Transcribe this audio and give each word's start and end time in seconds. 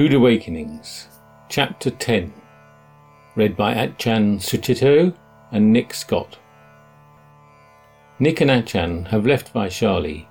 Rude 0.00 0.14
Awakenings, 0.14 1.08
Chapter 1.50 1.90
10, 1.90 2.32
read 3.36 3.54
by 3.54 3.74
Ajahn 3.74 4.38
Sucitto 4.38 5.14
and 5.52 5.74
Nick 5.74 5.92
Scott. 5.92 6.38
Nick 8.18 8.40
and 8.40 8.50
Ajahn 8.50 9.08
have 9.08 9.26
left 9.26 9.52
Vaishali, 9.52 10.26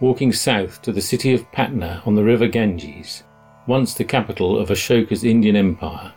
walking 0.00 0.32
south 0.32 0.80
to 0.80 0.90
the 0.90 1.02
city 1.02 1.34
of 1.34 1.52
Patna 1.52 2.02
on 2.06 2.14
the 2.14 2.24
river 2.24 2.48
Ganges, 2.48 3.24
once 3.66 3.92
the 3.92 4.04
capital 4.04 4.58
of 4.58 4.70
Ashoka's 4.70 5.22
Indian 5.22 5.56
Empire. 5.56 6.14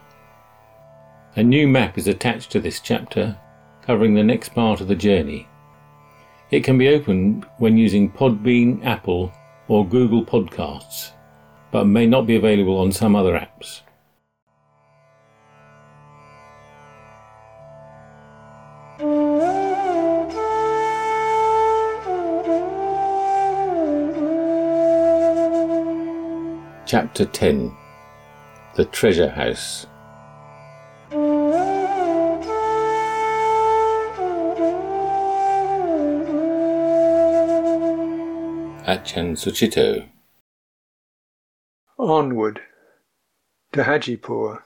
A 1.36 1.44
new 1.44 1.68
map 1.68 1.98
is 1.98 2.08
attached 2.08 2.52
to 2.52 2.62
this 2.62 2.80
chapter, 2.80 3.38
covering 3.82 4.14
the 4.14 4.24
next 4.24 4.56
part 4.56 4.80
of 4.80 4.88
the 4.88 4.96
journey. 4.96 5.46
It 6.52 6.64
can 6.64 6.78
be 6.78 6.88
opened 6.88 7.46
when 7.58 7.76
using 7.78 8.10
Podbean, 8.10 8.86
Apple, 8.86 9.34
or 9.68 9.86
Google 9.86 10.24
Podcasts 10.24 11.12
but 11.72 11.86
may 11.86 12.06
not 12.06 12.26
be 12.26 12.36
available 12.36 12.78
on 12.78 12.92
some 12.92 13.16
other 13.16 13.34
apps. 13.34 13.82
Chapter 26.86 27.26
10 27.26 27.76
The 28.76 28.86
Treasure 28.86 29.30
House 29.30 29.88
Ajahn 38.88 39.36
Sucitto 39.36 40.08
Onward 42.08 42.62
to 43.74 43.84
Hajipur. 43.84 44.62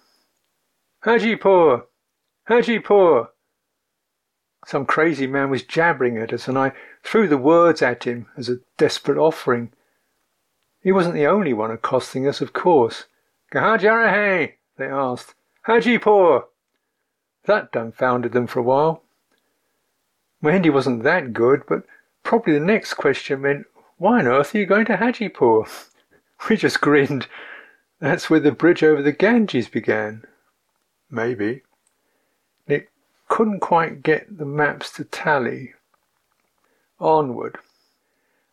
Hajipur! 1.04 1.86
Hajipur! 2.48 3.30
Some 4.68 4.86
crazy 4.86 5.26
man 5.26 5.50
was 5.50 5.64
jabbering 5.64 6.20
at 6.20 6.34
us, 6.34 6.48
and 6.48 6.56
I 6.56 6.74
threw 7.04 7.28
the 7.28 7.40
words 7.40 7.82
at 7.82 8.04
him 8.04 8.28
as 8.38 8.48
a 8.48 8.60
desperate 8.78 9.18
offering. 9.18 9.74
He 10.84 10.92
wasn't 10.92 11.16
the 11.16 11.26
only 11.26 11.52
one 11.52 11.72
accosting 11.72 12.28
us, 12.28 12.42
of 12.42 12.54
course. 12.54 13.06
Gahajarahe, 13.52 14.54
they 14.78 14.86
asked. 14.86 15.34
Hajipur! 15.66 16.44
That 17.46 17.72
dumbfounded 17.72 18.34
them 18.34 18.46
for 18.46 18.60
a 18.60 18.64
while. 18.64 19.02
My 20.42 20.52
Hindi 20.52 20.70
wasn't 20.70 21.02
that 21.02 21.34
good, 21.34 21.64
but 21.68 21.86
probably 22.22 22.54
the 22.54 22.60
next 22.60 22.94
question 22.94 23.42
meant, 23.42 23.66
why 23.98 24.20
on 24.20 24.28
earth 24.28 24.54
are 24.54 24.60
you 24.60 24.68
going 24.68 24.86
to 24.86 24.98
Hajipur? 24.98 25.88
We 26.50 26.58
just 26.58 26.82
grinned. 26.82 27.28
That's 28.00 28.30
where 28.30 28.40
the 28.40 28.52
bridge 28.52 28.84
over 28.84 29.02
the 29.02 29.12
Ganges 29.12 29.68
began. 29.70 30.26
Maybe. 31.10 31.62
Nick 32.68 32.90
couldn't 33.28 33.60
quite 33.60 34.02
get 34.02 34.38
the 34.38 34.46
maps 34.46 34.92
to 34.94 35.04
tally. 35.04 35.76
Onward. 37.00 37.58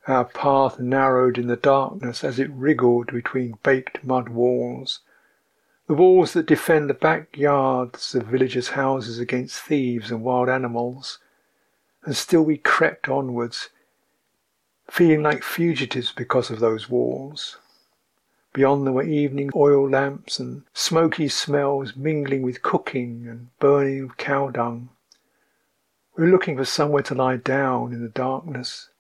Our 0.07 0.27
path 0.27 0.79
narrowed 0.79 1.39
in 1.39 1.47
the 1.47 1.57
darkness 1.57 2.25
as 2.25 2.39
it 2.39 2.51
wriggled 2.51 3.13
between 3.13 3.59
baked 3.63 4.05
mud 4.05 4.29
walls. 4.29 5.01
The 5.87 5.95
walls 5.95 6.35
that 6.35 6.47
defend 6.47 6.91
the 6.91 6.95
backyards 6.95 8.15
of 8.15 8.27
villagers' 8.27 8.69
houses 8.69 9.19
against 9.19 9.63
thieves 9.63 10.11
and 10.11 10.23
wild 10.23 10.51
animals. 10.51 11.19
And 12.05 12.15
still 12.15 12.43
we 12.43 12.59
crept 12.59 13.09
onwards, 13.09 13.71
feeling 14.91 15.23
like 15.23 15.43
fugitives 15.43 16.13
because 16.13 16.51
of 16.51 16.61
those 16.61 16.91
walls. 16.91 17.57
Beyond 18.59 18.89
there 18.89 18.93
were 18.93 19.05
evening 19.05 19.53
oil 19.55 19.89
lamps 19.89 20.41
and 20.41 20.65
smoky 20.75 21.29
smells 21.29 21.95
mingling 21.95 22.43
with 22.43 22.61
cooking 22.61 23.29
and 23.29 23.57
burning 23.61 24.03
of 24.03 24.17
cow 24.17 24.51
dung. 24.51 24.89
We 26.17 26.25
were 26.25 26.31
looking 26.33 26.57
for 26.57 26.65
somewhere 26.65 27.05
to 27.05 27.15
lie 27.15 27.37
down 27.37 27.93
in 27.93 28.03
the 28.03 28.09
darkness. 28.09 28.91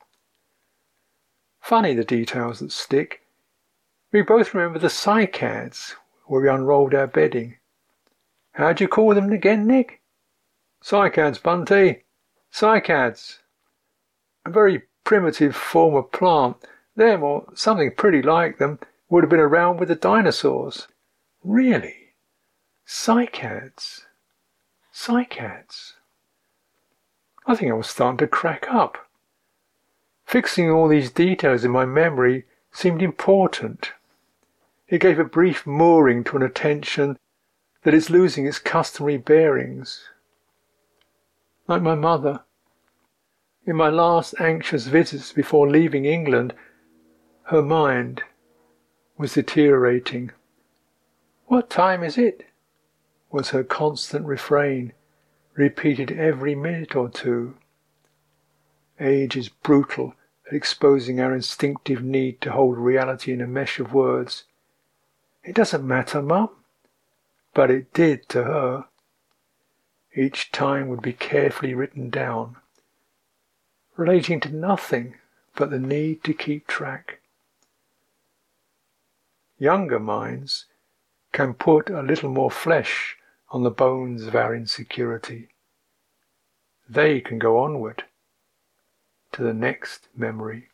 Funny 1.61 1.93
the 1.93 2.05
details 2.05 2.61
that 2.61 2.71
stick. 2.71 3.23
We 4.13 4.23
both 4.23 4.55
remember 4.55 4.79
the 4.79 4.87
cycads 4.87 5.95
where 6.27 6.41
we 6.41 6.49
unrolled 6.49 6.95
our 6.95 7.09
bedding. 7.09 7.57
How'd 8.53 8.81
you 8.81 8.87
call 8.87 9.13
them 9.13 9.33
again, 9.33 9.67
Nick? 9.67 10.03
Cycads, 10.85 11.41
Bhante. 11.41 12.03
Cycads. 12.53 13.39
A 14.47 14.51
very 14.51 14.85
primitive 15.03 15.57
form 15.57 15.97
of 15.97 16.13
plant. 16.13 16.59
Them, 16.95 17.25
or 17.25 17.47
something 17.55 17.91
pretty 17.97 18.23
like 18.23 18.59
them, 18.59 18.79
would 19.09 19.25
have 19.25 19.31
been 19.31 19.41
around 19.41 19.79
with 19.79 19.89
the 19.89 19.95
dinosaurs. 19.95 20.89
Really? 21.43 22.15
Cycads? 22.87 24.03
Cycads? 24.93 25.95
I 27.47 27.55
think 27.55 27.71
I 27.71 27.75
was 27.75 27.89
starting 27.89 28.19
to 28.19 28.27
crack 28.27 28.67
up. 28.71 29.09
Fixing 30.27 30.71
all 30.71 30.89
these 30.89 31.11
details 31.11 31.65
in 31.65 31.71
my 31.71 31.87
memory 31.87 32.45
seemed 32.71 33.03
important. 33.03 33.93
It 34.89 35.01
gave 35.01 35.19
a 35.19 35.25
brief 35.25 35.67
mooring 35.67 36.25
to 36.25 36.37
an 36.37 36.43
attention 36.43 37.19
that 37.85 37.95
is 37.95 38.11
losing 38.11 38.47
its 38.47 38.59
customary 38.59 39.17
bearings. 39.17 40.11
Like 41.67 41.81
my 41.83 41.95
mother. 41.95 42.41
In 43.65 43.77
my 43.77 43.89
last 43.89 44.35
anxious 44.41 44.87
visits 44.87 45.33
before 45.33 45.69
leaving 45.69 46.05
England, 46.05 46.55
her 47.45 47.63
mind 47.63 48.23
was 49.19 49.35
deteriorating. 49.35 50.31
What 51.47 51.69
time 51.69 52.05
is 52.05 52.17
it? 52.17 52.47
was 53.31 53.51
her 53.51 53.65
constant 53.65 54.25
refrain, 54.25 54.93
repeated 55.55 56.13
every 56.13 56.55
minute 56.55 56.97
or 56.97 57.11
two. 57.11 57.57
Age 58.99 59.37
is 59.37 59.49
brutal 59.49 60.15
at 60.47 60.55
exposing 60.55 61.21
our 61.21 61.35
instinctive 61.35 62.03
need 62.03 62.41
to 62.41 62.53
hold 62.53 62.79
reality 62.79 63.33
in 63.33 63.41
a 63.41 63.47
mesh 63.47 63.79
of 63.81 63.93
words. 63.93 64.45
It 65.43 65.55
doesn't 65.55 65.87
matter, 65.87 66.23
Mum. 66.23 66.51
But 67.53 67.71
it 67.71 67.93
did 67.93 68.29
to 68.31 68.45
her. 68.45 68.85
Each 70.15 70.51
time 70.53 70.89
would 70.89 71.03
be 71.03 71.13
carefully 71.13 71.75
written 71.75 72.09
down, 72.09 72.57
relating 73.97 74.41
to 74.41 74.49
nothing 74.49 75.17
but 75.55 75.71
the 75.71 75.79
need 75.79 76.25
to 76.25 76.33
keep 76.33 76.67
track 76.67 77.21
younger 79.59 79.99
minds 79.99 80.67
can 81.33 81.53
put 81.53 81.91
a 81.91 82.03
little 82.03 82.31
more 82.31 82.51
flesh 82.51 83.17
on 83.51 83.63
the 83.63 83.71
bones 83.71 84.25
of 84.25 84.35
our 84.35 84.55
insecurity. 84.55 85.49
They 86.89 87.21
can 87.21 87.39
go 87.39 87.59
onward 87.59 88.05
to 89.33 89.43
the 89.43 89.55
next 89.55 90.09
memory. 90.17 90.69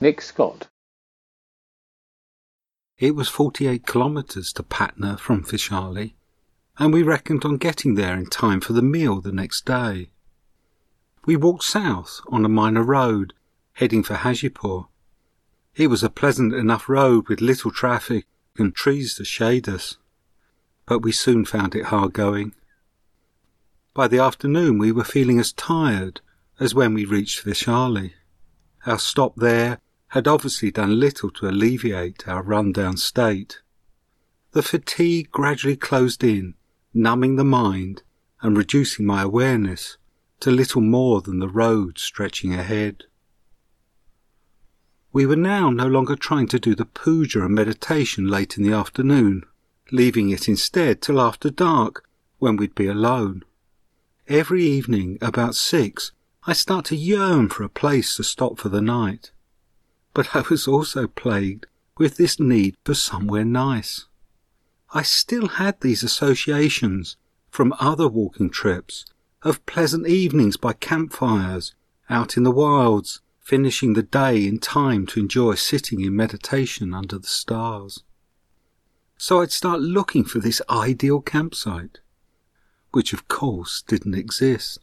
Nick 0.00 0.20
Scott 0.20 0.68
it 3.02 3.16
was 3.16 3.28
48 3.28 3.84
kilometres 3.84 4.52
to 4.52 4.62
Patna 4.62 5.16
from 5.16 5.42
Vaishali, 5.42 6.12
and 6.78 6.92
we 6.92 7.02
reckoned 7.02 7.44
on 7.44 7.56
getting 7.56 7.96
there 7.96 8.16
in 8.16 8.26
time 8.26 8.60
for 8.60 8.74
the 8.74 8.80
meal 8.80 9.20
the 9.20 9.32
next 9.32 9.66
day. 9.66 10.10
We 11.26 11.34
walked 11.34 11.64
south 11.64 12.20
on 12.28 12.44
a 12.44 12.48
minor 12.48 12.84
road, 12.84 13.32
heading 13.72 14.04
for 14.04 14.14
Hajipur. 14.14 14.86
It 15.74 15.88
was 15.88 16.04
a 16.04 16.10
pleasant 16.10 16.54
enough 16.54 16.88
road 16.88 17.28
with 17.28 17.40
little 17.40 17.72
traffic 17.72 18.26
and 18.56 18.72
trees 18.72 19.16
to 19.16 19.24
shade 19.24 19.68
us, 19.68 19.96
but 20.86 21.00
we 21.00 21.10
soon 21.10 21.44
found 21.44 21.74
it 21.74 21.86
hard 21.86 22.12
going. 22.12 22.54
By 23.94 24.06
the 24.06 24.20
afternoon 24.20 24.78
we 24.78 24.92
were 24.92 25.02
feeling 25.02 25.40
as 25.40 25.52
tired 25.52 26.20
as 26.60 26.72
when 26.72 26.94
we 26.94 27.04
reached 27.04 27.44
Vaishali. 27.44 28.12
Our 28.86 29.00
stop 29.00 29.34
there 29.34 29.80
had 30.12 30.28
obviously 30.28 30.70
done 30.70 31.00
little 31.00 31.30
to 31.30 31.48
alleviate 31.48 32.28
our 32.28 32.42
run-down 32.42 32.98
state. 32.98 33.62
The 34.50 34.62
fatigue 34.62 35.30
gradually 35.30 35.74
closed 35.74 36.22
in, 36.22 36.52
numbing 36.92 37.36
the 37.36 37.44
mind 37.44 38.02
and 38.42 38.54
reducing 38.54 39.06
my 39.06 39.22
awareness 39.22 39.96
to 40.40 40.50
little 40.50 40.82
more 40.82 41.22
than 41.22 41.38
the 41.38 41.48
road 41.48 41.98
stretching 41.98 42.52
ahead. 42.52 43.04
We 45.14 45.24
were 45.24 45.34
now 45.34 45.70
no 45.70 45.86
longer 45.86 46.14
trying 46.14 46.48
to 46.48 46.60
do 46.60 46.74
the 46.74 46.84
puja 46.84 47.46
and 47.46 47.54
meditation 47.54 48.26
late 48.28 48.58
in 48.58 48.64
the 48.64 48.74
afternoon, 48.74 49.44
leaving 49.90 50.28
it 50.28 50.46
instead 50.46 51.00
till 51.00 51.22
after 51.22 51.48
dark 51.48 52.04
when 52.38 52.56
we'd 52.56 52.74
be 52.74 52.86
alone. 52.86 53.44
Every 54.28 54.62
evening 54.62 55.16
about 55.22 55.54
six, 55.54 56.12
I 56.46 56.52
start 56.52 56.84
to 56.86 56.96
yearn 56.96 57.48
for 57.48 57.64
a 57.64 57.70
place 57.70 58.14
to 58.16 58.22
stop 58.22 58.58
for 58.58 58.68
the 58.68 58.82
night 58.82 59.31
but 60.14 60.34
I 60.36 60.42
was 60.48 60.68
also 60.68 61.06
plagued 61.06 61.66
with 61.98 62.16
this 62.16 62.38
need 62.38 62.76
for 62.84 62.94
somewhere 62.94 63.44
nice. 63.44 64.06
I 64.94 65.02
still 65.02 65.48
had 65.48 65.80
these 65.80 66.02
associations 66.02 67.16
from 67.50 67.74
other 67.78 68.08
walking 68.08 68.50
trips 68.50 69.06
of 69.42 69.64
pleasant 69.66 70.06
evenings 70.06 70.56
by 70.56 70.72
campfires 70.74 71.74
out 72.08 72.36
in 72.36 72.42
the 72.42 72.50
wilds, 72.50 73.20
finishing 73.40 73.94
the 73.94 74.02
day 74.02 74.46
in 74.46 74.58
time 74.58 75.06
to 75.06 75.20
enjoy 75.20 75.54
sitting 75.54 76.00
in 76.00 76.14
meditation 76.14 76.94
under 76.94 77.18
the 77.18 77.26
stars. 77.26 78.02
So 79.16 79.40
I'd 79.40 79.52
start 79.52 79.80
looking 79.80 80.24
for 80.24 80.38
this 80.38 80.60
ideal 80.68 81.20
campsite, 81.20 82.00
which 82.92 83.12
of 83.12 83.28
course 83.28 83.82
didn't 83.86 84.14
exist. 84.14 84.78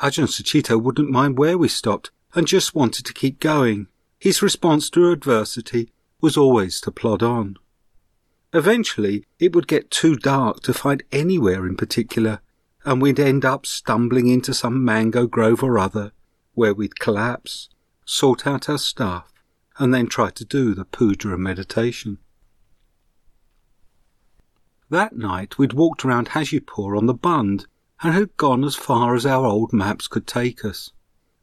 Ajahn 0.00 0.26
Sucitto 0.26 0.82
wouldn't 0.82 1.10
mind 1.10 1.38
where 1.38 1.56
we 1.56 1.68
stopped 1.68 2.10
and 2.34 2.46
just 2.46 2.74
wanted 2.74 3.04
to 3.06 3.12
keep 3.12 3.40
going. 3.40 3.88
His 4.18 4.42
response 4.42 4.88
to 4.90 5.10
adversity 5.10 5.90
was 6.20 6.36
always 6.36 6.80
to 6.82 6.90
plod 6.90 7.22
on. 7.22 7.56
Eventually, 8.52 9.24
it 9.38 9.54
would 9.54 9.66
get 9.66 9.90
too 9.90 10.16
dark 10.16 10.60
to 10.60 10.74
find 10.74 11.02
anywhere 11.10 11.66
in 11.66 11.76
particular, 11.76 12.40
and 12.84 13.00
we'd 13.00 13.20
end 13.20 13.44
up 13.44 13.66
stumbling 13.66 14.28
into 14.28 14.52
some 14.52 14.84
mango 14.84 15.26
grove 15.26 15.62
or 15.62 15.78
other, 15.78 16.12
where 16.54 16.74
we'd 16.74 17.00
collapse, 17.00 17.68
sort 18.04 18.46
out 18.46 18.68
our 18.68 18.78
stuff, 18.78 19.32
and 19.78 19.92
then 19.92 20.06
try 20.06 20.30
to 20.30 20.44
do 20.44 20.74
the 20.74 20.84
puja 20.84 21.36
meditation. 21.38 22.18
That 24.90 25.16
night 25.16 25.56
we'd 25.56 25.72
walked 25.72 26.04
around 26.04 26.28
Hajipur 26.30 26.96
on 26.96 27.06
the 27.06 27.14
Bund 27.14 27.66
and 28.02 28.12
had 28.12 28.36
gone 28.36 28.64
as 28.64 28.74
far 28.74 29.14
as 29.14 29.24
our 29.24 29.46
old 29.46 29.72
maps 29.72 30.06
could 30.06 30.26
take 30.26 30.64
us, 30.64 30.92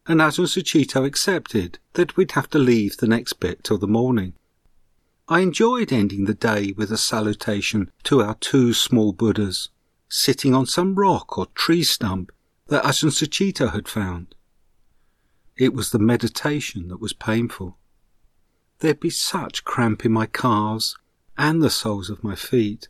and 0.09 0.21
Ajahn 0.21 0.47
Sucitto 0.47 1.05
accepted 1.05 1.77
that 1.93 2.17
we'd 2.17 2.31
have 2.31 2.49
to 2.49 2.57
leave 2.57 2.97
the 2.97 3.07
next 3.07 3.33
bit 3.33 3.63
till 3.63 3.77
the 3.77 3.87
morning. 3.87 4.33
I 5.27 5.41
enjoyed 5.41 5.93
ending 5.93 6.25
the 6.25 6.33
day 6.33 6.73
with 6.75 6.91
a 6.91 6.97
salutation 6.97 7.91
to 8.05 8.23
our 8.23 8.33
two 8.33 8.73
small 8.73 9.13
Buddhas, 9.13 9.69
sitting 10.09 10.55
on 10.55 10.65
some 10.65 10.95
rock 10.95 11.37
or 11.37 11.45
tree 11.53 11.83
stump 11.83 12.31
that 12.69 12.83
Ajahn 12.83 13.11
Sucitto 13.11 13.71
had 13.71 13.87
found. 13.87 14.33
It 15.55 15.75
was 15.75 15.91
the 15.91 15.99
meditation 15.99 16.87
that 16.87 16.99
was 16.99 17.13
painful. 17.13 17.77
There'd 18.79 18.99
be 18.99 19.11
such 19.11 19.63
cramp 19.63 20.05
in 20.05 20.11
my 20.11 20.25
calves 20.25 20.97
and 21.37 21.61
the 21.61 21.69
soles 21.69 22.09
of 22.09 22.23
my 22.23 22.33
feet, 22.33 22.87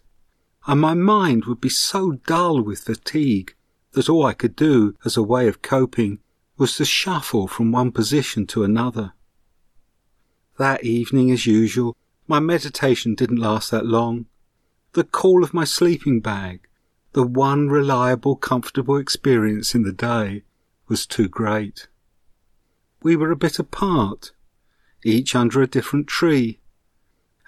and 0.67 0.79
my 0.79 0.93
mind 0.93 1.43
would 1.45 1.59
be 1.59 1.67
so 1.67 2.13
dull 2.25 2.61
with 2.61 2.85
fatigue 2.85 3.55
that 3.91 4.07
all 4.07 4.25
I 4.25 4.33
could 4.33 4.55
do 4.55 4.95
as 5.03 5.17
a 5.17 5.23
way 5.23 5.49
of 5.49 5.61
coping 5.61 6.19
was 6.59 6.75
to 6.75 6.83
shuffle 6.83 7.47
from 7.47 7.71
one 7.71 7.89
position 7.89 8.45
to 8.45 8.65
another. 8.65 9.13
That 10.57 10.83
evening, 10.83 11.31
as 11.31 11.45
usual, 11.45 11.95
my 12.27 12.41
meditation 12.41 13.15
didn't 13.15 13.37
last 13.37 13.71
that 13.71 13.85
long. 13.85 14.25
The 14.91 15.05
call 15.05 15.41
of 15.41 15.53
my 15.53 15.63
sleeping 15.63 16.19
bag, 16.19 16.67
the 17.13 17.23
one 17.23 17.69
reliable, 17.69 18.35
comfortable 18.35 18.97
experience 18.97 19.73
in 19.73 19.83
the 19.83 19.93
day, 19.93 20.43
was 20.89 21.05
too 21.05 21.29
great. 21.29 21.87
We 23.01 23.15
were 23.15 23.31
a 23.31 23.37
bit 23.37 23.57
apart, 23.57 24.33
each 25.01 25.35
under 25.35 25.61
a 25.61 25.67
different 25.67 26.07
tree, 26.07 26.59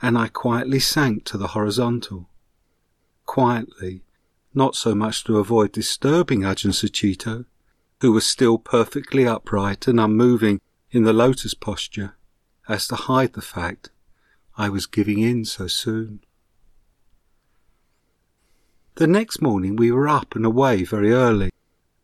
and 0.01 0.17
I 0.17 0.29
quietly 0.29 0.79
sank 0.79 1.25
to 1.25 1.37
the 1.37 1.49
horizontal. 1.49 2.29
Quietly, 3.25 4.03
not 4.53 4.75
so 4.75 4.95
much 4.95 5.25
to 5.25 5.37
avoid 5.37 5.73
disturbing 5.73 6.41
Ajahn 6.41 6.71
Sucitto, 6.71 7.45
who 8.01 8.11
was 8.11 8.25
still 8.25 8.57
perfectly 8.57 9.27
upright 9.27 9.87
and 9.87 9.99
unmoving 9.99 10.59
in 10.89 11.03
the 11.03 11.13
lotus 11.13 11.53
posture, 11.53 12.15
as 12.67 12.87
to 12.87 12.95
hide 12.95 13.33
the 13.33 13.41
fact 13.41 13.91
I 14.57 14.69
was 14.69 14.87
giving 14.87 15.19
in 15.19 15.45
so 15.45 15.67
soon. 15.67 16.21
The 18.95 19.07
next 19.07 19.41
morning 19.41 19.75
we 19.75 19.91
were 19.91 20.09
up 20.09 20.35
and 20.35 20.45
away 20.45 20.83
very 20.83 21.11
early, 21.11 21.51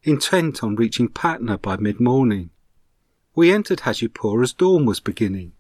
intent 0.03 0.63
on 0.63 0.75
reaching 0.75 1.09
Patna 1.09 1.57
by 1.57 1.77
mid-morning. 1.77 2.51
We 3.35 3.51
entered 3.51 3.79
Hajipur 3.79 4.43
as 4.43 4.53
dawn 4.53 4.85
was 4.85 4.99
beginning. 4.99 5.53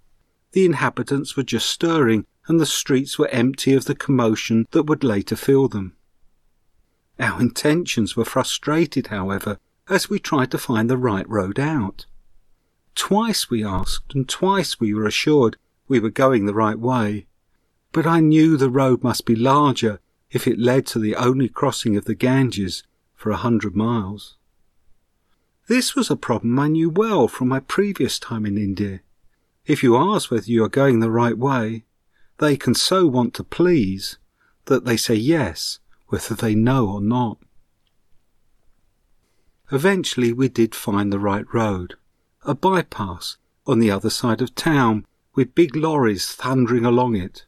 The 0.51 0.65
inhabitants 0.65 1.35
were 1.35 1.43
just 1.43 1.67
stirring 1.67 2.25
and 2.47 2.59
the 2.59 2.65
streets 2.65 3.19
were 3.19 3.27
empty 3.29 3.73
of 3.73 3.85
the 3.85 3.95
commotion 3.95 4.67
that 4.71 4.83
would 4.83 5.03
later 5.03 5.35
fill 5.35 5.67
them. 5.67 5.95
Our 7.19 7.41
intentions 7.41 8.15
were 8.15 8.23
frustrated, 8.23 9.07
however, 9.07 9.59
as 9.89 10.09
we 10.09 10.19
tried 10.19 10.51
to 10.51 10.57
find 10.57 10.89
the 10.89 10.97
right 10.97 11.27
road 11.29 11.59
out. 11.59 12.05
Twice 12.95 13.49
we 13.49 13.63
asked, 13.63 14.13
and 14.13 14.27
twice 14.27 14.79
we 14.79 14.93
were 14.93 15.05
assured 15.05 15.57
we 15.87 15.99
were 15.99 16.09
going 16.09 16.45
the 16.45 16.53
right 16.53 16.79
way, 16.79 17.27
but 17.91 18.05
I 18.05 18.19
knew 18.19 18.57
the 18.57 18.69
road 18.69 19.03
must 19.03 19.25
be 19.25 19.35
larger 19.35 19.99
if 20.31 20.47
it 20.47 20.59
led 20.59 20.85
to 20.87 20.99
the 20.99 21.15
only 21.15 21.47
crossing 21.47 21.95
of 21.95 22.05
the 22.05 22.15
Ganges 22.15 22.83
for 23.15 23.31
a 23.31 23.37
hundred 23.37 23.75
miles. 23.75 24.35
This 25.67 25.95
was 25.95 26.09
a 26.09 26.15
problem 26.15 26.59
I 26.59 26.67
knew 26.67 26.89
well 26.89 27.27
from 27.27 27.49
my 27.49 27.59
previous 27.59 28.19
time 28.19 28.45
in 28.45 28.57
India. 28.57 29.01
If 29.65 29.83
you 29.83 29.97
ask 29.97 30.31
whether 30.31 30.49
you 30.49 30.63
are 30.63 30.69
going 30.69 30.99
the 30.99 31.11
right 31.11 31.37
way, 31.37 31.83
they 32.39 32.55
can 32.55 32.73
so 32.73 33.05
want 33.05 33.33
to 33.35 33.43
please 33.43 34.17
that 34.65 34.85
they 34.85 34.97
say 34.97 35.15
yes, 35.15 35.79
whether 36.07 36.35
they 36.35 36.55
know 36.55 36.87
or 36.87 37.01
not. 37.01 37.37
Eventually 39.69 40.31
we 40.31 40.47
did 40.47 40.73
find 40.73 41.11
the 41.11 41.19
right 41.19 41.45
road, 41.53 41.95
a 42.43 42.55
bypass 42.55 43.35
on 43.65 43.79
the 43.79 43.91
other 43.91 44.09
side 44.09 44.41
of 44.41 44.55
town 44.55 45.05
with 45.35 45.55
big 45.55 45.75
lorries 45.75 46.31
thundering 46.31 46.85
along 46.85 47.17
it. 47.17 47.45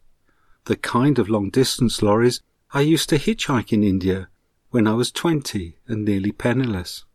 The 0.66 0.76
kind 0.76 1.18
of 1.18 1.30
long 1.30 1.50
distance 1.50 2.02
lorries 2.02 2.42
I 2.74 2.82
used 2.82 3.08
to 3.10 3.18
hitchhike 3.18 3.72
in 3.72 3.84
India 3.84 4.28
when 4.70 4.86
I 4.86 4.96
was 4.96 5.14
twenty 5.14 5.78
and 5.88 6.04
nearly 6.04 6.34
penniless. 6.34 7.06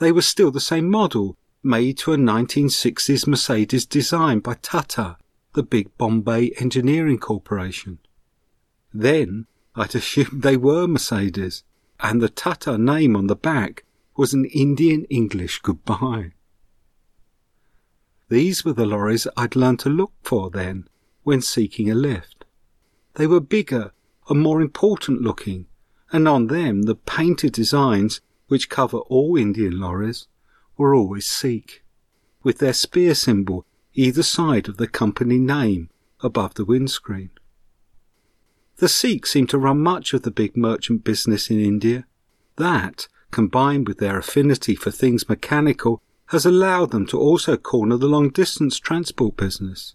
They 0.00 0.10
were 0.10 0.22
still 0.22 0.50
the 0.50 0.60
same 0.60 0.90
model, 0.90 1.36
made 1.62 1.96
to 1.98 2.12
a 2.12 2.16
1960s 2.16 3.28
Mercedes 3.28 3.86
design 3.86 4.40
by 4.40 4.54
Tata, 4.54 5.18
the 5.52 5.62
big 5.62 5.96
Bombay 5.98 6.50
Engineering 6.58 7.18
Corporation. 7.18 7.98
Then 8.92 9.46
I'd 9.76 9.94
assumed 9.94 10.42
they 10.42 10.56
were 10.56 10.88
Mercedes, 10.88 11.62
and 12.00 12.20
the 12.20 12.28
Tata 12.28 12.76
name 12.76 13.14
on 13.14 13.28
the 13.28 13.36
back 13.36 13.84
was 14.20 14.34
an 14.34 14.44
Indian 14.44 15.04
English 15.04 15.60
goodbye. 15.60 16.32
These 18.28 18.66
were 18.66 18.74
the 18.74 18.84
lorries 18.84 19.26
I'd 19.34 19.56
learned 19.56 19.80
to 19.80 19.88
look 19.88 20.12
for 20.22 20.50
then, 20.50 20.86
when 21.22 21.40
seeking 21.40 21.90
a 21.90 21.94
lift. 21.94 22.44
They 23.14 23.26
were 23.26 23.40
bigger 23.40 23.92
and 24.28 24.38
more 24.38 24.60
important 24.60 25.22
looking, 25.22 25.68
and 26.12 26.28
on 26.28 26.48
them 26.48 26.82
the 26.82 26.96
painted 26.96 27.54
designs, 27.54 28.20
which 28.48 28.68
cover 28.68 28.98
all 28.98 29.38
Indian 29.38 29.80
lorries, 29.80 30.28
were 30.76 30.94
always 30.94 31.24
Sikh, 31.24 31.82
with 32.42 32.58
their 32.58 32.74
spear 32.74 33.14
symbol 33.14 33.64
either 33.94 34.22
side 34.22 34.68
of 34.68 34.76
the 34.76 34.86
company 34.86 35.38
name 35.38 35.88
above 36.22 36.56
the 36.56 36.66
windscreen. 36.66 37.30
The 38.76 38.88
Sikhs 38.90 39.30
seem 39.30 39.46
to 39.46 39.56
run 39.56 39.80
much 39.80 40.12
of 40.12 40.24
the 40.24 40.30
big 40.30 40.58
merchant 40.58 41.04
business 41.04 41.48
in 41.48 41.58
India. 41.58 42.04
That, 42.56 43.08
combined 43.30 43.88
with 43.88 43.98
their 43.98 44.18
affinity 44.18 44.74
for 44.74 44.90
things 44.90 45.28
mechanical, 45.28 46.02
has 46.26 46.46
allowed 46.46 46.90
them 46.90 47.06
to 47.06 47.18
also 47.18 47.56
corner 47.56 47.96
the 47.96 48.06
long 48.06 48.30
distance 48.30 48.78
transport 48.78 49.36
business. 49.36 49.94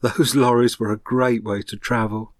Those 0.00 0.34
lorries 0.34 0.78
were 0.78 0.92
a 0.92 0.98
great 0.98 1.44
way 1.44 1.62
to 1.62 1.76
travel, 1.76 2.32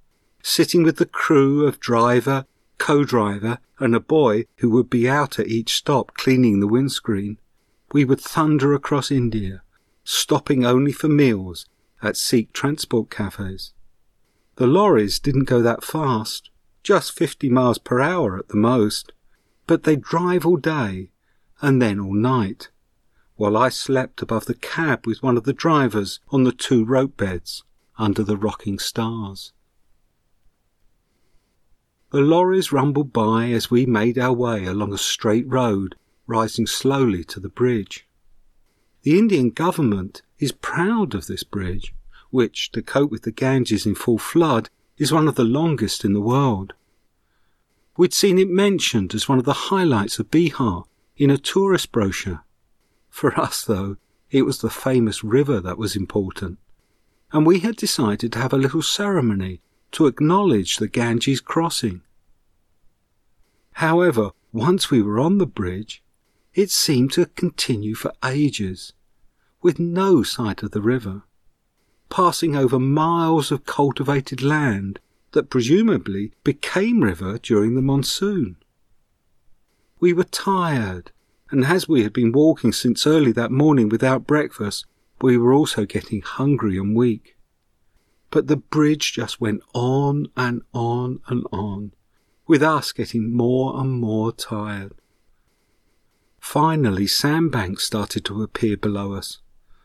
sitting 0.42 0.82
with 0.82 0.96
the 0.98 1.06
crew 1.06 1.66
of 1.66 1.80
driver, 1.80 2.44
co-driver, 2.78 3.58
and 3.78 3.94
a 3.94 4.00
boy 4.00 4.44
who 4.56 4.70
would 4.70 4.90
be 4.90 5.08
out 5.08 5.38
at 5.38 5.48
each 5.48 5.74
stop 5.74 6.14
cleaning 6.14 6.60
the 6.60 6.66
windscreen. 6.66 7.38
We 7.92 8.04
would 8.04 8.20
thunder 8.20 8.74
across 8.74 9.10
India, 9.10 9.62
stopping 10.04 10.64
only 10.64 10.92
for 10.92 11.08
meals 11.08 11.66
at 12.02 12.16
Sikh 12.16 12.52
transport 12.52 13.10
cafes. 13.10 13.72
The 14.56 14.66
lorries 14.66 15.18
didn't 15.18 15.44
go 15.44 15.62
that 15.62 15.82
fast, 15.82 16.50
just 16.82 17.16
50 17.16 17.48
miles 17.48 17.78
per 17.78 18.00
hour 18.00 18.36
at 18.38 18.48
the 18.48 18.56
most, 18.56 19.12
but 19.66 19.84
they'd 19.84 20.02
drive 20.02 20.44
all 20.44 20.56
day 20.56 21.10
and 21.60 21.80
then 21.80 21.98
all 21.98 22.14
night 22.14 22.68
while 23.36 23.56
I 23.56 23.68
slept 23.68 24.22
above 24.22 24.46
the 24.46 24.54
cab 24.54 25.06
with 25.06 25.22
one 25.22 25.36
of 25.36 25.44
the 25.44 25.52
drivers 25.52 26.20
on 26.28 26.44
the 26.44 26.52
two 26.52 26.84
rope 26.84 27.16
beds 27.16 27.64
under 27.98 28.22
the 28.22 28.36
rocking 28.36 28.78
stars. 28.78 29.52
The 32.10 32.20
lorries 32.20 32.70
rumbled 32.70 33.12
by 33.12 33.50
as 33.50 33.70
we 33.70 33.86
made 33.86 34.18
our 34.18 34.32
way 34.32 34.66
along 34.66 34.92
a 34.92 34.98
straight 34.98 35.48
road 35.48 35.96
rising 36.26 36.66
slowly 36.66 37.24
to 37.24 37.40
the 37.40 37.48
bridge. 37.48 38.06
The 39.02 39.18
Indian 39.18 39.50
government 39.50 40.22
is 40.38 40.52
proud 40.52 41.14
of 41.14 41.26
this 41.26 41.42
bridge, 41.42 41.92
which, 42.30 42.70
to 42.72 42.82
cope 42.82 43.10
with 43.10 43.22
the 43.22 43.32
Ganges 43.32 43.84
in 43.84 43.94
full 43.94 44.18
flood, 44.18 44.70
is 44.96 45.12
one 45.12 45.28
of 45.28 45.34
the 45.34 45.44
longest 45.44 46.04
in 46.04 46.12
the 46.12 46.20
world. 46.20 46.72
We'd 47.96 48.12
seen 48.12 48.38
it 48.38 48.48
mentioned 48.48 49.14
as 49.14 49.28
one 49.28 49.38
of 49.38 49.44
the 49.44 49.52
highlights 49.70 50.18
of 50.18 50.30
Bihar 50.30 50.84
in 51.16 51.30
a 51.30 51.38
tourist 51.38 51.92
brochure 51.92 52.44
for 53.08 53.38
us, 53.38 53.64
though, 53.64 53.96
it 54.32 54.42
was 54.42 54.58
the 54.58 54.68
famous 54.68 55.22
river 55.22 55.60
that 55.60 55.78
was 55.78 55.94
important. 55.94 56.58
and 57.34 57.44
we 57.46 57.58
had 57.60 57.76
decided 57.76 58.32
to 58.32 58.38
have 58.38 58.52
a 58.52 58.58
little 58.58 58.82
ceremony 58.82 59.60
to 59.90 60.06
acknowledge 60.06 60.76
the 60.76 60.88
Ganges 60.88 61.40
crossing. 61.40 62.00
However, 63.72 64.30
once 64.52 64.90
we 64.90 65.02
were 65.02 65.18
on 65.18 65.38
the 65.38 65.46
bridge, 65.46 66.02
it 66.54 66.70
seemed 66.70 67.12
to 67.12 67.26
continue 67.26 67.96
for 67.96 68.12
ages, 68.24 68.92
with 69.62 69.80
no 69.80 70.22
sight 70.22 70.62
of 70.62 70.70
the 70.70 70.80
river, 70.80 71.22
passing 72.08 72.54
over 72.54 72.78
miles 72.78 73.50
of 73.50 73.66
cultivated 73.66 74.40
land 74.42 75.00
that 75.34 75.50
presumably 75.50 76.32
became 76.42 77.02
river 77.02 77.38
during 77.38 77.74
the 77.74 77.82
monsoon. 77.82 78.56
We 80.00 80.12
were 80.12 80.24
tired, 80.24 81.12
and 81.50 81.64
as 81.64 81.88
we 81.88 82.02
had 82.02 82.12
been 82.12 82.32
walking 82.32 82.72
since 82.72 83.06
early 83.06 83.32
that 83.32 83.50
morning 83.50 83.88
without 83.88 84.26
breakfast, 84.26 84.86
we 85.20 85.36
were 85.36 85.52
also 85.52 85.84
getting 85.84 86.22
hungry 86.22 86.76
and 86.76 86.96
weak. 86.96 87.36
But 88.30 88.46
the 88.46 88.56
bridge 88.56 89.12
just 89.12 89.40
went 89.40 89.62
on 89.74 90.28
and 90.36 90.62
on 90.72 91.20
and 91.26 91.46
on, 91.52 91.92
with 92.46 92.62
us 92.62 92.92
getting 92.92 93.34
more 93.36 93.78
and 93.80 93.92
more 93.92 94.32
tired. 94.32 94.94
Finally, 96.38 97.06
sandbanks 97.06 97.84
started 97.84 98.24
to 98.26 98.42
appear 98.42 98.76
below 98.76 99.14
us, 99.14 99.40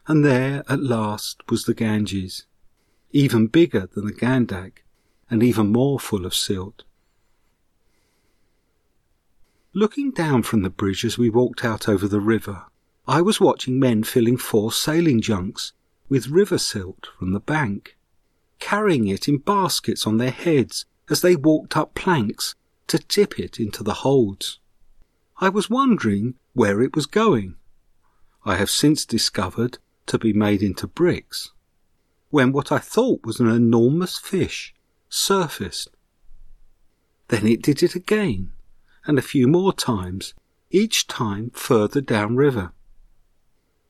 and 0.08 0.26
there 0.26 0.64
at 0.68 0.84
last 0.84 1.42
was 1.50 1.66
the 1.66 1.74
Ganges, 1.74 2.46
even 3.12 3.48
bigger 3.48 3.88
than 3.94 4.06
the 4.06 4.14
Gandak, 4.14 4.84
and 5.30 5.44
even 5.44 5.72
more 5.72 6.00
full 6.00 6.26
of 6.26 6.34
silt. 6.34 6.84
Looking 9.74 10.12
down 10.12 10.44
from 10.44 10.64
the 10.64 10.70
bridge 10.70 11.06
as 11.06 11.18
we 11.18 11.30
walked 11.30 11.64
out 11.64 11.88
over 11.88 12.08
the 12.08 12.20
river, 12.20 12.66
I 13.08 13.22
was 13.22 13.40
watching 13.40 13.80
men 13.80 14.04
filling 14.04 14.38
four 14.38 14.72
sailing 14.72 15.22
junks 15.22 15.74
with 16.10 16.28
river 16.28 16.58
silt 16.58 17.10
from 17.18 17.34
the 17.34 17.40
bank, 17.40 17.96
carrying 18.60 19.08
it 19.08 19.28
in 19.28 19.38
baskets 19.38 20.08
on 20.08 20.18
their 20.18 20.32
heads 20.32 20.86
as 21.10 21.22
they 21.22 21.36
walked 21.36 21.78
up 21.78 21.94
planks 21.94 22.56
to 22.88 22.98
tip 22.98 23.40
it 23.40 23.60
into 23.60 23.84
the 23.84 23.96
holds. 23.96 24.60
I 25.38 25.50
was 25.50 25.70
wondering 25.70 26.36
where 26.54 26.82
it 26.82 26.96
was 26.96 27.06
going. 27.06 27.56
I 28.44 28.56
have 28.56 28.70
since 28.70 29.06
discovered 29.06 29.78
to 30.08 30.18
be 30.18 30.34
made 30.34 30.64
into 30.64 30.88
bricks, 30.88 31.52
when 32.32 32.52
what 32.52 32.72
I 32.72 32.80
thought 32.80 33.26
was 33.26 33.40
an 33.40 33.50
enormous 33.50 34.18
fish 34.18 34.74
surfaced. 35.10 35.90
Then 37.28 37.48
it 37.48 37.62
did 37.62 37.84
it 37.84 37.96
again, 37.96 38.52
and 39.06 39.18
a 39.18 39.24
few 39.24 39.48
more 39.48 39.74
times, 39.74 40.34
each 40.72 41.08
time 41.08 41.52
further 41.52 42.02
downriver. 42.02 42.72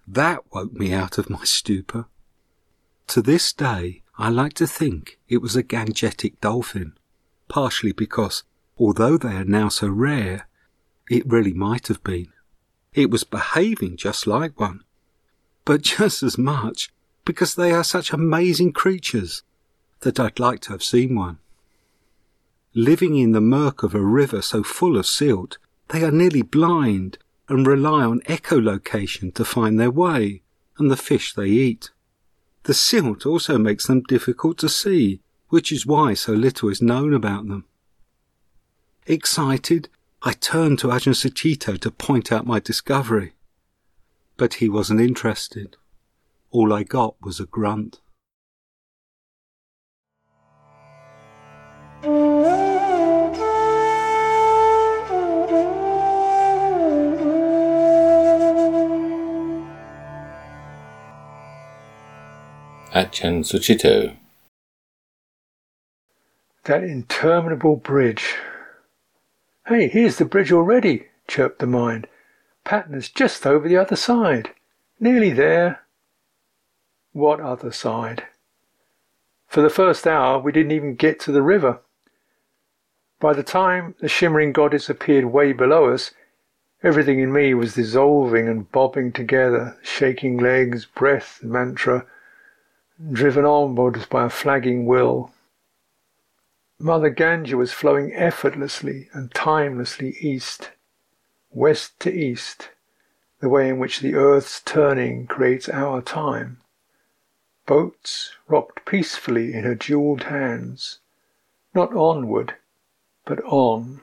That 0.08 0.44
woke 0.52 0.74
me 0.74 0.94
out 0.94 1.18
of 1.18 1.30
my 1.30 1.44
stupor. 1.44 2.06
To 3.08 3.22
this 3.22 3.54
day, 3.54 4.02
I 4.18 4.30
like 4.30 4.54
to 4.54 4.68
think 4.68 5.20
it 5.28 5.42
was 5.42 5.56
a 5.56 5.64
gangetic 5.64 6.40
dolphin, 6.42 6.94
partially 7.48 7.92
because, 7.92 8.44
although 8.78 9.18
they 9.18 9.36
are 9.36 9.46
now 9.46 9.70
so 9.70 9.88
rare, 9.88 10.48
it 11.10 11.28
really 11.28 11.54
might 11.54 11.88
have 11.88 12.04
been. 12.04 12.28
It 12.94 13.10
was 13.10 13.24
behaving 13.24 13.98
just 13.98 14.28
like 14.28 14.60
one, 14.60 14.84
but 15.66 15.82
just 15.98 16.24
as 16.24 16.38
much 16.38 16.92
because 17.26 17.56
they 17.56 17.72
are 17.72 17.84
such 17.84 18.12
amazing 18.12 18.74
creatures 18.74 19.44
that 20.02 20.20
I'd 20.20 20.40
like 20.40 20.60
to 20.62 20.72
have 20.72 20.84
seen 20.84 21.16
one. 21.16 21.40
Living 22.74 23.18
in 23.18 23.32
the 23.32 23.42
murk 23.42 23.84
of 23.84 23.96
a 23.96 24.02
river 24.02 24.42
so 24.42 24.64
full 24.64 24.98
of 24.98 25.06
silt, 25.06 25.58
they 25.90 26.04
are 26.04 26.12
nearly 26.12 26.42
blind 26.42 27.18
and 27.48 27.66
rely 27.66 28.04
on 28.04 28.22
echolocation 28.22 29.34
to 29.34 29.44
find 29.44 29.80
their 29.80 29.92
way 29.92 30.42
and 30.78 30.90
the 30.90 30.98
fish 30.98 31.34
they 31.34 31.48
eat. 31.48 31.90
The 32.64 32.74
silt 32.74 33.26
also 33.26 33.58
makes 33.58 33.88
them 33.88 34.04
difficult 34.04 34.58
to 34.60 34.70
see, 34.70 35.22
which 35.50 35.72
is 35.72 35.86
why 35.86 36.14
so 36.14 36.34
little 36.34 36.70
is 36.70 36.82
known 36.82 37.14
about 37.14 37.48
them. 37.48 37.66
Excited, 39.08 39.90
I 40.22 40.34
turned 40.34 40.80
to 40.80 40.88
Ajahn 40.88 41.80
to 41.80 41.92
point 41.92 42.32
out 42.32 42.46
my 42.46 42.60
discovery. 42.60 43.34
But 44.38 44.56
he 44.56 44.70
wasn't 44.70 45.02
interested. 45.02 45.78
All 46.52 46.72
I 46.72 46.84
got 46.84 47.16
was 47.22 47.40
a 47.40 47.46
grunt. 47.46 48.00
Ajahn 62.94 63.44
Sucitto. 63.44 64.16
That 66.64 66.84
interminable 66.84 67.76
bridge. 67.76 68.36
Hey, 69.68 69.90
here's 69.90 70.18
the 70.18 70.26
bridge 70.26 70.54
already, 70.54 71.08
chirped 71.28 71.60
the 71.60 71.68
mind. 71.68 72.08
Patna's 72.66 73.10
just 73.10 73.46
over 73.46 73.68
the 73.68 73.76
other 73.76 73.98
side. 73.98 74.52
Nearly 75.02 75.32
there. 75.32 75.82
What 77.12 77.42
other 77.42 77.74
side? 77.74 78.24
For 79.48 79.62
the 79.62 79.70
first 79.70 80.08
hour, 80.08 80.40
we 80.40 80.54
didn't 80.54 80.72
even 80.72 80.96
get 80.96 81.20
to 81.22 81.34
the 81.34 81.42
river. 81.42 81.82
By 83.20 83.34
the 83.34 83.44
time 83.44 83.96
the 84.00 84.08
shimmering 84.08 84.54
goddess 84.54 84.90
appeared 84.90 85.26
way 85.26 85.52
below 85.52 85.92
us, 85.92 86.12
everything 86.82 87.20
in 87.20 87.34
me 87.34 87.54
was 87.54 87.76
dissolving 87.76 88.48
and 88.48 88.72
bobbing 88.72 89.12
together, 89.12 89.78
shaking 89.82 90.38
legs, 90.38 90.86
breath, 90.86 91.44
mantra, 91.44 92.06
driven 93.12 93.44
onwards 93.44 94.06
by 94.06 94.26
a 94.26 94.30
flagging 94.30 94.86
will. 94.86 95.32
Mother 96.80 97.10
Ganga 97.10 97.58
was 97.58 97.74
flowing 97.74 98.14
effortlessly 98.14 99.10
and 99.12 99.34
timelessly 99.34 100.16
east, 100.22 100.72
west 101.52 102.00
to 102.00 102.14
east, 102.14 102.70
the 103.42 103.50
way 103.50 103.68
in 103.68 103.80
which 103.80 104.00
the 104.00 104.16
earth's 104.16 104.62
turning 104.62 105.28
creates 105.28 105.68
our 105.68 106.02
time. 106.02 106.62
Boats 107.66 108.34
rocked 108.48 108.86
peacefully 108.86 109.54
in 109.54 109.66
her 109.66 109.76
jewelled 109.76 110.24
hands, 110.24 111.00
not 111.76 111.94
onward, 111.94 112.56
but 113.30 113.44
on, 113.44 114.02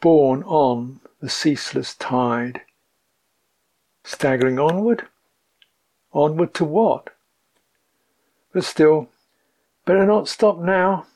borne 0.00 0.44
on 0.44 1.00
the 1.20 1.28
ceaseless 1.28 1.96
tide. 1.96 2.60
Staggering 4.04 4.56
onward? 4.60 5.08
Onward 6.12 6.54
to 6.54 6.64
what? 6.64 7.10
But 8.52 8.62
still, 8.62 9.08
better 9.84 10.06
not 10.06 10.28
stop 10.28 10.60
now. 10.60 11.06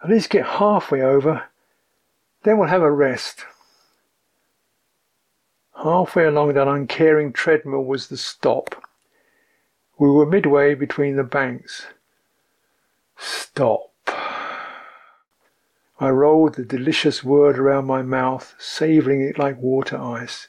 At 0.00 0.10
least 0.10 0.30
get 0.30 0.46
halfway 0.46 1.02
over. 1.02 1.42
Then 2.44 2.58
we'll 2.58 2.68
have 2.68 2.82
a 2.82 2.92
rest. 2.92 3.46
Halfway 5.82 6.24
along 6.24 6.54
that 6.54 6.68
uncaring 6.68 7.32
treadmill 7.32 7.84
was 7.84 8.06
the 8.06 8.16
stop. 8.16 8.80
We 9.98 10.08
were 10.08 10.24
midway 10.24 10.76
between 10.76 11.16
the 11.16 11.24
banks. 11.24 11.88
Stop. 13.18 13.93
I 16.00 16.10
rolled 16.10 16.54
the 16.54 16.64
delicious 16.64 17.22
word 17.22 17.56
around 17.56 17.86
my 17.86 18.02
mouth, 18.02 18.54
savouring 18.58 19.20
it 19.20 19.38
like 19.38 19.56
water 19.58 19.96
ice. 19.96 20.48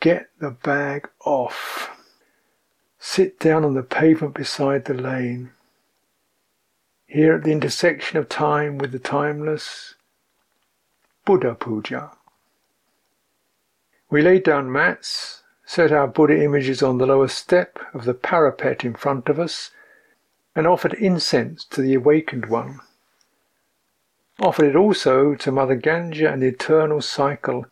Get 0.00 0.30
the 0.40 0.50
bag 0.50 1.08
off. 1.24 1.90
Sit 2.98 3.38
down 3.38 3.64
on 3.64 3.74
the 3.74 3.84
pavement 3.84 4.34
beside 4.34 4.84
the 4.84 4.94
lane. 4.94 5.52
Here 7.06 7.36
at 7.36 7.44
the 7.44 7.52
intersection 7.52 8.18
of 8.18 8.28
time 8.28 8.78
with 8.78 8.90
the 8.90 8.98
timeless, 8.98 9.94
Buddha 11.24 11.54
Puja. 11.54 12.10
We 14.10 14.22
laid 14.22 14.42
down 14.42 14.72
mats, 14.72 15.44
set 15.64 15.92
our 15.92 16.08
Buddha 16.08 16.42
images 16.42 16.82
on 16.82 16.98
the 16.98 17.06
lower 17.06 17.28
step 17.28 17.78
of 17.94 18.06
the 18.06 18.14
parapet 18.14 18.84
in 18.84 18.94
front 18.94 19.28
of 19.28 19.38
us, 19.38 19.70
and 20.56 20.66
offered 20.66 20.94
incense 20.94 21.64
to 21.66 21.80
the 21.80 21.94
awakened 21.94 22.46
one 22.46 22.80
offered 24.42 24.66
it 24.66 24.76
also 24.76 25.36
to 25.36 25.52
Mother 25.52 25.76
Ganga 25.76 26.32
and 26.32 26.42
the 26.42 26.48
eternal 26.48 27.00
cycle, 27.00 27.66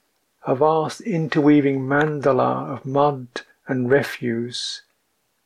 a 0.47 0.55
vast 0.55 1.01
interweaving 1.01 1.81
mandala 1.81 2.71
of 2.73 2.87
mud 2.87 3.43
and 3.67 3.91
refuse, 3.91 4.83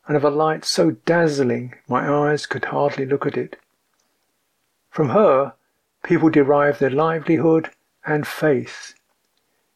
and 0.07 0.19
of 0.19 0.25
a 0.25 0.31
light 0.31 0.67
so 0.67 0.91
dazzling 1.07 1.75
my 1.89 2.07
eyes 2.07 2.45
could 2.45 2.67
hardly 2.67 3.07
look 3.07 3.25
at 3.25 3.39
it. 3.39 3.57
From 4.91 5.09
her, 5.09 5.55
people 6.03 6.29
derived 6.29 6.79
their 6.79 6.91
livelihood 6.91 7.71
and 8.05 8.27
faith. 8.27 8.95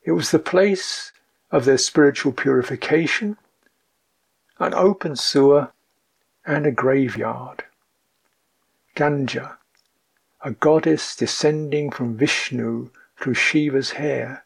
It 0.05 0.13
was 0.13 0.31
the 0.31 0.39
place 0.39 1.13
of 1.51 1.65
their 1.65 1.79
spiritual 1.79 2.33
purification, 2.33 3.39
an 4.59 4.75
open 4.75 5.17
sewer, 5.17 5.73
and 6.47 6.67
a 6.67 6.71
graveyard. 6.71 7.65
Ganga, 8.95 9.59
a 10.43 10.53
goddess 10.53 11.17
descending 11.17 11.91
from 11.91 12.17
Vishnu 12.17 12.91
through 13.19 13.35
Shiva's 13.35 13.93
hair, 13.93 14.45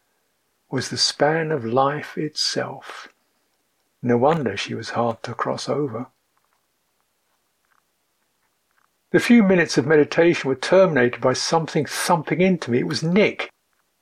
was 0.70 0.88
the 0.88 0.96
span 0.96 1.52
of 1.52 1.64
life 1.64 2.16
itself. 2.16 3.08
No 4.02 4.16
wonder 4.16 4.56
she 4.56 4.74
was 4.74 4.90
hard 4.90 5.22
to 5.22 5.34
cross 5.34 5.68
over. 5.68 6.06
The 9.10 9.20
few 9.20 9.42
minutes 9.42 9.76
of 9.76 9.86
meditation 9.86 10.48
were 10.48 10.54
terminated 10.54 11.20
by 11.20 11.34
something 11.34 11.84
thumping 11.84 12.40
into 12.40 12.70
me. 12.70 12.78
It 12.78 12.86
was 12.86 13.02
Nick. 13.02 13.50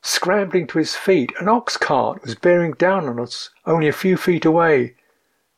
Scrambling 0.02 0.68
to 0.68 0.78
his 0.78 0.94
feet, 0.94 1.32
an 1.40 1.49
ox 1.49 1.76
cart 1.76 2.23
was 2.23 2.37
bearing 2.37 2.73
down 2.75 3.09
on 3.09 3.18
us 3.18 3.50
only 3.66 3.88
a 3.88 3.92
few 3.92 4.16
feet 4.16 4.44
away. 4.44 4.94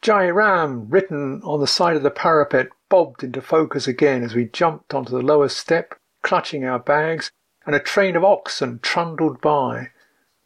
Jai 0.01 0.31
Ram, 0.31 0.89
written 0.89 1.43
on 1.45 1.61
the 1.61 1.67
side 1.67 1.97
of 1.97 2.03
the 2.03 2.11
parapet, 2.11 2.69
bobbed 2.89 3.23
into 3.23 3.43
focus 3.43 3.87
again 3.87 4.25
as 4.25 4.35
we 4.35 4.47
jumped 4.47 4.95
onto 4.95 5.13
the 5.13 5.23
lower 5.23 5.49
step, 5.49 5.95
clutching 6.23 6.65
our 6.65 6.79
bags, 6.79 7.31
and 7.67 7.75
a 7.75 7.81
train 7.81 8.17
of 8.17 8.25
oxen 8.25 8.79
trundled 8.81 9.41
by, 9.41 9.91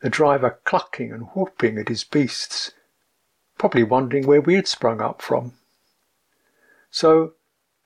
the 0.03 0.11
driver 0.11 0.59
clucking 0.65 1.13
and 1.13 1.29
whooping 1.35 1.79
at 1.79 1.89
his 1.89 2.05
beasts, 2.05 2.73
probably 3.59 3.83
wondering 3.83 4.27
where 4.27 4.41
we 4.41 4.55
had 4.55 4.67
sprung 4.67 5.01
up 5.01 5.23
from. 5.23 5.55
So, 6.91 7.35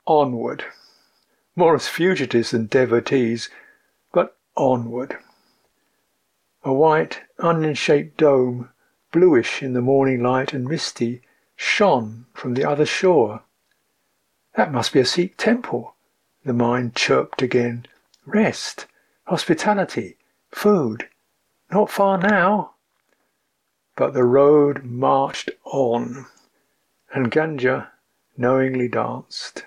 onward 0.07 0.65
more 1.57 1.75
as 1.75 1.89
fugitives 1.89 2.53
than 2.53 2.67
devotees, 2.67 3.51
but 4.13 4.37
onward. 4.57 5.19
A 6.65 6.73
white, 6.73 7.21
onion 7.39 7.75
shaped 7.75 8.17
dome, 8.17 8.71
bluish 9.13 9.63
in 9.63 9.73
the 9.73 9.83
morning 9.83 10.23
light 10.23 10.53
and 10.53 10.67
misty, 10.67 11.23
shone 11.57 12.27
from 12.33 12.55
the 12.55 12.65
other 12.65 12.87
shore. 12.87 13.43
That 14.55 14.73
must 14.73 14.93
be 14.93 15.01
a 15.01 15.05
Sikh 15.05 15.37
temple, 15.37 15.97
the 16.45 16.53
mind 16.53 16.95
chirped 16.95 17.43
again. 17.43 17.87
Rest, 18.27 18.87
hospitality, 19.25 20.17
food. 20.51 21.09
Not 21.71 21.91
far 21.91 22.19
now. 22.19 22.73
But 23.97 24.15
the 24.15 24.25
road 24.25 24.85
marched 24.85 25.51
on, 25.65 26.27
and 27.13 27.31
Ganga 27.31 27.93
knowingly 28.37 28.89
danced, 28.89 29.67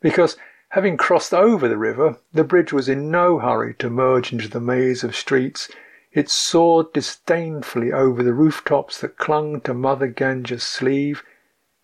because 0.00 0.36
Having 0.70 0.98
crossed 0.98 1.34
over 1.34 1.66
the 1.66 1.76
river, 1.76 2.18
the 2.32 2.44
bridge 2.44 2.72
was 2.72 2.88
in 2.88 3.10
no 3.10 3.40
hurry 3.40 3.74
to 3.74 3.90
merge 3.90 4.32
into 4.32 4.46
the 4.46 4.60
maze 4.60 5.02
of 5.02 5.16
streets. 5.16 5.68
It 6.12 6.30
soared 6.30 6.92
disdainfully 6.92 7.92
over 7.92 8.22
the 8.22 8.32
rooftops 8.32 9.00
that 9.00 9.18
clung 9.18 9.62
to 9.62 9.74
Mother 9.74 10.06
Ganga's 10.06 10.62
sleeve 10.62 11.24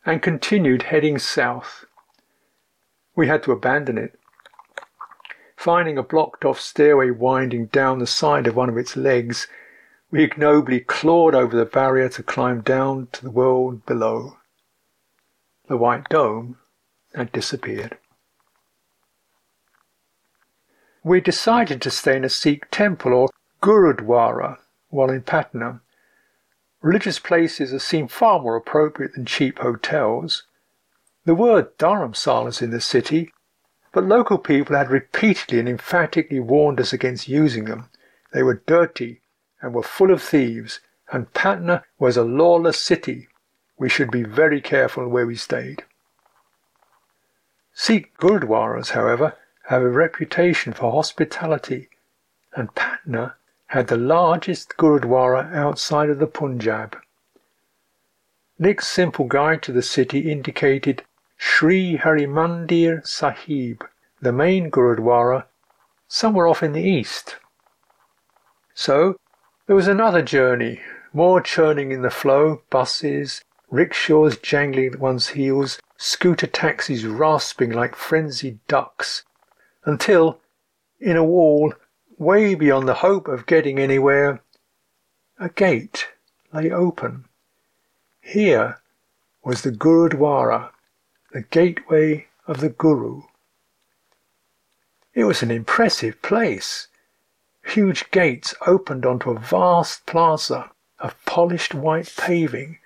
and 0.05 0.23
continued 0.23 0.85
heading 0.85 1.19
south. 1.19 1.85
We 3.16 3.26
had 3.26 3.43
to 3.43 3.52
abandon 3.52 3.99
it. 3.99 4.16
Finding 5.67 5.99
a 5.99 6.03
blocked 6.03 6.45
off 6.45 6.61
stairway 6.61 7.11
winding 7.11 7.67
down 7.67 7.99
the 7.99 8.07
side 8.07 8.47
of 8.47 8.55
one 8.55 8.69
of 8.69 8.79
its 8.79 8.97
legs, 8.97 9.49
we 10.11 10.23
ignobly 10.23 10.81
clawed 10.81 11.35
over 11.35 11.57
the 11.57 11.65
barrier 11.65 12.09
to 12.09 12.23
climb 12.23 12.61
down 12.61 13.09
to 13.11 13.23
the 13.23 13.31
world 13.31 13.85
below. 13.85 14.39
The 15.69 15.77
white 15.77 16.09
dome 16.09 16.57
had 17.15 17.33
disappeared 17.33 17.99
we 21.07 21.21
decided 21.21 21.81
to 21.81 21.89
stay 21.89 22.17
in 22.17 22.25
a 22.25 22.29
Sikh 22.29 22.69
temple 22.73 23.15
or 23.15 23.29
Gurudwara 23.63 24.59
while 24.89 25.09
in 25.09 25.23
Patna. 25.23 25.81
Religious 26.83 27.21
places 27.21 27.81
seem 27.85 28.09
far 28.09 28.41
more 28.41 28.57
appropriate 28.57 29.15
than 29.15 29.25
cheap 29.25 29.61
hotels. 29.61 30.43
The 31.25 31.37
word 31.37 31.79
dharamsala 31.79 32.49
is 32.49 32.61
in 32.61 32.71
the 32.71 32.81
city, 32.81 33.33
but 33.97 34.04
local 34.04 34.37
people 34.37 34.76
had 34.76 34.91
repeatedly 34.91 35.59
and 35.59 35.67
emphatically 35.67 36.39
warned 36.39 36.78
us 36.78 36.93
against 36.93 37.28
using 37.28 37.65
them. 37.65 37.89
They 38.30 38.43
were 38.43 38.63
dirty 38.67 39.23
and 39.63 39.73
were 39.73 39.82
full 39.82 40.13
of 40.13 40.23
thieves, 40.23 40.80
and 41.11 41.32
Patna 41.32 41.82
was 41.99 42.19
a 42.19 42.23
lawless 42.23 42.78
city. 42.78 43.28
We 43.78 43.89
should 43.89 44.11
be 44.11 44.23
very 44.23 44.61
careful 44.61 45.09
where 45.09 45.26
we 45.26 45.35
stayed. 45.35 45.85
Sikh 47.73 48.15
Gurdwaras, 48.19 48.91
however, 48.91 49.35
have 49.69 49.80
a 49.80 49.89
reputation 49.89 50.75
for 50.75 50.93
hospitality, 50.93 51.89
and 52.54 52.75
Patna 52.75 53.37
had 53.69 53.87
the 53.87 53.97
largest 53.97 54.76
Gurdwara 54.76 55.50
outside 55.54 56.11
of 56.11 56.19
the 56.19 56.26
Punjab. 56.26 56.99
Nick's 58.59 58.89
simple 58.89 59.25
guide 59.25 59.63
to 59.63 59.73
the 59.73 59.80
city 59.80 60.30
indicated 60.30 61.02
Sri 61.37 61.99
Harimandir 61.99 63.07
Sahib, 63.07 63.85
the 64.21 64.33
main 64.33 64.71
Gurudwara, 64.71 65.45
somewhere 66.09 66.47
off 66.47 66.63
in 66.63 66.73
the 66.73 66.83
east. 66.83 67.37
So 68.75 69.17
there 69.67 69.77
was 69.77 69.89
another 69.89 70.23
journey, 70.23 70.81
more 71.13 71.41
churning 71.41 71.93
in 71.93 72.03
the 72.03 72.11
flow, 72.11 72.63
buses, 72.71 73.43
rickshaws 73.71 74.37
jangling 74.39 74.95
at 74.95 75.01
one's 75.01 75.29
heels, 75.29 75.79
scooter 75.97 76.47
taxis 76.47 77.05
rasping 77.05 77.71
like 77.71 77.97
frenzied 77.97 78.59
ducks, 78.69 79.25
until, 79.85 80.41
in 81.01 81.17
a 81.17 81.25
wall, 81.25 81.75
way 82.19 82.55
beyond 82.55 82.89
the 82.89 82.95
hope 82.95 83.29
of 83.29 83.47
getting 83.47 83.79
anywhere, 83.79 84.41
a 85.39 85.49
gate 85.49 86.09
lay 86.53 86.71
open. 86.71 87.25
Here 88.21 88.81
was 89.45 89.63
the 89.63 89.73
Gurudwara, 89.73 90.71
the 91.32 91.43
gateway 91.43 92.28
of 92.47 92.60
the 92.60 92.69
Guru. 92.69 93.23
It 95.15 95.25
was 95.25 95.43
an 95.43 95.50
impressive 95.50 96.21
place. 96.23 96.89
Huge 97.65 98.10
gates 98.10 98.54
opened 98.67 99.04
onto 99.04 99.30
a 99.30 99.39
vast 99.39 100.06
plaza 100.06 100.71
of 100.99 101.17
polished 101.25 101.75
white 101.75 102.12
paving, 102.17 102.78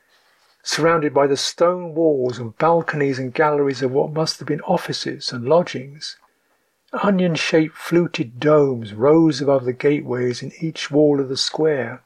surrounded 0.62 1.12
by 1.12 1.26
the 1.26 1.36
stone 1.36 1.94
walls 1.94 2.38
and 2.38 2.56
balconies 2.56 3.18
and 3.18 3.34
galleries 3.34 3.82
of 3.82 3.90
what 3.90 4.12
must 4.12 4.38
have 4.38 4.48
been 4.48 4.60
offices 4.62 5.32
and 5.32 5.44
lodgings. 5.44 6.16
Onion 6.92 7.34
shaped 7.34 7.76
fluted 7.76 8.40
domes 8.40 8.94
rose 8.94 9.40
above 9.40 9.64
the 9.64 9.72
gateways 9.72 10.42
in 10.42 10.52
each 10.60 10.90
wall 10.90 11.20
of 11.20 11.28
the 11.28 11.36
square. 11.36 12.02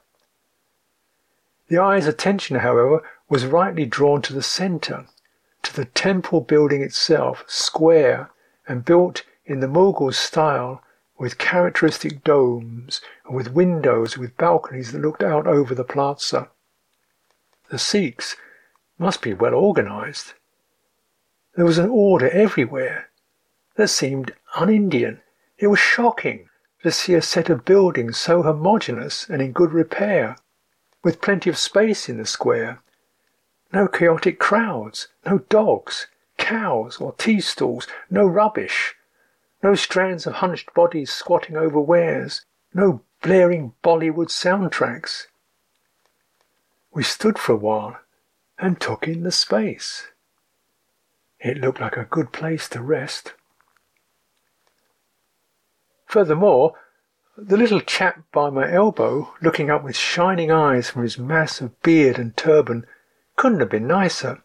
The 1.68 1.78
eye's 1.78 2.06
attention, 2.06 2.56
however, 2.56 3.02
was 3.28 3.46
rightly 3.46 3.86
drawn 3.86 4.20
to 4.22 4.34
the 4.34 4.42
centre, 4.42 5.06
to 5.64 5.74
the 5.74 5.84
temple 5.84 6.40
building 6.40 6.82
itself, 6.82 7.44
square 7.46 8.30
and 8.66 8.84
built 8.84 9.22
in 9.44 9.60
the 9.60 9.66
Mughal 9.66 10.12
style, 10.12 10.82
with 11.18 11.38
characteristic 11.38 12.24
domes 12.24 13.00
and 13.24 13.36
with 13.36 13.52
windows 13.52 14.18
with 14.18 14.36
balconies 14.36 14.92
that 14.92 15.00
looked 15.00 15.22
out 15.22 15.46
over 15.46 15.74
the 15.74 15.84
plaza. 15.84 16.48
The 17.70 17.78
Sikhs 17.78 18.36
must 18.98 19.22
be 19.22 19.32
well 19.32 19.54
organized. 19.54 20.34
There 21.56 21.64
was 21.64 21.78
an 21.78 21.88
order 21.88 22.28
everywhere 22.30 23.10
that 23.76 23.88
seemed 23.88 24.34
un-Indian. 24.56 25.20
It 25.58 25.68
was 25.68 25.78
shocking 25.78 26.48
to 26.82 26.90
see 26.90 27.14
a 27.14 27.22
set 27.22 27.48
of 27.48 27.64
buildings 27.64 28.18
so 28.18 28.42
homogeneous 28.42 29.28
and 29.28 29.40
in 29.40 29.52
good 29.52 29.72
repair, 29.72 30.36
with 31.02 31.20
plenty 31.20 31.48
of 31.48 31.56
space 31.56 32.08
in 32.08 32.18
the 32.18 32.26
square. 32.26 32.82
No 33.74 33.88
chaotic 33.88 34.38
crowds, 34.38 35.08
no 35.26 35.38
dogs, 35.38 36.06
cows, 36.38 36.98
or 36.98 37.12
tea 37.14 37.40
stalls, 37.40 37.88
no 38.08 38.24
rubbish, 38.24 38.94
no 39.64 39.74
strands 39.74 40.28
of 40.28 40.34
hunched 40.34 40.72
bodies 40.74 41.12
squatting 41.12 41.56
over 41.56 41.80
wares, 41.80 42.46
no 42.72 43.02
blaring 43.20 43.72
Bollywood 43.82 44.28
soundtracks. 44.28 45.26
We 46.92 47.02
stood 47.02 47.36
for 47.36 47.54
a 47.54 47.56
while 47.56 47.98
and 48.60 48.80
took 48.80 49.08
in 49.08 49.24
the 49.24 49.32
space. 49.32 50.06
It 51.40 51.58
looked 51.58 51.80
like 51.80 51.96
a 51.96 52.04
good 52.04 52.30
place 52.30 52.68
to 52.68 52.80
rest. 52.80 53.34
Furthermore, 56.06 56.74
the 57.36 57.56
little 57.56 57.80
chap 57.80 58.22
by 58.30 58.50
my 58.50 58.72
elbow, 58.72 59.34
looking 59.42 59.68
up 59.68 59.82
with 59.82 59.96
shining 59.96 60.52
eyes 60.52 60.90
from 60.90 61.02
his 61.02 61.18
mass 61.18 61.60
of 61.60 61.82
beard 61.82 62.20
and 62.20 62.36
turban, 62.36 62.86
couldn't 63.36 63.60
have 63.60 63.70
been 63.70 63.86
nicer. 63.86 64.42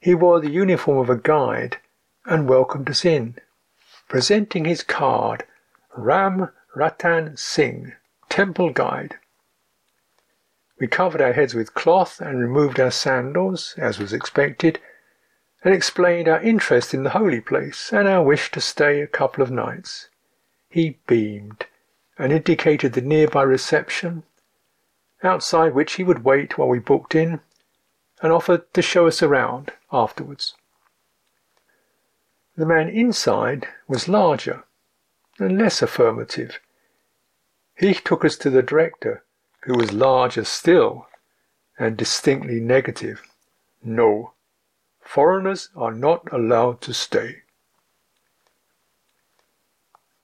He 0.00 0.14
wore 0.14 0.40
the 0.40 0.50
uniform 0.50 0.98
of 0.98 1.10
a 1.10 1.16
guide 1.16 1.78
and 2.24 2.48
welcomed 2.48 2.90
us 2.90 3.04
in, 3.04 3.36
presenting 4.08 4.64
his 4.64 4.82
card, 4.82 5.44
Ram 5.96 6.50
Ratan 6.74 7.36
Singh, 7.36 7.94
Temple 8.28 8.70
Guide. 8.70 9.16
We 10.78 10.86
covered 10.86 11.22
our 11.22 11.32
heads 11.32 11.54
with 11.54 11.74
cloth 11.74 12.20
and 12.20 12.38
removed 12.38 12.78
our 12.78 12.90
sandals, 12.90 13.74
as 13.78 13.98
was 13.98 14.12
expected, 14.12 14.78
and 15.64 15.72
explained 15.72 16.28
our 16.28 16.40
interest 16.42 16.92
in 16.92 17.02
the 17.02 17.10
holy 17.10 17.40
place 17.40 17.92
and 17.92 18.06
our 18.06 18.22
wish 18.22 18.50
to 18.50 18.60
stay 18.60 19.00
a 19.00 19.06
couple 19.06 19.42
of 19.42 19.50
nights. 19.50 20.10
He 20.68 20.98
beamed 21.06 21.64
and 22.18 22.32
indicated 22.32 22.92
the 22.92 23.00
nearby 23.00 23.42
reception, 23.42 24.24
outside 25.22 25.74
which 25.74 25.94
he 25.94 26.04
would 26.04 26.24
wait 26.24 26.58
while 26.58 26.68
we 26.68 26.78
booked 26.78 27.14
in, 27.14 27.40
and 28.22 28.32
offered 28.32 28.72
to 28.74 28.82
show 28.82 29.06
us 29.06 29.22
around 29.22 29.72
afterwards. 29.92 30.54
The 32.56 32.66
man 32.66 32.88
inside 32.88 33.68
was 33.86 34.08
larger 34.08 34.64
and 35.38 35.58
less 35.58 35.82
affirmative. 35.82 36.58
He 37.74 37.92
took 37.92 38.24
us 38.24 38.36
to 38.38 38.50
the 38.50 38.62
director, 38.62 39.22
who 39.64 39.76
was 39.76 39.92
larger 39.92 40.44
still 40.44 41.08
and 41.78 41.96
distinctly 41.96 42.60
negative. 42.60 43.20
No, 43.82 44.32
foreigners 45.00 45.68
are 45.76 45.92
not 45.92 46.32
allowed 46.32 46.80
to 46.82 46.94
stay. 46.94 47.42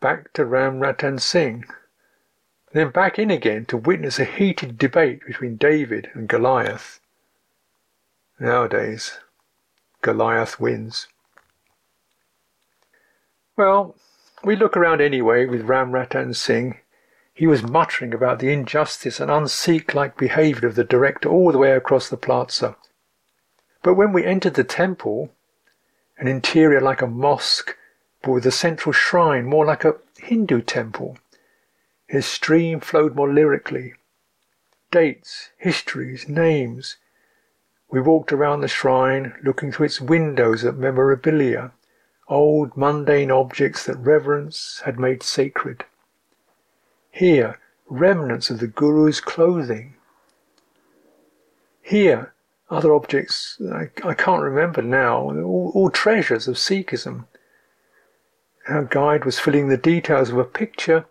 back 0.03 0.33
to 0.33 0.45
Ram 0.45 0.81
Ratan 0.81 1.19
Singh, 1.19 1.65
then 2.73 2.91
back 2.91 3.21
in 3.21 3.31
again 3.31 3.65
to 3.67 3.77
witness 3.77 4.19
a 4.19 4.25
heated 4.25 4.77
debate 4.77 5.25
between 5.25 5.57
David 5.57 6.11
and 6.13 6.29
Goliath. 6.29 7.01
Nowadays, 8.43 9.21
Goliath 10.01 10.59
wins. 10.59 11.07
Well, 13.57 13.95
we 14.43 14.57
look 14.57 14.77
around 14.77 15.01
anyway 15.01 15.47
with 15.47 15.63
Ram 15.63 15.93
Ratan 15.93 16.35
Singh. 16.35 16.81
He 17.33 17.47
was 17.47 17.63
muttering 17.63 18.13
about 18.13 18.41
the 18.41 18.53
injustice 18.53 19.21
and 19.21 19.31
unsikh 19.31 19.95
like 19.95 20.17
behaviour 20.17 20.67
of 20.67 20.75
the 20.75 20.83
director 20.83 21.29
all 21.29 21.53
the 21.53 21.59
way 21.59 21.71
across 21.71 22.09
the 22.09 22.17
plaza. 22.17 22.75
But 23.81 23.95
when 23.95 24.13
we 24.13 24.25
entered 24.25 24.55
the 24.55 24.65
temple, 24.65 25.31
an 26.19 26.27
interior 26.27 26.81
like 26.81 27.01
a 27.01 27.07
mosque, 27.07 27.77
but 28.23 28.33
with 28.33 28.45
a 28.45 28.51
central 28.51 28.93
shrine 28.93 29.45
more 29.45 29.65
like 29.65 29.85
a 29.85 29.99
Hindu 30.19 30.63
temple, 30.63 31.17
his 32.09 32.27
stream 32.27 32.81
flowed 32.81 33.15
more 33.15 33.33
lyrically. 33.33 33.95
Dates, 34.91 35.51
histories, 35.59 36.29
names. 36.29 36.97
We 37.93 38.01
walked 38.01 38.33
around 38.33 38.63
the 38.63 38.69
shrine, 38.69 39.35
looking 39.45 39.71
through 39.71 39.87
its 39.87 40.01
windows 40.01 40.65
at 40.65 40.77
memorabilia 40.77 41.71
old 42.33 42.75
mundane 42.77 43.31
objects 43.31 43.85
that 43.85 43.97
reverence 43.99 44.81
had 44.87 44.99
made 44.99 45.23
sacred. 45.23 45.85
Here, 47.11 47.59
remnants 47.89 48.49
of 48.49 48.59
the 48.59 48.67
Guru's 48.67 49.21
clothing. 49.21 49.95
Here, 51.83 52.33
other 52.71 52.95
objects 52.95 53.61
I, 53.71 53.91
I 54.03 54.15
can't 54.15 54.43
remember 54.43 54.81
now, 54.81 55.25
all, 55.25 55.73
all 55.75 55.91
treasures 55.91 56.49
of 56.49 56.57
Sikhism. 56.57 57.27
Our 58.67 58.85
guide 58.85 59.27
was 59.27 59.39
filling 59.39 59.69
the 59.69 59.77
details 59.77 60.31
of 60.31 60.39
a 60.39 60.45
picture 60.45 61.05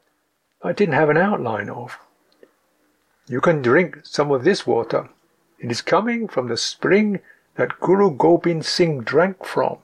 I 0.63 0.73
didn't 0.73 0.95
have 0.95 1.09
an 1.09 1.17
outline 1.17 1.69
of. 1.69 1.99
You 3.27 3.41
can 3.41 3.61
drink 3.61 3.99
some 4.03 4.31
of 4.31 4.43
this 4.43 4.65
water. 4.65 5.09
It 5.61 5.69
is 5.69 5.83
coming 5.83 6.27
from 6.27 6.47
the 6.47 6.57
spring 6.57 7.19
that 7.53 7.79
Guru 7.79 8.09
Gobind 8.09 8.65
Singh 8.65 9.01
drank 9.01 9.45
from. 9.45 9.77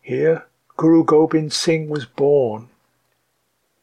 Here 0.00 0.46
Guru 0.76 1.04
Gobind 1.04 1.52
Singh 1.52 1.88
was 1.88 2.06
born. 2.06 2.68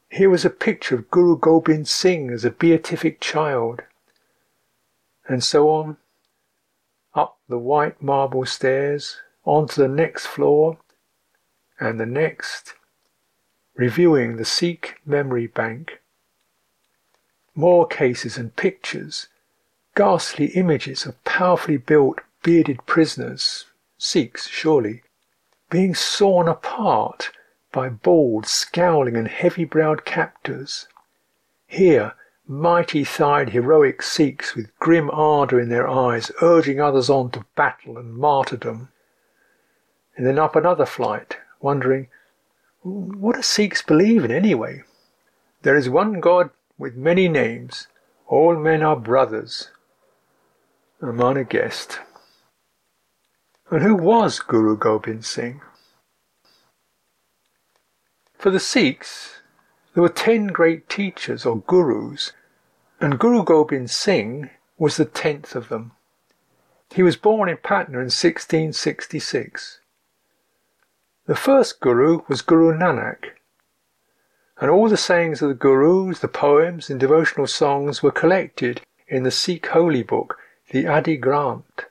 Here 0.10 0.30
was 0.30 0.44
a 0.44 0.50
picture 0.50 0.96
of 0.96 1.10
Guru 1.10 1.38
Gobind 1.38 1.88
Singh 1.88 2.30
as 2.30 2.44
a 2.44 2.52
beatific 2.52 3.22
child. 3.22 3.84
And 5.30 5.42
so 5.42 5.70
on, 5.70 5.96
up 7.16 7.38
the 7.48 7.58
white 7.58 8.02
marble 8.02 8.46
stairs, 8.46 9.22
onto 9.46 9.82
the 9.82 9.88
next 9.88 10.26
floor, 10.26 10.78
and 11.80 12.02
the 12.02 12.06
next, 12.06 12.74
reviewing 13.76 14.36
the 14.36 14.46
Sikh 14.46 15.00
memory 15.06 15.48
bank. 15.48 16.02
More 17.56 17.88
cases 17.88 18.38
and 18.38 18.54
pictures, 18.58 19.30
ghastly 19.96 20.48
images 20.48 21.06
of 21.06 21.24
powerfully 21.24 21.78
built, 21.78 22.20
bearded 22.42 22.86
prisoners, 22.86 23.66
Sikhs 23.98 24.48
surely, 24.48 25.04
being 25.70 25.94
sawn 25.96 26.48
apart 26.48 27.32
by 27.72 27.90
bald, 27.90 28.46
scowling, 28.46 29.16
and 29.16 29.28
heavy 29.28 29.66
browed 29.66 30.06
captors. 30.06 30.88
Here, 31.68 32.14
mighty 32.48 33.04
thighed, 33.04 33.50
heroic 33.50 34.02
Sikhs 34.02 34.56
with 34.56 34.78
grim 34.80 35.10
ardour 35.12 35.60
in 35.60 35.70
their 35.70 35.88
eyes, 35.88 36.32
urging 36.42 36.80
others 36.80 37.10
on 37.10 37.32
to 37.32 37.46
battle 37.56 37.98
and 37.98 38.16
martyrdom. 38.16 38.90
And 40.16 40.26
then 40.26 40.38
up 40.38 40.56
another 40.56 40.86
flight, 40.86 41.38
wondering, 41.62 42.08
what 42.82 43.36
do 43.36 43.42
Sikhs 43.42 43.82
believe 43.82 44.26
in 44.26 44.32
anyway? 44.32 44.84
There 45.62 45.78
is 45.78 45.90
one 45.90 46.20
God 46.20 46.50
with 46.78 46.96
many 46.96 47.30
names. 47.30 47.88
All 48.28 48.56
men 48.58 48.84
are 48.84 48.96
brothers. 48.96 49.70
A 51.06 51.44
guest. 51.44 52.00
And 53.70 53.84
who 53.84 53.94
was 53.94 54.40
Guru 54.40 54.78
Gobind 54.78 55.26
Singh? 55.26 55.60
For 58.36 58.50
the 58.50 58.60
Sikhs, 58.62 59.42
there 59.94 60.02
were 60.02 60.08
ten 60.08 60.48
great 60.48 60.88
teachers 60.88 61.46
or 61.46 61.60
gurus, 61.60 62.32
and 63.02 63.20
Guru 63.20 63.44
Gobind 63.44 63.92
Singh 63.92 64.50
was 64.78 64.96
the 64.96 65.04
tenth 65.04 65.58
of 65.58 65.68
them. 65.68 65.92
He 66.96 67.04
was 67.04 67.18
born 67.18 67.50
in 67.50 67.58
Patna 67.58 67.98
in 67.98 68.06
1666. 68.06 69.82
The 71.26 71.36
first 71.36 71.82
Guru 71.82 72.22
was 72.30 72.42
Guru 72.42 72.72
Nanak, 72.72 73.32
and 74.58 74.72
all 74.72 74.88
the 74.88 74.96
sayings 74.96 75.42
of 75.42 75.50
the 75.50 75.56
Gurus, 75.56 76.20
the 76.20 76.30
poems, 76.30 76.90
and 76.90 76.98
devotional 76.98 77.48
songs 77.48 78.02
were 78.02 78.10
collected 78.10 78.80
in 79.10 79.24
the 79.24 79.32
Sikh 79.32 79.68
holy 79.68 80.04
book, 80.04 80.40
the 80.72 80.88
Adi 80.88 81.18
Granth. 81.18 81.86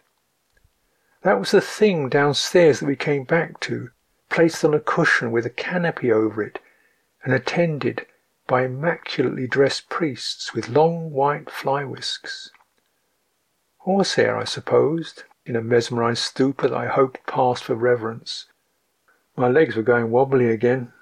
That 1.22 1.38
was 1.38 1.50
the 1.52 1.60
thing 1.60 2.08
downstairs 2.08 2.80
that 2.80 2.86
we 2.86 2.96
came 2.96 3.24
back 3.24 3.60
to, 3.60 3.90
placed 4.28 4.64
on 4.64 4.74
a 4.74 4.80
cushion 4.80 5.30
with 5.30 5.46
a 5.46 5.50
canopy 5.50 6.10
over 6.10 6.42
it, 6.42 6.58
and 7.22 7.32
attended 7.32 8.06
by 8.46 8.64
immaculately 8.64 9.46
dressed 9.46 9.88
priests 9.88 10.52
with 10.52 10.68
long 10.68 11.12
white 11.12 11.50
fly 11.50 11.84
whisks. 11.84 12.50
Horsehair, 13.78 14.36
I 14.36 14.44
supposed, 14.44 15.24
in 15.44 15.56
a 15.56 15.62
mesmerized 15.62 16.22
stupor 16.22 16.68
that 16.68 16.76
I 16.76 16.86
hoped 16.86 17.26
passed 17.26 17.64
for 17.64 17.74
reverence. 17.74 18.46
My 19.36 19.48
legs 19.48 19.76
were 19.76 19.82
going 19.82 20.10
wobbly 20.10 20.48
again. 20.48 20.92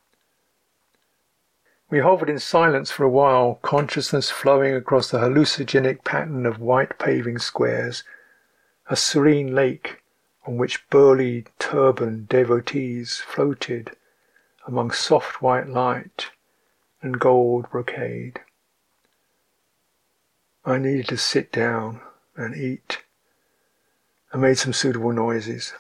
We 1.91 1.99
hovered 1.99 2.31
in 2.31 2.39
silence 2.39 2.93
for 2.93 3.03
a 3.03 3.11
while, 3.11 3.57
consciousness 3.63 4.31
flowing 4.31 4.75
across 4.75 5.11
the 5.11 5.19
hallucinogenic 5.19 6.05
pattern 6.05 6.47
of 6.47 6.61
white 6.61 7.01
paving 7.01 7.39
squares, 7.39 8.05
a 8.89 8.95
serene 8.95 9.57
lake 9.57 10.01
on 10.47 10.57
which 10.57 10.89
burly 10.89 11.47
turbaned 11.59 12.29
devotees 12.29 13.19
floated 13.19 13.97
among 14.69 14.93
soft 14.93 15.43
white 15.43 15.69
light 15.69 16.31
and 17.03 17.19
gold 17.19 17.69
brocade. 17.71 18.41
I 20.65 20.79
needed 20.79 21.09
to 21.09 21.17
sit 21.17 21.51
down 21.51 22.03
and 22.37 22.55
eat 22.55 23.03
and 24.33 24.43
made 24.43 24.59
some 24.59 24.73
suitable 24.73 25.13
noises. 25.13 25.73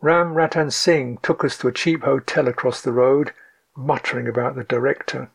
Ram 0.00 0.34
Ratan 0.34 0.72
Singh 0.72 1.18
took 1.18 1.44
us 1.44 1.56
to 1.58 1.68
a 1.68 1.72
cheap 1.72 2.02
hotel 2.02 2.48
across 2.48 2.80
the 2.80 2.92
road, 2.92 3.32
muttering 3.78 4.28
about 4.28 4.56
the 4.56 4.64
director. 4.64 5.30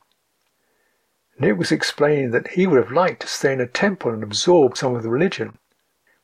And 1.37 1.45
it 1.45 1.53
was 1.53 1.71
explained 1.71 2.33
that 2.33 2.49
he 2.49 2.67
would 2.67 2.77
have 2.77 2.91
liked 2.91 3.21
to 3.21 3.27
stay 3.27 3.53
in 3.53 3.61
a 3.61 3.67
temple 3.67 4.11
and 4.11 4.21
absorb 4.21 4.77
some 4.77 4.95
of 4.95 5.01
the 5.01 5.09
religion. 5.09 5.57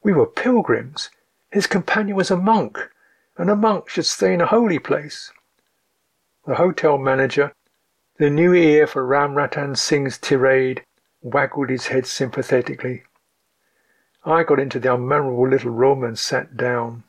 We 0.03 0.13
were 0.13 0.27
pilgrims 0.27 1.09
his 1.51 1.65
companion 1.65 2.15
was 2.15 2.29
a 2.29 2.37
monk, 2.37 2.77
and 3.35 3.49
a 3.49 3.55
monk 3.55 3.89
should 3.89 4.05
stay 4.05 4.33
in 4.35 4.41
a 4.41 4.45
holy 4.45 4.77
place. 4.77 5.31
The 6.45 6.55
hotel 6.55 6.99
manager, 6.99 7.53
the 8.17 8.29
new 8.29 8.53
ear 8.53 8.85
for 8.85 9.03
Ram 9.03 9.33
Ratan 9.33 9.75
Singh's 9.75 10.19
tirade, 10.19 10.83
waggled 11.21 11.69
his 11.69 11.87
head 11.87 12.05
sympathetically. 12.05 13.03
I 14.23 14.43
got 14.43 14.59
into 14.59 14.79
the 14.79 14.89
unmemorable 14.89 15.49
little 15.49 15.71
room 15.71 16.03
and 16.03 16.19
sat 16.19 16.55
down. 16.55 17.03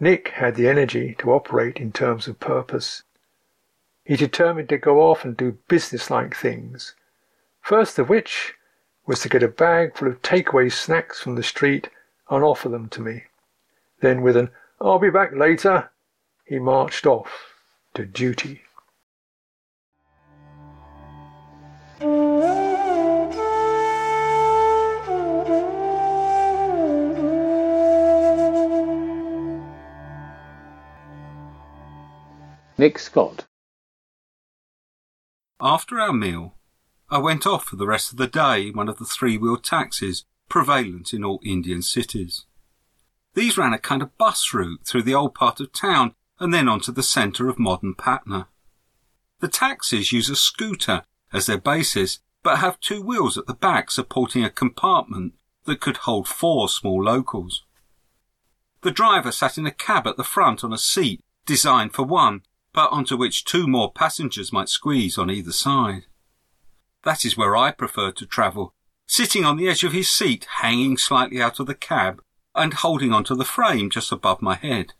Nick 0.00 0.28
had 0.30 0.56
the 0.56 0.68
energy 0.68 1.14
to 1.20 1.32
operate 1.32 1.76
in 1.76 1.92
terms 1.92 2.26
of 2.26 2.40
purpose. 2.40 3.04
He 4.04 4.16
determined 4.16 4.68
to 4.68 4.76
go 4.76 5.00
off 5.00 5.24
and 5.24 5.34
do 5.34 5.56
business-like 5.66 6.36
things, 6.36 6.94
first 7.62 7.98
of 7.98 8.10
which 8.10 8.52
was 9.06 9.20
to 9.20 9.30
get 9.30 9.42
a 9.42 9.48
bag 9.48 9.96
full 9.96 10.08
of 10.08 10.20
takeaway 10.20 10.70
snacks 10.70 11.20
from 11.20 11.36
the 11.36 11.42
street 11.42 11.88
and 12.28 12.44
offer 12.44 12.68
them 12.68 12.90
to 12.90 13.00
me. 13.00 13.24
Then, 14.00 14.20
with 14.20 14.36
an 14.36 14.50
I'll 14.78 14.98
be 14.98 15.08
back 15.08 15.32
later, 15.34 15.90
he 16.44 16.58
marched 16.58 17.06
off 17.06 17.54
to 17.94 18.04
duty. 18.04 18.60
Nick 32.76 32.98
Scott. 32.98 33.46
After 35.66 35.98
our 35.98 36.12
meal, 36.12 36.58
I 37.08 37.16
went 37.16 37.46
off 37.46 37.64
for 37.64 37.76
the 37.76 37.86
rest 37.86 38.12
of 38.12 38.18
the 38.18 38.26
day 38.26 38.68
in 38.68 38.74
one 38.74 38.90
of 38.90 38.98
the 38.98 39.06
three 39.06 39.38
wheel 39.38 39.56
taxis 39.56 40.26
prevalent 40.50 41.14
in 41.14 41.24
all 41.24 41.40
Indian 41.42 41.80
cities. 41.80 42.44
These 43.32 43.56
ran 43.56 43.72
a 43.72 43.78
kind 43.78 44.02
of 44.02 44.16
bus 44.18 44.52
route 44.52 44.82
through 44.84 45.04
the 45.04 45.14
old 45.14 45.34
part 45.34 45.60
of 45.60 45.72
town 45.72 46.14
and 46.38 46.52
then 46.52 46.68
on 46.68 46.80
to 46.80 46.92
the 46.92 47.02
centre 47.02 47.48
of 47.48 47.58
modern 47.58 47.94
Patna. 47.94 48.48
The 49.40 49.48
taxis 49.48 50.12
use 50.12 50.28
a 50.28 50.36
scooter 50.36 51.04
as 51.32 51.46
their 51.46 51.56
basis, 51.56 52.18
but 52.42 52.58
have 52.58 52.78
two 52.78 53.00
wheels 53.00 53.38
at 53.38 53.46
the 53.46 53.54
back 53.54 53.90
supporting 53.90 54.44
a 54.44 54.50
compartment 54.50 55.32
that 55.64 55.80
could 55.80 55.96
hold 55.96 56.28
four 56.28 56.68
small 56.68 57.02
locals. 57.02 57.64
The 58.82 58.90
driver 58.90 59.32
sat 59.32 59.56
in 59.56 59.66
a 59.66 59.70
cab 59.70 60.06
at 60.06 60.18
the 60.18 60.24
front 60.24 60.62
on 60.62 60.74
a 60.74 60.78
seat 60.78 61.22
designed 61.46 61.94
for 61.94 62.02
one, 62.02 62.42
but 62.74 62.92
onto 62.92 63.16
which 63.16 63.44
two 63.44 63.66
more 63.66 63.90
passengers 63.90 64.52
might 64.52 64.68
squeeze 64.68 65.16
on 65.16 65.30
either 65.30 65.52
side. 65.52 66.04
That 67.04 67.24
is 67.24 67.36
where 67.36 67.56
I 67.56 67.70
preferred 67.70 68.16
to 68.16 68.26
travel, 68.26 68.74
sitting 69.06 69.44
on 69.44 69.56
the 69.56 69.68
edge 69.68 69.84
of 69.84 69.92
his 69.92 70.10
seat, 70.10 70.46
hanging 70.60 70.98
slightly 70.98 71.40
out 71.40 71.60
of 71.60 71.66
the 71.66 71.74
cab 71.74 72.20
and 72.54 72.74
holding 72.74 73.12
onto 73.12 73.34
the 73.36 73.44
frame 73.44 73.90
just 73.90 74.12
above 74.12 74.42
my 74.42 74.56
head. 74.56 74.92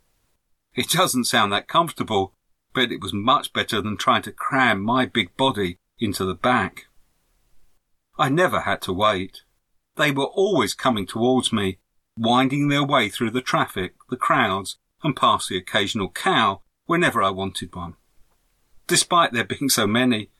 It 0.74 0.88
doesn't 0.88 1.24
sound 1.24 1.52
that 1.52 1.68
comfortable, 1.68 2.34
but 2.72 2.92
it 2.92 3.00
was 3.00 3.12
much 3.12 3.52
better 3.52 3.80
than 3.80 3.96
trying 3.96 4.22
to 4.22 4.32
cram 4.32 4.80
my 4.80 5.06
big 5.06 5.36
body 5.36 5.78
into 5.98 6.24
the 6.24 6.34
back. 6.34 6.86
I 8.18 8.28
never 8.28 8.60
had 8.60 8.82
to 8.82 8.92
wait. 8.92 9.42
They 9.96 10.10
were 10.10 10.24
always 10.24 10.74
coming 10.74 11.06
towards 11.06 11.52
me, 11.52 11.78
winding 12.16 12.68
their 12.68 12.84
way 12.84 13.08
through 13.08 13.30
the 13.30 13.40
traffic, 13.40 13.94
the 14.10 14.16
crowds, 14.16 14.78
and 15.02 15.16
past 15.16 15.48
the 15.48 15.56
occasional 15.56 16.10
cow 16.10 16.62
whenever 16.86 17.22
I 17.22 17.30
wanted 17.30 17.74
one. 17.74 17.94
Despite 18.86 19.32
there 19.32 19.44
being 19.44 19.68
so 19.68 19.86
many, 19.86 20.30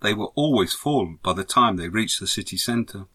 they 0.00 0.14
were 0.14 0.32
always 0.34 0.72
full 0.72 1.16
by 1.22 1.32
the 1.32 1.44
time 1.44 1.76
they 1.76 1.88
reached 1.88 2.20
the 2.20 2.26
city 2.26 2.56
centre. 2.56 3.06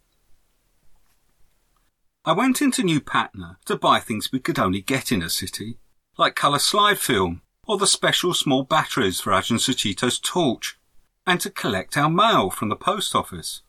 I 2.26 2.34
went 2.34 2.62
into 2.62 2.84
New 2.84 3.02
Patna 3.02 3.58
to 3.66 3.76
buy 3.76 4.00
things 4.00 4.32
we 4.32 4.40
could 4.40 4.60
only 4.60 4.82
get 4.82 5.12
in 5.12 5.22
a 5.22 5.30
city, 5.30 5.78
like 6.18 6.36
colour 6.36 6.60
slide 6.60 7.00
film 7.00 7.42
or 7.66 7.78
the 7.78 7.88
special 7.88 8.34
small 8.34 8.64
batteries 8.64 9.22
for 9.22 9.32
Ajahn 9.32 9.60
Sucitto's 9.60 10.20
torch, 10.20 10.78
and 11.26 11.40
to 11.40 11.50
collect 11.50 11.98
our 11.98 12.10
mail 12.10 12.50
from 12.50 12.70
the 12.70 12.76
post 12.76 13.16
office, 13.16 13.62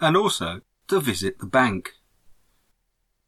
and 0.00 0.16
also 0.16 0.60
to 0.88 1.00
visit 1.00 1.38
the 1.38 1.46
bank. 1.46 1.92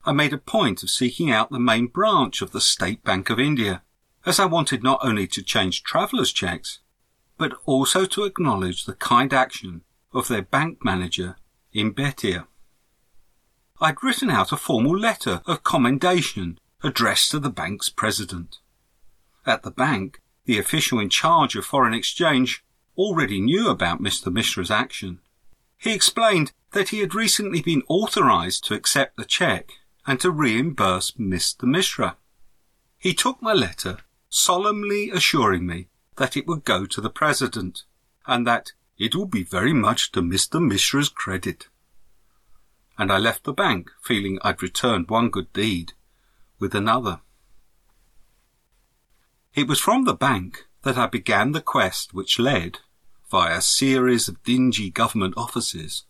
I 0.05 0.13
made 0.13 0.33
a 0.33 0.39
point 0.39 0.83
of 0.83 0.91
seeking 0.91 1.31
out 1.31 1.51
the 1.51 1.61
main 1.61 1.87
branch 1.87 2.43
of 2.43 2.51
the 2.53 2.61
State 2.61 3.05
Bank 3.05 3.31
of 3.31 3.39
India, 3.39 3.83
as 4.27 4.41
I 4.41 4.45
wanted 4.45 4.83
not 4.83 4.99
only 5.03 5.29
to 5.29 5.43
change 5.43 5.85
travellers' 5.85 6.33
checks, 6.33 6.81
but 7.39 7.57
also 7.65 8.05
to 8.07 8.25
acknowledge 8.25 8.85
the 8.85 8.95
kind 8.95 9.33
action 9.33 9.83
of 10.13 10.29
their 10.29 10.43
bank 10.43 10.85
manager 10.85 11.37
in 11.73 11.95
Betia. 11.95 12.47
I'd 13.81 14.03
written 14.03 14.31
out 14.31 14.53
a 14.53 14.57
formal 14.57 14.99
letter 14.99 15.43
of 15.47 15.63
commendation 15.63 16.59
addressed 16.83 17.31
to 17.31 17.39
the 17.39 17.51
bank's 17.51 17.89
president. 17.89 18.57
At 19.47 19.63
the 19.63 19.71
bank, 19.71 20.21
the 20.45 20.59
official 20.59 20.99
in 20.99 21.11
charge 21.11 21.55
of 21.55 21.65
foreign 21.65 21.95
exchange 21.95 22.65
already 22.97 23.41
knew 23.41 23.69
about 23.69 24.03
Mr. 24.03 24.33
Mishra's 24.33 24.71
action. 24.71 25.21
He 25.77 25.93
explained 25.93 26.53
that 26.73 26.89
he 26.89 27.01
had 27.01 27.15
recently 27.15 27.61
been 27.61 27.83
authorized 27.89 28.65
to 28.65 28.75
accept 28.75 29.17
the 29.17 29.25
check 29.25 29.71
and 30.07 30.19
to 30.21 30.31
reimburse 30.31 31.13
Mr. 31.13 31.65
Mishra. 31.65 32.17
He 32.97 33.13
took 33.13 33.43
my 33.43 33.53
letter, 33.53 33.99
solemnly 34.29 35.11
assuring 35.11 35.67
me 35.67 35.89
that 36.17 36.37
it 36.37 36.47
would 36.47 36.65
go 36.65 36.87
to 36.87 37.01
the 37.01 37.11
President, 37.11 37.85
and 38.27 38.47
that 38.47 38.73
it 38.99 39.15
would 39.15 39.31
be 39.31 39.45
very 39.45 39.73
much 39.73 40.13
to 40.13 40.23
Mr. 40.23 40.65
Mishra's 40.65 41.09
credit. 41.09 41.69
And 42.99 43.13
I 43.13 43.19
left 43.19 43.45
the 43.45 43.53
bank 43.53 43.91
feeling 44.03 44.39
I'd 44.43 44.63
returned 44.63 45.11
one 45.11 45.29
good 45.29 45.53
deed 45.53 45.93
with 46.59 46.75
another. 46.75 47.21
It 49.55 49.69
was 49.69 49.81
from 49.81 50.05
the 50.05 50.15
bank 50.15 50.67
that 50.83 50.97
I 50.97 51.07
began 51.07 51.53
the 51.53 51.61
quest 51.61 52.15
which 52.15 52.39
led, 52.39 52.79
via 53.31 53.59
a 53.59 53.63
series 53.63 54.29
of 54.29 54.43
dingy 54.45 54.91
government 54.91 55.35
offices, 55.37 56.05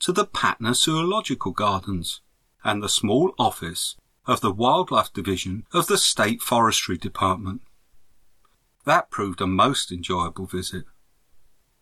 to 0.00 0.12
the 0.12 0.24
Patna 0.24 0.74
Zoological 0.74 1.52
Gardens 1.52 2.20
and 2.64 2.82
the 2.82 2.88
small 2.88 3.34
office 3.38 3.96
of 4.26 4.40
the 4.40 4.52
Wildlife 4.52 5.12
Division 5.12 5.64
of 5.72 5.86
the 5.86 5.98
State 5.98 6.42
Forestry 6.42 6.98
Department. 6.98 7.62
That 8.84 9.10
proved 9.10 9.40
a 9.40 9.46
most 9.46 9.92
enjoyable 9.92 10.46
visit. 10.46 10.84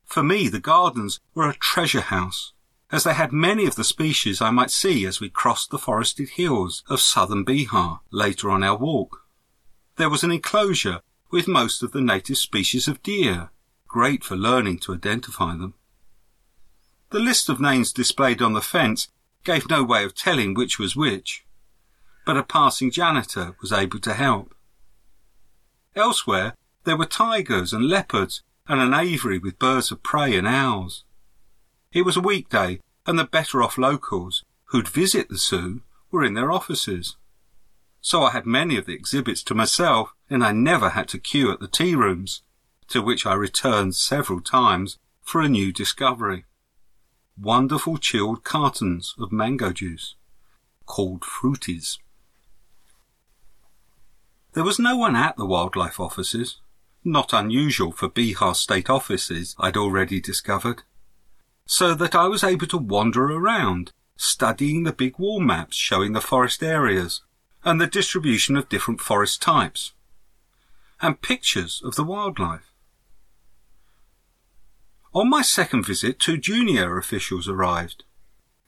For 0.05 0.23
me, 0.23 0.49
the 0.49 0.61
gardens 0.61 1.21
were 1.35 1.49
a 1.49 1.55
treasure 1.55 2.03
house, 2.03 2.53
as 2.93 3.05
they 3.05 3.15
had 3.15 3.33
many 3.33 3.67
of 3.67 3.77
the 3.77 3.85
species 3.85 4.41
I 4.41 4.51
might 4.51 4.71
see 4.71 5.07
as 5.07 5.21
we 5.21 5.31
crossed 5.31 5.71
the 5.71 5.79
forested 5.79 6.31
hills 6.31 6.85
of 6.89 7.01
southern 7.01 7.45
Bihar 7.45 8.01
later 8.11 8.51
on 8.51 8.63
our 8.63 8.77
walk. 8.77 9.25
There 9.97 10.11
was 10.11 10.23
an 10.23 10.31
enclosure 10.31 11.01
with 11.31 11.49
most 11.49 11.83
of 11.83 11.93
the 11.93 12.01
native 12.01 12.37
species 12.37 12.87
of 12.87 13.03
deer, 13.03 13.51
great 13.89 14.23
for 14.23 14.37
learning 14.37 14.79
to 14.81 14.95
identify 14.95 15.57
them. 15.57 15.75
The 17.11 17.21
list 17.21 17.49
of 17.49 17.61
names 17.61 17.93
displayed 17.93 18.43
on 18.43 18.53
the 18.53 18.61
fence 18.61 19.09
gave 19.45 19.69
no 19.69 19.83
way 19.83 20.05
of 20.05 20.15
telling 20.15 20.55
which 20.55 20.79
was 20.79 20.97
which, 20.97 21.45
but 22.25 22.37
a 22.37 22.43
passing 22.43 22.91
janitor 22.91 23.57
was 23.61 23.73
able 23.73 23.99
to 24.01 24.15
help. 24.15 24.55
Elsewhere, 25.95 26.55
there 26.85 26.97
were 26.97 27.07
tigers 27.07 27.73
and 27.73 27.89
leopards 27.89 28.43
and 28.69 28.81
an 28.81 28.95
aviary 28.95 29.39
with 29.39 29.59
birds 29.59 29.91
of 29.91 30.03
prey 30.03 30.37
and 30.37 30.47
owls. 30.47 31.05
It 31.93 32.03
was 32.03 32.17
a 32.17 32.21
weekday, 32.21 32.81
and 33.07 33.19
the 33.19 33.25
better 33.25 33.63
off 33.63 33.79
locals 33.79 34.43
who'd 34.67 34.89
visit 34.89 35.29
the 35.29 35.37
zoo 35.37 35.83
were 36.11 36.25
in 36.25 36.35
their 36.35 36.51
offices. 36.51 37.17
So 38.01 38.23
I 38.23 38.31
had 38.31 38.47
many 38.47 38.77
of 38.77 38.87
the 38.87 38.95
exhibits 38.95 39.43
to 39.45 39.55
myself, 39.55 40.15
and 40.29 40.43
I 40.45 40.53
never 40.53 40.91
had 40.91 41.09
to 41.09 41.19
queue 41.19 41.51
at 41.53 41.61
the 41.61 41.69
tea 41.69 41.95
rooms, 41.95 42.43
to 42.89 43.03
which 43.03 43.27
I 43.27 43.35
returned 43.35 43.95
several 43.95 44.41
times 44.41 44.99
for 45.23 45.41
a 45.41 45.49
new 45.49 45.73
discovery 45.73 46.45
wonderful 47.41 47.99
chilled 47.99 48.45
cartons 48.45 49.15
of 49.19 49.33
mango 49.33 49.73
juice, 49.73 50.15
called 50.87 51.23
fruities. 51.23 51.99
There 54.55 54.65
was 54.65 54.79
no 54.79 54.97
one 54.97 55.17
at 55.17 55.37
the 55.37 55.45
wildlife 55.45 55.99
offices, 55.99 56.61
not 57.03 57.33
unusual 57.33 57.91
for 57.91 58.09
Bihar 58.09 58.55
state 58.55 58.89
offices, 58.89 59.57
I'd 59.59 59.77
already 59.77 60.21
discovered, 60.21 60.83
so 61.67 61.93
that 61.95 62.15
I 62.15 62.29
was 62.29 62.45
able 62.45 62.69
to 62.69 62.79
wander 62.79 63.25
around, 63.25 63.93
studying 64.17 64.85
the 64.85 64.93
big 64.93 65.19
wall 65.19 65.41
maps 65.41 65.77
showing 65.77 66.13
the 66.13 66.21
forest 66.21 66.63
areas 66.63 67.23
and 67.65 67.81
the 67.81 67.89
distribution 67.89 68.57
of 68.57 68.69
different 68.69 69.01
forest 69.01 69.43
types, 69.43 69.93
and 71.03 71.21
pictures 71.21 71.83
of 71.85 71.97
the 71.97 72.05
wildlife. 72.05 72.71
On 75.13 75.29
my 75.29 75.43
second 75.43 75.85
visit, 75.85 76.21
two 76.21 76.37
junior 76.37 76.97
officials 76.97 77.49
arrived. 77.49 78.05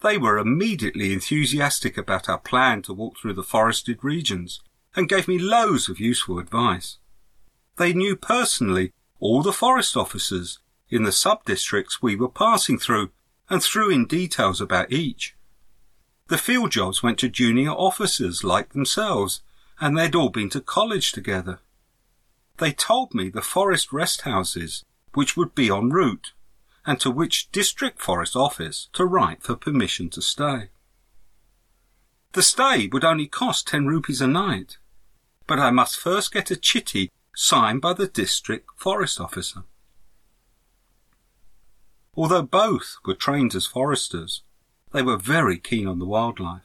They 0.02 0.18
were 0.18 0.38
immediately 0.38 1.12
enthusiastic 1.12 1.96
about 1.96 2.28
our 2.28 2.38
plan 2.38 2.82
to 2.82 2.92
walk 2.92 3.18
through 3.18 3.34
the 3.34 3.44
forested 3.44 4.02
regions 4.02 4.60
and 4.96 5.08
gave 5.08 5.28
me 5.28 5.38
loads 5.38 5.88
of 5.88 6.00
useful 6.00 6.38
advice. 6.38 6.98
They 7.76 7.92
knew 7.92 8.16
personally 8.16 8.92
all 9.20 9.42
the 9.42 9.52
forest 9.52 9.96
officers 9.96 10.58
in 10.88 11.02
the 11.02 11.12
sub-districts 11.12 12.02
we 12.02 12.16
were 12.16 12.28
passing 12.28 12.78
through 12.78 13.10
and 13.48 13.62
threw 13.62 13.90
in 13.90 14.06
details 14.06 14.60
about 14.60 14.90
each. 14.90 15.36
The 16.28 16.38
field 16.38 16.72
jobs 16.72 17.02
went 17.02 17.18
to 17.18 17.28
junior 17.28 17.70
officers 17.70 18.42
like 18.42 18.72
themselves 18.72 19.42
and 19.78 19.96
they'd 19.96 20.14
all 20.14 20.30
been 20.30 20.50
to 20.50 20.60
college 20.60 21.12
together. 21.12 21.60
They 22.58 22.72
told 22.72 23.14
me 23.14 23.28
the 23.28 23.42
forest 23.42 23.92
rest 23.92 24.22
houses 24.22 24.84
which 25.14 25.36
would 25.36 25.54
be 25.54 25.70
en 25.70 25.90
route 25.90 26.32
and 26.86 26.98
to 27.00 27.10
which 27.10 27.50
district 27.52 28.00
forest 28.00 28.34
office 28.34 28.88
to 28.94 29.04
write 29.04 29.42
for 29.42 29.56
permission 29.56 30.08
to 30.10 30.22
stay. 30.22 30.70
The 32.32 32.42
stay 32.42 32.88
would 32.88 33.04
only 33.04 33.26
cost 33.26 33.66
10 33.68 33.86
rupees 33.86 34.20
a 34.20 34.26
night, 34.26 34.78
but 35.46 35.58
I 35.58 35.70
must 35.70 35.98
first 35.98 36.32
get 36.32 36.50
a 36.50 36.56
chitty 36.56 37.10
signed 37.34 37.80
by 37.80 37.92
the 37.92 38.08
district 38.08 38.68
forest 38.76 39.20
officer. 39.20 39.64
Although 42.14 42.42
both 42.42 42.96
were 43.04 43.14
trained 43.14 43.54
as 43.54 43.66
foresters, 43.66 44.42
they 44.92 45.02
were 45.02 45.18
very 45.18 45.58
keen 45.58 45.86
on 45.86 45.98
the 45.98 46.06
wildlife. 46.06 46.62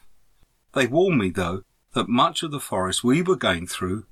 They 0.73 0.87
warned 0.87 1.17
me, 1.17 1.29
though, 1.29 1.63
that 1.93 2.07
much 2.07 2.41
of 2.41 2.51
the 2.51 2.59
forest 2.59 3.03
we 3.03 3.21
were 3.21 3.35
going 3.35 3.67
through 3.67 4.05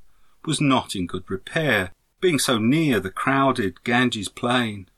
was 0.45 0.60
not 0.60 0.95
in 0.95 1.08
good 1.08 1.29
repair, 1.29 1.91
being 2.19 2.39
so 2.39 2.58
near 2.58 2.99
the 2.99 3.10
crowded 3.10 3.84
Ganges 3.86 4.27
plain. 4.27 4.89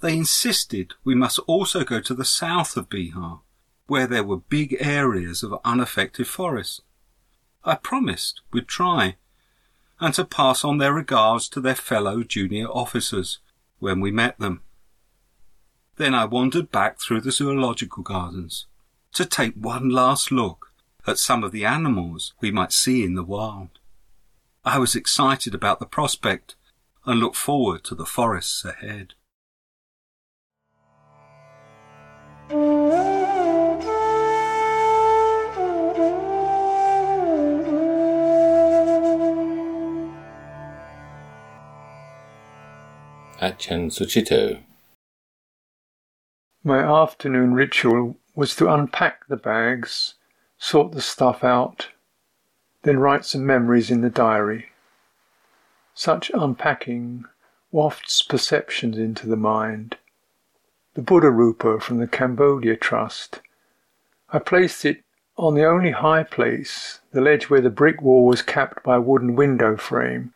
They 0.00 0.16
insisted 0.16 0.94
we 1.04 1.14
must 1.14 1.38
also 1.40 1.84
go 1.84 2.00
to 2.00 2.14
the 2.14 2.24
south 2.24 2.76
of 2.76 2.88
Bihar, 2.88 3.40
where 3.86 4.06
there 4.06 4.24
were 4.24 4.38
big 4.38 4.76
areas 4.80 5.42
of 5.42 5.60
unaffected 5.64 6.26
forest. 6.26 6.82
I 7.66 7.74
promised 7.74 8.42
we'd 8.52 8.68
try, 8.68 9.16
and 9.98 10.14
to 10.14 10.24
pass 10.24 10.64
on 10.64 10.78
their 10.78 10.94
regards 10.94 11.48
to 11.48 11.60
their 11.60 11.74
fellow 11.74 12.22
junior 12.22 12.68
officers 12.68 13.40
when 13.80 13.98
we 14.00 14.12
met 14.12 14.38
them. 14.38 14.62
Then 15.96 16.14
I 16.14 16.26
wandered 16.26 16.70
back 16.70 17.00
through 17.00 17.22
the 17.22 17.32
zoological 17.32 18.04
gardens 18.04 18.66
to 19.14 19.24
take 19.24 19.54
one 19.54 19.88
last 19.88 20.30
look 20.30 20.72
at 21.08 21.18
some 21.18 21.42
of 21.42 21.50
the 21.50 21.64
animals 21.64 22.34
we 22.40 22.52
might 22.52 22.72
see 22.72 23.02
in 23.02 23.14
the 23.14 23.24
wild. 23.24 23.80
I 24.64 24.78
was 24.78 24.94
excited 24.94 25.54
about 25.54 25.80
the 25.80 25.86
prospect 25.86 26.54
and 27.04 27.18
looked 27.18 27.36
forward 27.36 27.82
to 27.84 27.96
the 27.96 28.06
forests 28.06 28.64
ahead. 28.64 29.14
Ajahn 43.46 43.92
Sucitto. 43.92 44.60
My 46.64 46.80
afternoon 46.80 47.54
ritual 47.54 48.16
was 48.34 48.56
to 48.56 48.68
unpack 48.68 49.28
the 49.28 49.36
bags, 49.36 50.14
sort 50.58 50.90
the 50.90 51.00
stuff 51.00 51.44
out, 51.44 51.90
then 52.82 52.98
write 52.98 53.24
some 53.24 53.46
memories 53.46 53.88
in 53.88 54.00
the 54.00 54.10
diary. 54.10 54.70
Such 55.94 56.32
unpacking 56.34 57.24
wafts 57.70 58.20
perceptions 58.20 58.98
into 58.98 59.28
the 59.28 59.36
mind. 59.36 59.96
The 60.94 61.02
Buddha 61.02 61.30
Rupa 61.30 61.78
from 61.78 61.98
the 61.98 62.08
Cambodia 62.08 62.76
Trust. 62.76 63.42
I 64.32 64.40
placed 64.40 64.84
it 64.84 65.04
on 65.36 65.54
the 65.54 65.64
only 65.64 65.92
high 65.92 66.24
place, 66.24 67.00
the 67.12 67.20
ledge 67.20 67.48
where 67.48 67.60
the 67.60 67.70
brick 67.70 68.02
wall 68.02 68.26
was 68.26 68.42
capped 68.42 68.82
by 68.82 68.96
a 68.96 69.00
wooden 69.00 69.36
window 69.36 69.76
frame, 69.76 70.34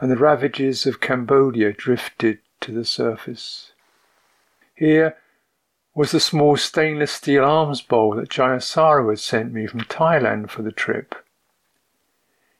and 0.00 0.10
the 0.10 0.16
ravages 0.16 0.86
of 0.86 1.00
Cambodia 1.00 1.72
drifted 1.72 2.38
to 2.60 2.72
the 2.72 2.84
surface. 2.84 3.72
Here 4.74 5.16
was 5.94 6.10
the 6.10 6.20
small 6.20 6.56
stainless 6.56 7.12
steel 7.12 7.44
alms 7.44 7.80
bowl 7.80 8.16
that 8.16 8.28
Jayasaro 8.28 9.10
had 9.10 9.20
sent 9.20 9.52
me 9.52 9.66
from 9.66 9.82
Thailand 9.82 10.50
for 10.50 10.62
the 10.62 10.72
trip. 10.72 11.14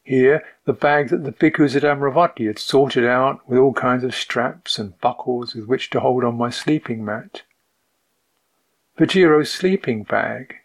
Here, 0.05 0.45
the 0.67 0.75
bag 0.75 1.09
that 1.09 1.25
the 1.25 1.33
bhikkhus 1.33 1.75
at 1.75 1.83
Amaravati 1.83 2.47
had 2.47 2.59
sorted 2.59 3.07
out 3.07 3.49
with 3.49 3.59
all 3.59 3.73
kinds 3.73 4.05
of 4.05 4.15
straps 4.15 4.79
and 4.79 5.01
buckles 5.01 5.55
with 5.55 5.65
which 5.65 5.89
to 5.91 6.01
hold 6.01 6.25
on 6.25 6.37
my 6.37 6.51
sleeping 6.51 7.05
mat. 7.05 7.43
Vajiro's 8.99 9.51
sleeping 9.51 10.03
bag. 10.05 10.57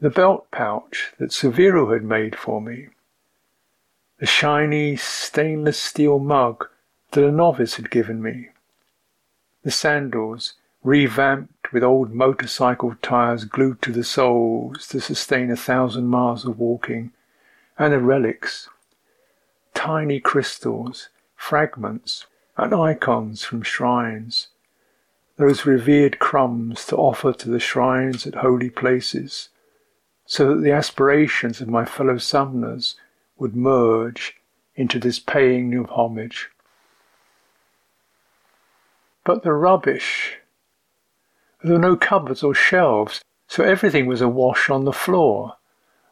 The 0.00 0.10
belt 0.10 0.50
pouch 0.50 1.12
that 1.18 1.30
Suviro 1.30 1.92
had 1.92 2.02
made 2.02 2.34
for 2.34 2.60
me. 2.60 2.88
The 4.18 4.26
shiny 4.26 4.96
stainless 4.96 5.78
steel 5.78 6.20
mug 6.20 6.68
that 7.10 7.26
a 7.26 7.32
novice 7.32 7.76
had 7.76 7.90
given 7.90 8.22
me. 8.22 8.50
The 9.64 9.72
sandals 9.72 10.54
revamped 10.84 11.72
with 11.72 11.82
old 11.82 12.12
motorcycle 12.12 12.94
tires 13.02 13.44
glued 13.44 13.82
to 13.82 13.90
the 13.90 14.04
soles 14.04 14.86
to 14.88 15.00
sustain 15.00 15.50
a 15.50 15.56
thousand 15.56 16.06
miles 16.06 16.44
of 16.44 16.58
walking, 16.58 17.12
and 17.78 17.92
the 17.92 17.98
relics, 17.98 18.68
tiny 19.72 20.20
crystals, 20.20 21.08
fragments, 21.34 22.26
and 22.56 22.72
icons 22.72 23.44
from 23.44 23.62
shrines, 23.62 24.48
those 25.36 25.66
revered 25.66 26.20
crumbs 26.20 26.86
to 26.86 26.96
offer 26.96 27.32
to 27.32 27.48
the 27.48 27.58
shrines 27.58 28.26
at 28.26 28.36
holy 28.36 28.70
places, 28.70 29.48
so 30.24 30.54
that 30.54 30.62
the 30.62 30.70
aspirations 30.70 31.60
of 31.60 31.68
my 31.68 31.84
fellow 31.84 32.16
samanas 32.16 32.94
would 33.38 33.56
merge 33.56 34.36
into 34.76 34.98
this 34.98 35.18
paying 35.18 35.74
of 35.74 35.90
homage. 35.90 36.50
But 39.24 39.42
the 39.42 39.52
rubbish 39.52 40.38
there 41.64 41.72
were 41.72 41.78
no 41.78 41.96
cupboards 41.96 42.42
or 42.42 42.54
shelves, 42.54 43.24
so 43.48 43.64
everything 43.64 44.04
was 44.04 44.20
awash 44.20 44.68
on 44.68 44.84
the 44.84 44.92
floor, 44.92 45.56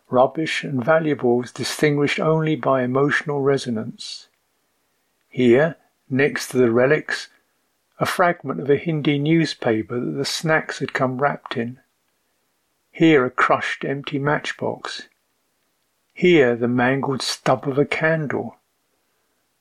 rubbish 0.09 0.65
and 0.65 0.83
valuables 0.83 1.53
distinguished 1.53 2.19
only 2.19 2.57
by 2.57 2.83
emotional 2.83 3.43
resonance. 3.43 4.29
Here, 5.29 5.77
next 6.09 6.49
to 6.49 6.57
the 6.57 6.71
relics, 6.71 7.29
a 7.99 8.07
fragment 8.07 8.61
of 8.61 8.71
a 8.71 8.79
Hindi 8.79 9.19
newspaper 9.19 10.01
that 10.01 10.13
the 10.13 10.25
snacks 10.25 10.79
had 10.79 10.95
come 10.95 11.19
wrapped 11.19 11.59
in. 11.59 11.79
Here, 12.91 13.27
a 13.27 13.31
crushed 13.31 13.85
empty 13.85 14.19
matchbox. 14.19 15.09
Here, 16.23 16.55
the 16.55 16.69
mangled 16.69 17.21
stub 17.21 17.67
of 17.67 17.79
a 17.79 17.85
candle. 17.85 18.55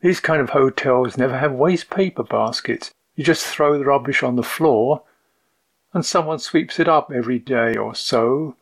These 0.02 0.20
kind 0.20 0.40
of 0.40 0.52
hotels 0.52 1.18
never 1.18 1.40
have 1.40 1.52
waste 1.54 1.90
paper 1.90 2.22
baskets. 2.22 2.92
You 3.16 3.24
just 3.24 3.48
throw 3.48 3.80
the 3.80 3.86
rubbish 3.86 4.22
on 4.22 4.36
the 4.36 4.44
floor 4.44 5.02
and 5.92 6.06
someone 6.06 6.38
sweeps 6.38 6.80
it 6.80 6.88
up 6.88 7.12
every 7.12 7.40
day 7.40 7.76
or 7.76 7.96
so, 7.96 8.58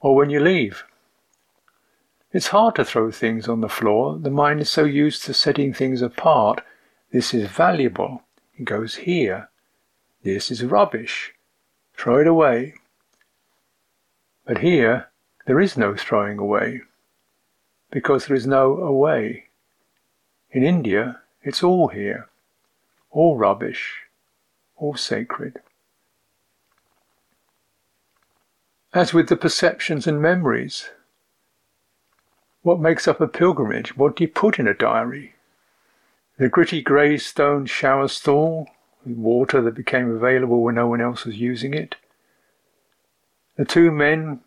or 0.00 0.14
when 0.14 0.30
you 0.30 0.40
leave. 0.40 0.84
It's 2.32 2.46
hard 2.46 2.74
to 2.76 2.86
throw 2.86 3.10
things 3.10 3.48
on 3.48 3.60
the 3.60 3.68
floor. 3.68 4.18
The 4.18 4.30
mind 4.30 4.60
is 4.60 4.70
so 4.70 4.84
used 4.84 5.22
to 5.24 5.34
setting 5.34 5.74
things 5.74 6.00
apart. 6.00 6.64
This 7.12 7.34
is 7.34 7.50
valuable. 7.50 8.22
It 8.56 8.64
goes 8.64 8.94
here. 8.94 9.50
This 10.22 10.50
is 10.50 10.64
rubbish. 10.64 11.34
Throw 11.98 12.18
it 12.20 12.26
away. 12.26 12.76
But 14.46 14.60
here, 14.60 15.10
there 15.44 15.60
is 15.60 15.76
no 15.76 15.94
throwing 15.96 16.38
away, 16.38 16.80
because 17.90 18.26
there 18.26 18.36
is 18.36 18.46
no 18.46 18.78
away. 18.78 19.44
In 20.50 20.62
India, 20.62 21.20
it's 21.42 21.62
all 21.62 21.88
here, 21.88 22.28
all 23.10 23.36
rubbish, 23.36 24.02
all 24.76 24.96
sacred. 24.96 25.60
As 28.92 29.12
with 29.12 29.28
the 29.28 29.36
perceptions 29.36 30.06
and 30.06 30.20
memories, 30.22 30.90
what 32.62 32.80
makes 32.80 33.06
up 33.06 33.20
a 33.20 33.28
pilgrimage? 33.28 33.96
What 33.96 34.16
do 34.16 34.24
you 34.24 34.28
put 34.28 34.58
in 34.58 34.66
a 34.66 34.74
diary? 34.74 35.34
The 36.38 36.48
gritty 36.48 36.82
grey 36.82 37.16
stone 37.16 37.66
shower 37.66 38.08
stall 38.08 38.68
with 39.04 39.16
water 39.16 39.62
that 39.62 39.74
became 39.74 40.10
available 40.10 40.62
when 40.62 40.74
no 40.74 40.86
one 40.86 41.00
else 41.00 41.24
was 41.24 41.36
using 41.36 41.74
it. 41.74 41.96
The 43.56 43.64
two 43.64 43.90
men 43.90 44.40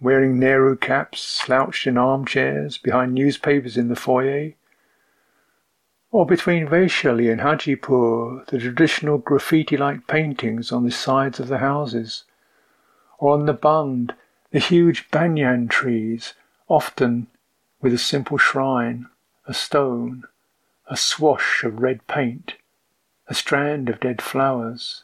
wearing 0.00 0.38
Nehru 0.38 0.76
caps 0.76 1.20
slouched 1.20 1.86
in 1.86 1.98
armchairs 1.98 2.78
behind 2.78 3.14
newspapers 3.14 3.76
in 3.76 3.88
the 3.88 3.96
foyer. 3.96 4.52
Or 6.10 6.24
between 6.24 6.68
Vaishali 6.68 7.30
and 7.30 7.40
Hajipur, 7.40 8.46
the 8.46 8.58
traditional 8.58 9.18
graffiti 9.18 9.76
like 9.76 10.06
paintings 10.06 10.72
on 10.72 10.84
the 10.84 10.90
sides 10.90 11.40
of 11.40 11.48
the 11.48 11.58
houses 11.58 12.24
or 13.18 13.34
on 13.34 13.46
the 13.46 13.52
bund 13.52 14.14
the 14.50 14.58
huge 14.58 15.10
banyan 15.10 15.68
trees, 15.68 16.32
often 16.68 17.26
with 17.82 17.92
a 17.92 17.98
simple 17.98 18.38
shrine, 18.38 19.06
a 19.46 19.52
stone, 19.52 20.24
a 20.86 20.96
swash 20.96 21.62
of 21.64 21.80
red 21.80 22.06
paint, 22.06 22.54
a 23.26 23.34
strand 23.34 23.88
of 23.90 24.00
dead 24.00 24.22
flowers. 24.22 25.02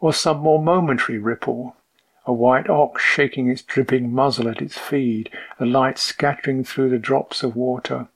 Or 0.00 0.12
some 0.12 0.38
more 0.38 0.62
momentary 0.62 1.18
ripple, 1.18 1.76
a 2.24 2.32
white 2.32 2.70
ox 2.70 3.02
shaking 3.02 3.48
its 3.48 3.62
dripping 3.62 4.12
muzzle 4.12 4.48
at 4.48 4.62
its 4.62 4.78
feed, 4.78 5.30
the 5.58 5.66
light 5.66 5.98
scattering 5.98 6.62
through 6.62 6.88
the 6.88 6.98
drops 6.98 7.42
of 7.42 7.56
water, 7.56 8.08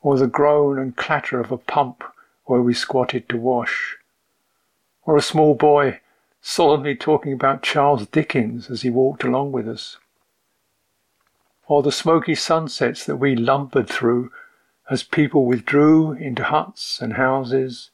or 0.00 0.16
the 0.16 0.26
groan 0.26 0.78
and 0.78 0.96
clatter 0.96 1.38
of 1.40 1.52
a 1.52 1.58
pump 1.58 2.02
where 2.44 2.62
we 2.62 2.72
squatted 2.72 3.28
to 3.28 3.36
wash, 3.36 3.96
or 5.04 5.16
a 5.16 5.22
small 5.22 5.54
boy 5.54 6.00
solemnly 6.40 6.96
talking 6.96 7.32
about 7.32 7.62
Charles 7.62 8.06
Dickens 8.06 8.70
as 8.70 8.82
he 8.82 8.90
walked 8.90 9.22
along 9.24 9.52
with 9.52 9.68
us. 9.68 9.98
Or 11.66 11.82
the 11.82 11.92
smoky 11.92 12.34
sunsets 12.34 13.04
that 13.04 13.16
we 13.16 13.36
lumbered 13.36 13.88
through 13.88 14.32
as 14.90 15.02
people 15.02 15.46
withdrew 15.46 16.12
into 16.12 16.42
huts 16.44 17.00
and 17.00 17.12
houses, 17.12 17.90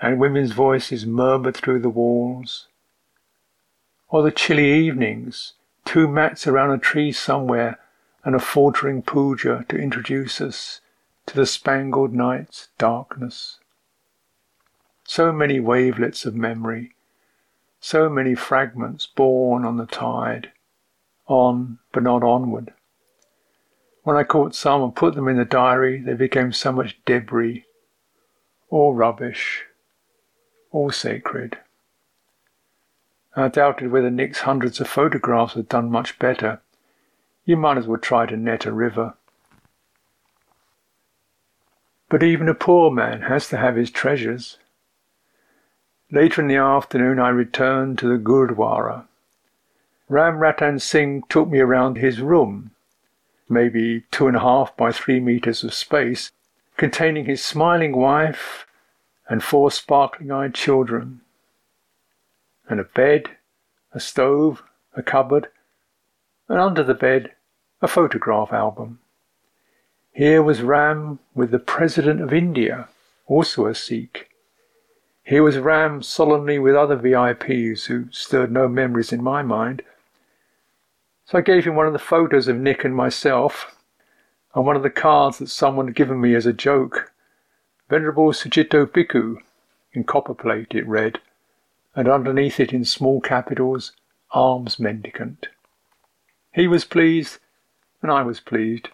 and 0.00 0.18
women's 0.18 0.52
voices 0.52 1.04
murmured 1.04 1.56
through 1.56 1.80
the 1.80 1.90
walls. 1.90 2.68
Or 4.10 4.22
the 4.22 4.30
chilly 4.30 4.70
evenings, 4.72 5.54
two 5.84 6.06
mats 6.06 6.46
around 6.46 6.72
a 6.72 6.78
tree 6.78 7.12
somewhere, 7.12 7.78
and 8.24 8.34
a 8.34 8.40
faltering 8.40 9.02
puja 9.02 9.64
to 9.68 9.78
introduce 9.78 10.40
us 10.40 10.80
to 11.26 11.34
the 11.34 11.46
spangled 11.46 12.12
night's 12.12 12.68
darkness. 12.76 13.58
So 15.04 15.32
many 15.32 15.58
wavelets 15.58 16.26
of 16.26 16.34
memory 16.34 16.92
so 17.80 18.10
many 18.10 18.34
fragments 18.34 19.06
borne 19.06 19.64
on 19.64 19.78
the 19.78 19.86
tide, 19.86 20.52
on 21.26 21.78
but 21.92 22.02
not 22.02 22.22
onward. 22.22 22.72
When 24.02 24.16
I 24.16 24.24
caught 24.24 24.54
some 24.54 24.82
and 24.82 24.94
put 24.94 25.14
them 25.14 25.28
in 25.28 25.36
the 25.36 25.44
diary, 25.44 26.00
they 26.00 26.14
became 26.14 26.52
so 26.52 26.72
much 26.72 26.98
debris, 27.06 27.64
all 28.68 28.94
rubbish, 28.94 29.64
all 30.70 30.90
sacred. 30.90 31.58
I 33.36 33.48
doubted 33.48 33.92
whether 33.92 34.10
Nick's 34.10 34.40
hundreds 34.40 34.80
of 34.80 34.88
photographs 34.88 35.54
had 35.54 35.68
done 35.68 35.90
much 35.90 36.18
better. 36.18 36.60
You 37.44 37.56
might 37.56 37.78
as 37.78 37.86
well 37.86 38.00
try 38.00 38.26
to 38.26 38.36
net 38.36 38.66
a 38.66 38.72
river. 38.72 39.14
But 42.08 42.24
even 42.24 42.48
a 42.48 42.54
poor 42.54 42.90
man 42.90 43.22
has 43.22 43.48
to 43.48 43.56
have 43.56 43.76
his 43.76 43.90
treasures. 43.90 44.58
Later 46.10 46.42
in 46.42 46.48
the 46.48 46.56
afternoon, 46.56 47.20
I 47.20 47.28
returned 47.28 47.98
to 47.98 48.08
the 48.08 48.18
Gurdwara. 48.18 49.04
Ram 50.08 50.38
Ratan 50.38 50.80
Singh 50.80 51.22
took 51.28 51.48
me 51.48 51.60
around 51.60 51.98
his 51.98 52.20
room, 52.20 52.72
maybe 53.48 54.02
two 54.10 54.26
and 54.26 54.36
a 54.36 54.40
half 54.40 54.76
by 54.76 54.90
three 54.90 55.20
meters 55.20 55.62
of 55.62 55.72
space, 55.72 56.32
containing 56.76 57.26
his 57.26 57.44
smiling 57.44 57.96
wife 57.96 58.66
and 59.28 59.44
four 59.44 59.70
sparkling 59.70 60.32
eyed 60.32 60.52
children, 60.52 61.19
and 62.70 62.80
a 62.80 62.84
bed, 62.84 63.24
a 63.92 64.00
stove, 64.00 64.62
a 64.96 65.02
cupboard, 65.02 65.48
and 66.48 66.58
under 66.58 66.82
the 66.82 66.94
bed, 66.94 67.32
a 67.82 67.88
photograph 67.88 68.52
album. 68.52 69.00
Here 70.12 70.42
was 70.42 70.62
Ram 70.62 71.18
with 71.34 71.50
the 71.50 71.58
President 71.58 72.20
of 72.20 72.32
India 72.32 72.88
also 73.30 73.66
a 73.66 73.74
Sikh. 73.74 74.28
Here 75.22 75.42
was 75.42 75.56
Ram 75.56 76.02
solemnly 76.02 76.58
with 76.58 76.74
other 76.74 76.96
VIPs 76.96 77.86
who 77.86 78.10
stirred 78.10 78.50
no 78.50 78.66
memories 78.66 79.12
in 79.12 79.22
my 79.22 79.42
mind. 79.42 79.82
So 81.26 81.38
I 81.38 81.42
gave 81.42 81.64
him 81.64 81.76
one 81.76 81.86
of 81.86 81.92
the 81.92 82.00
photos 82.00 82.48
of 82.48 82.56
Nick 82.56 82.84
and 82.84 82.94
myself, 82.94 83.76
and 84.52 84.66
one 84.66 84.74
of 84.74 84.82
the 84.82 84.90
cards 84.90 85.38
that 85.38 85.48
someone 85.48 85.86
had 85.86 85.94
given 85.94 86.20
me 86.20 86.34
as 86.34 86.44
a 86.44 86.52
joke. 86.52 87.12
Venerable 87.88 88.32
Sucitto 88.32 88.84
Bhikkhu, 88.84 89.36
in 89.92 90.02
copper 90.02 90.34
plate 90.34 90.74
it 90.74 90.86
read, 90.88 91.20
and 91.94 92.08
underneath 92.08 92.60
it 92.60 92.72
in 92.72 92.84
small 92.84 93.20
capitals, 93.20 93.92
Alms 94.32 94.78
Mendicant. 94.78 95.48
He 96.52 96.68
was 96.68 96.84
pleased, 96.84 97.38
and 98.02 98.10
I 98.10 98.22
was 98.22 98.40
pleased. 98.40 98.88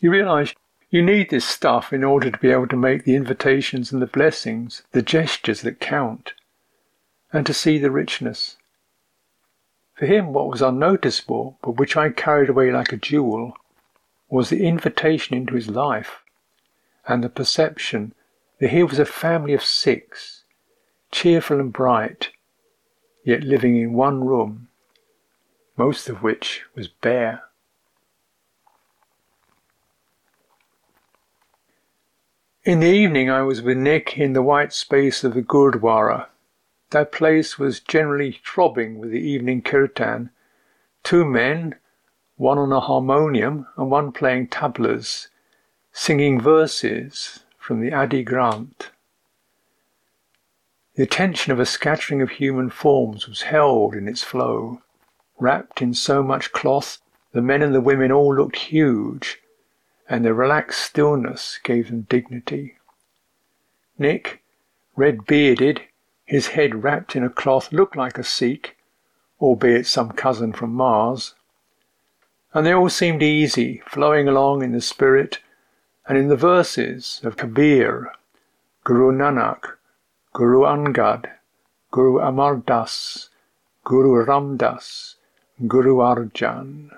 You 0.00 0.10
realize 0.10 0.54
you 0.90 1.02
need 1.02 1.30
this 1.30 1.44
stuff 1.44 1.92
in 1.92 2.04
order 2.04 2.30
to 2.30 2.38
be 2.38 2.50
able 2.50 2.68
to 2.68 2.76
make 2.76 3.04
the 3.04 3.16
invitations 3.16 3.92
and 3.92 4.00
the 4.00 4.06
blessings, 4.06 4.82
the 4.92 5.02
gestures 5.02 5.62
that 5.62 5.80
count, 5.80 6.34
and 7.32 7.44
to 7.46 7.54
see 7.54 7.78
the 7.78 7.90
richness. 7.90 8.56
For 9.94 10.06
him, 10.06 10.32
what 10.32 10.48
was 10.48 10.62
unnoticeable, 10.62 11.58
but 11.62 11.72
which 11.72 11.96
I 11.96 12.10
carried 12.10 12.50
away 12.50 12.70
like 12.70 12.92
a 12.92 12.96
jewel, 12.96 13.56
was 14.28 14.50
the 14.50 14.66
invitation 14.66 15.36
into 15.36 15.54
his 15.54 15.68
life 15.68 16.22
and 17.06 17.22
the 17.22 17.28
perception 17.28 18.14
that 18.58 18.70
here 18.70 18.86
was 18.86 18.98
a 18.98 19.04
family 19.04 19.54
of 19.54 19.62
six, 19.62 20.35
cheerful 21.16 21.58
and 21.58 21.72
bright, 21.72 22.28
yet 23.24 23.42
living 23.42 23.74
in 23.78 23.94
one 23.94 24.22
room, 24.22 24.68
most 25.74 26.10
of 26.10 26.22
which 26.22 26.64
was 26.74 26.88
bare. 26.88 27.42
In 32.64 32.80
the 32.80 32.92
evening, 32.92 33.30
I 33.30 33.40
was 33.40 33.62
with 33.62 33.78
Nick 33.78 34.18
in 34.18 34.34
the 34.34 34.42
white 34.42 34.74
space 34.74 35.24
of 35.24 35.32
the 35.32 35.40
Gurdwara. 35.40 36.26
That 36.90 37.12
place 37.12 37.58
was 37.58 37.80
generally 37.80 38.38
throbbing 38.44 38.98
with 38.98 39.10
the 39.10 39.26
evening 39.26 39.62
kirtan. 39.62 40.28
Two 41.02 41.24
men, 41.24 41.76
one 42.36 42.58
on 42.58 42.72
a 42.72 42.80
harmonium 42.80 43.66
and 43.78 43.90
one 43.90 44.12
playing 44.12 44.48
tablas, 44.48 45.28
singing 45.94 46.38
verses 46.38 47.44
from 47.58 47.80
the 47.80 47.94
Adi 47.94 48.22
Granth. 48.22 48.90
The 50.96 51.02
attention 51.02 51.52
of 51.52 51.60
a 51.60 51.66
scattering 51.66 52.22
of 52.22 52.30
human 52.30 52.70
forms 52.70 53.28
was 53.28 53.42
held 53.42 53.94
in 53.94 54.08
its 54.08 54.22
flow. 54.22 54.80
Wrapped 55.38 55.82
in 55.82 55.92
so 55.92 56.22
much 56.22 56.52
cloth, 56.52 57.02
the 57.32 57.42
men 57.42 57.60
and 57.60 57.74
the 57.74 57.82
women 57.82 58.10
all 58.10 58.34
looked 58.34 58.56
huge, 58.56 59.42
and 60.08 60.24
the 60.24 60.32
relaxed 60.32 60.80
stillness 60.80 61.60
gave 61.62 61.88
them 61.88 62.06
dignity. 62.08 62.78
Nick, 63.98 64.42
red 64.96 65.26
bearded, 65.26 65.82
his 66.24 66.48
head 66.48 66.82
wrapped 66.82 67.14
in 67.14 67.22
a 67.22 67.28
cloth, 67.28 67.72
looked 67.72 67.94
like 67.94 68.16
a 68.16 68.24
Sikh, 68.24 68.78
albeit 69.38 69.86
some 69.86 70.12
cousin 70.12 70.54
from 70.54 70.72
Mars. 70.72 71.34
And 72.54 72.64
they 72.64 72.72
all 72.72 72.88
seemed 72.88 73.22
easy, 73.22 73.82
flowing 73.86 74.28
along 74.28 74.62
in 74.62 74.72
the 74.72 74.80
spirit 74.80 75.40
and 76.08 76.16
in 76.16 76.28
the 76.28 76.36
verses 76.36 77.20
of 77.22 77.36
Kabir, 77.36 78.12
Guru 78.84 79.12
Nanak, 79.12 79.75
Guru 80.36 80.64
Angad, 80.64 81.30
Guru 81.90 82.20
Amar 82.20 82.56
Das, 82.56 83.30
Guru 83.84 84.22
Ram 84.22 84.58
Das, 84.58 85.14
Guru 85.66 85.96
Arjan. 86.00 86.90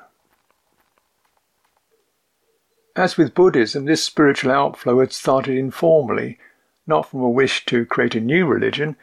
As 2.97 3.17
with 3.17 3.37
Buddhism, 3.37 3.85
this 3.85 4.03
spiritual 4.03 4.51
outflow 4.51 4.99
had 4.99 5.13
started 5.13 5.57
informally, 5.57 6.37
not 6.85 7.09
from 7.09 7.21
a 7.21 7.31
wish 7.31 7.65
to 7.67 7.87
create 7.87 8.17
a 8.17 8.21
new 8.21 8.45
religion, 8.45 8.97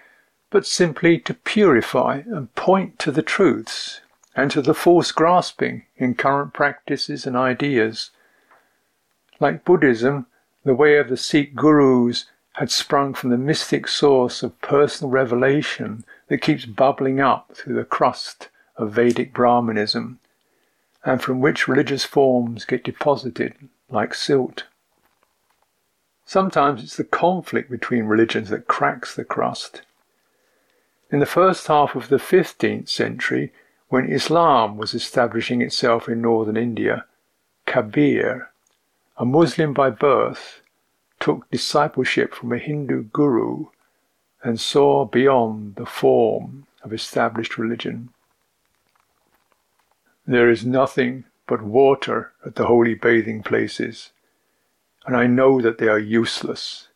but 0.49 0.67
simply 0.67 1.17
to 1.19 1.33
purify 1.33 2.23
and 2.25 2.53
point 2.55 2.99
to 2.99 3.11
the 3.11 3.23
truths 3.23 4.01
and 4.35 4.51
to 4.51 4.61
the 4.61 4.73
false 4.73 5.13
grasping 5.13 5.83
in 5.95 6.13
current 6.13 6.51
practices 6.51 7.25
and 7.25 7.37
ideas. 7.37 8.11
Like 9.39 9.63
Buddhism, 9.63 10.27
the 10.65 10.75
way 10.75 10.97
of 10.97 11.07
the 11.07 11.15
Sikh 11.15 11.55
gurus 11.55 12.25
had 12.55 12.71
sprung 12.71 13.13
from 13.13 13.31
the 13.31 13.37
mystic 13.37 13.85
source 13.85 14.41
of 14.41 14.59
personal 14.61 15.11
revelation 15.11 16.05
that 16.27 16.41
keeps 16.41 16.65
bubbling 16.65 17.19
up 17.19 17.51
through 17.53 17.75
the 17.75 17.83
crust 17.83 18.47
of 18.77 18.93
Vedic 18.93 19.33
Brahmanism, 19.33 20.19
and 21.03 21.21
from 21.21 21.41
which 21.41 21.67
religious 21.67 22.05
forms 22.05 22.63
get 22.63 22.85
deposited 22.85 23.53
like 23.89 24.13
silt. 24.13 24.63
Sometimes 26.25 26.81
it's 26.81 26.95
the 26.95 27.03
conflict 27.03 27.69
between 27.69 28.05
religions 28.05 28.49
that 28.49 28.67
cracks 28.67 29.13
the 29.15 29.25
crust. 29.25 29.81
In 31.11 31.19
the 31.19 31.25
first 31.25 31.67
half 31.67 31.93
of 31.93 32.07
the 32.07 32.17
15th 32.17 32.87
century, 32.87 33.51
when 33.89 34.11
Islam 34.11 34.77
was 34.77 34.93
establishing 34.93 35.61
itself 35.61 36.07
in 36.07 36.21
northern 36.21 36.57
India, 36.57 37.05
Kabir, 37.65 38.49
a 39.17 39.25
Muslim 39.25 39.73
by 39.73 39.89
birth, 39.89 40.61
took 41.25 41.49
discipleship 41.49 42.35
from 42.35 42.53
a 42.53 42.59
Hindu 42.59 43.05
guru 43.05 43.65
and 44.43 44.61
saw 44.61 45.05
beyond 45.05 45.73
the 45.75 45.85
form 45.87 46.67
of 46.83 46.93
established 46.93 47.57
religion. 47.57 48.09
There 50.27 50.51
is 50.51 50.63
nothing 50.63 51.23
but 51.47 51.63
water 51.63 52.31
at 52.45 52.53
the 52.53 52.67
holy 52.67 52.93
bathing 52.93 53.41
places, 53.41 54.11
and 55.07 55.17
I 55.17 55.25
know 55.25 55.61
that 55.61 55.79
they 55.79 55.87
are 55.87 55.97
useless, 55.97 56.89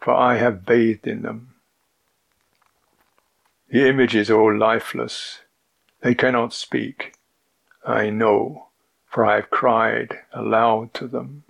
for 0.00 0.14
I 0.14 0.36
have 0.36 0.64
bathed 0.64 1.06
in 1.06 1.20
them. 1.20 1.52
The 3.68 3.86
images 3.86 4.30
are 4.30 4.40
all 4.40 4.56
lifeless, 4.56 5.40
they 6.00 6.14
cannot 6.14 6.54
speak. 6.54 7.12
I 7.86 8.08
know, 8.08 8.68
for 9.10 9.26
I 9.26 9.34
have 9.34 9.50
cried 9.50 10.20
aloud 10.32 10.94
to 10.94 11.06
them. 11.06 11.44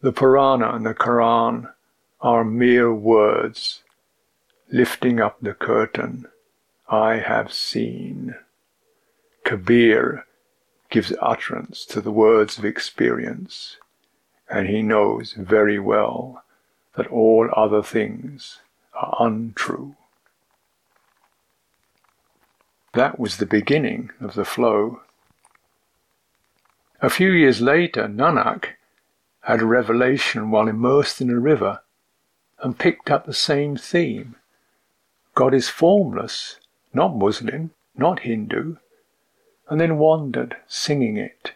The 0.00 0.12
Purana 0.12 0.74
and 0.74 0.86
the 0.86 0.94
Quran 0.94 1.72
are 2.20 2.44
mere 2.44 2.94
words, 2.94 3.82
lifting 4.70 5.20
up 5.20 5.38
the 5.40 5.54
curtain. 5.54 6.28
I 6.88 7.16
have 7.16 7.52
seen. 7.52 8.36
Kabir 9.44 10.24
gives 10.88 11.12
utterance 11.20 11.84
to 11.86 12.00
the 12.00 12.12
words 12.12 12.58
of 12.58 12.64
experience, 12.64 13.78
and 14.48 14.68
he 14.68 14.82
knows 14.82 15.32
very 15.32 15.80
well 15.80 16.44
that 16.94 17.08
all 17.08 17.50
other 17.56 17.82
things 17.82 18.60
are 18.94 19.16
untrue. 19.18 19.96
That 22.94 23.18
was 23.18 23.38
the 23.38 23.46
beginning 23.46 24.10
of 24.20 24.34
the 24.34 24.44
flow. 24.44 25.00
A 27.02 27.10
few 27.10 27.32
years 27.32 27.60
later, 27.60 28.06
Nanak 28.06 28.77
had 29.48 29.62
a 29.62 29.66
revelation 29.66 30.50
while 30.50 30.68
immersed 30.68 31.22
in 31.22 31.30
a 31.30 31.38
river 31.40 31.80
and 32.58 32.78
picked 32.78 33.10
up 33.10 33.24
the 33.24 33.32
same 33.32 33.78
theme. 33.78 34.36
God 35.34 35.54
is 35.54 35.70
formless, 35.70 36.56
not 36.92 37.16
Muslim, 37.16 37.70
not 37.96 38.20
Hindu, 38.20 38.76
and 39.70 39.80
then 39.80 39.96
wandered, 39.96 40.58
singing 40.66 41.16
it. 41.16 41.52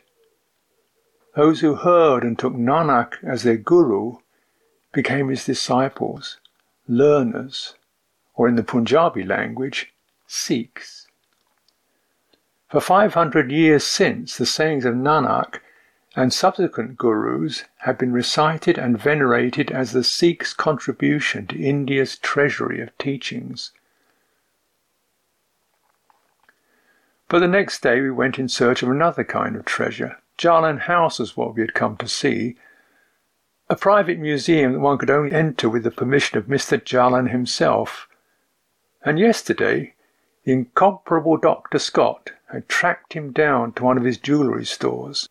Those 1.36 1.60
who 1.60 1.74
heard 1.74 2.24
and 2.24 2.38
took 2.38 2.54
Nanak 2.54 3.22
as 3.22 3.42
their 3.42 3.58
guru 3.58 4.16
became 4.94 5.28
his 5.28 5.44
disciples, 5.44 6.38
learners, 6.88 7.74
or 8.34 8.48
in 8.48 8.56
the 8.56 8.62
Punjabi 8.62 9.22
language, 9.22 9.92
Sikhs. 10.26 11.08
For 12.70 12.80
500 12.80 13.52
years 13.52 13.84
since, 13.84 14.38
the 14.38 14.46
sayings 14.46 14.86
of 14.86 14.94
Nanak 14.94 15.58
and 16.14 16.32
subsequent 16.32 16.98
gurus 16.98 17.64
have 17.78 17.96
been 17.96 18.12
recited 18.12 18.76
and 18.76 19.00
venerated 19.00 19.70
as 19.70 19.92
the 19.92 20.04
Sikh's 20.04 20.52
contribution 20.52 21.46
to 21.46 21.62
India's 21.62 22.18
treasury 22.18 22.82
of 22.82 22.96
teachings. 22.98 23.72
But 27.28 27.38
the 27.38 27.48
next 27.48 27.82
day 27.82 28.02
we 28.02 28.10
went 28.10 28.38
in 28.38 28.48
search 28.48 28.82
of 28.82 28.90
another 28.90 29.24
kind 29.24 29.56
of 29.56 29.64
treasure. 29.64 30.18
Jalan 30.36 30.80
House 30.80 31.18
was 31.18 31.34
what 31.34 31.54
we 31.54 31.62
had 31.62 31.72
come 31.72 31.96
to 31.96 32.08
see. 32.08 32.56
A 33.70 33.76
private 33.76 34.18
museum 34.18 34.72
that 34.74 34.80
one 34.80 34.98
could 34.98 35.08
only 35.08 35.32
enter 35.32 35.70
with 35.70 35.82
the 35.82 35.90
permission 35.90 36.36
of 36.36 36.44
Mr. 36.44 36.78
Jalan 36.78 37.30
himself. 37.30 38.06
And 39.02 39.18
yesterday, 39.18 39.94
the 40.44 40.52
incomparable 40.52 41.38
Dr. 41.38 41.78
Scott 41.78 42.32
had 42.50 42.68
tracked 42.68 43.14
him 43.14 43.32
down 43.32 43.72
to 43.74 43.84
one 43.84 43.96
of 43.96 44.04
his 44.04 44.18
jewellery 44.18 44.66
stores. 44.66 45.26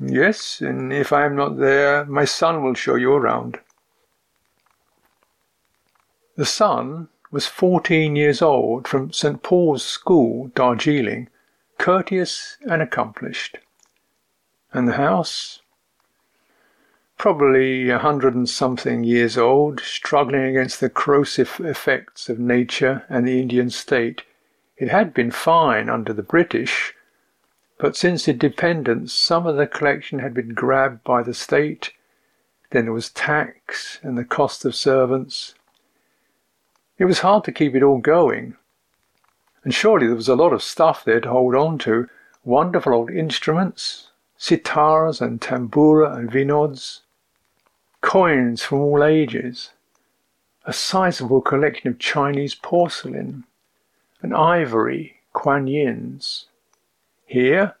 Yes, 0.00 0.60
and 0.60 0.92
if 0.92 1.12
I 1.12 1.24
am 1.24 1.34
not 1.34 1.58
there, 1.58 2.04
my 2.04 2.24
son 2.24 2.62
will 2.62 2.74
show 2.74 2.94
you 2.94 3.12
around. 3.12 3.58
The 6.36 6.46
son 6.46 7.08
was 7.30 7.46
fourteen 7.46 8.14
years 8.14 8.40
old, 8.40 8.86
from 8.86 9.12
St. 9.12 9.42
Paul's 9.42 9.84
School, 9.84 10.52
Darjeeling, 10.54 11.28
courteous 11.78 12.58
and 12.68 12.80
accomplished. 12.80 13.58
And 14.72 14.86
the 14.86 14.92
house? 14.92 15.62
probably 17.18 17.90
a 17.90 17.98
hundred 17.98 18.34
and 18.34 18.48
something 18.48 19.02
years 19.02 19.36
old, 19.36 19.80
struggling 19.80 20.44
against 20.44 20.80
the 20.80 20.88
corrosive 20.88 21.60
effects 21.64 22.28
of 22.28 22.38
nature 22.38 23.04
and 23.08 23.26
the 23.26 23.40
Indian 23.40 23.68
state. 23.68 24.22
It 24.76 24.88
had 24.88 25.12
been 25.12 25.32
fine 25.32 25.90
under 25.90 26.12
the 26.12 26.22
British, 26.22 26.94
but 27.78 27.96
since 27.96 28.26
independence, 28.26 29.14
some 29.14 29.46
of 29.46 29.56
the 29.56 29.66
collection 29.66 30.18
had 30.18 30.34
been 30.34 30.52
grabbed 30.52 31.04
by 31.04 31.22
the 31.22 31.32
state. 31.32 31.92
Then 32.70 32.84
there 32.84 32.92
was 32.92 33.10
tax 33.10 34.00
and 34.02 34.18
the 34.18 34.24
cost 34.24 34.64
of 34.64 34.74
servants. 34.74 35.54
It 36.98 37.04
was 37.04 37.20
hard 37.20 37.44
to 37.44 37.52
keep 37.52 37.76
it 37.76 37.82
all 37.84 37.98
going. 37.98 38.56
And 39.62 39.72
surely 39.72 40.06
there 40.08 40.16
was 40.16 40.28
a 40.28 40.34
lot 40.34 40.52
of 40.52 40.62
stuff 40.62 41.04
there 41.04 41.20
to 41.20 41.30
hold 41.30 41.54
on 41.54 41.78
to 41.78 42.08
wonderful 42.44 42.92
old 42.92 43.10
instruments, 43.10 44.10
sitars 44.36 45.20
and 45.20 45.40
tambura 45.40 46.16
and 46.16 46.30
vinods, 46.30 47.00
coins 48.00 48.62
from 48.64 48.80
all 48.80 49.04
ages, 49.04 49.70
a 50.64 50.72
sizable 50.72 51.40
collection 51.40 51.88
of 51.88 51.98
Chinese 51.98 52.54
porcelain, 52.54 53.44
and 54.20 54.34
ivory, 54.34 55.20
Kuan 55.32 55.68
Yins. 55.68 56.47
Here, 57.28 57.74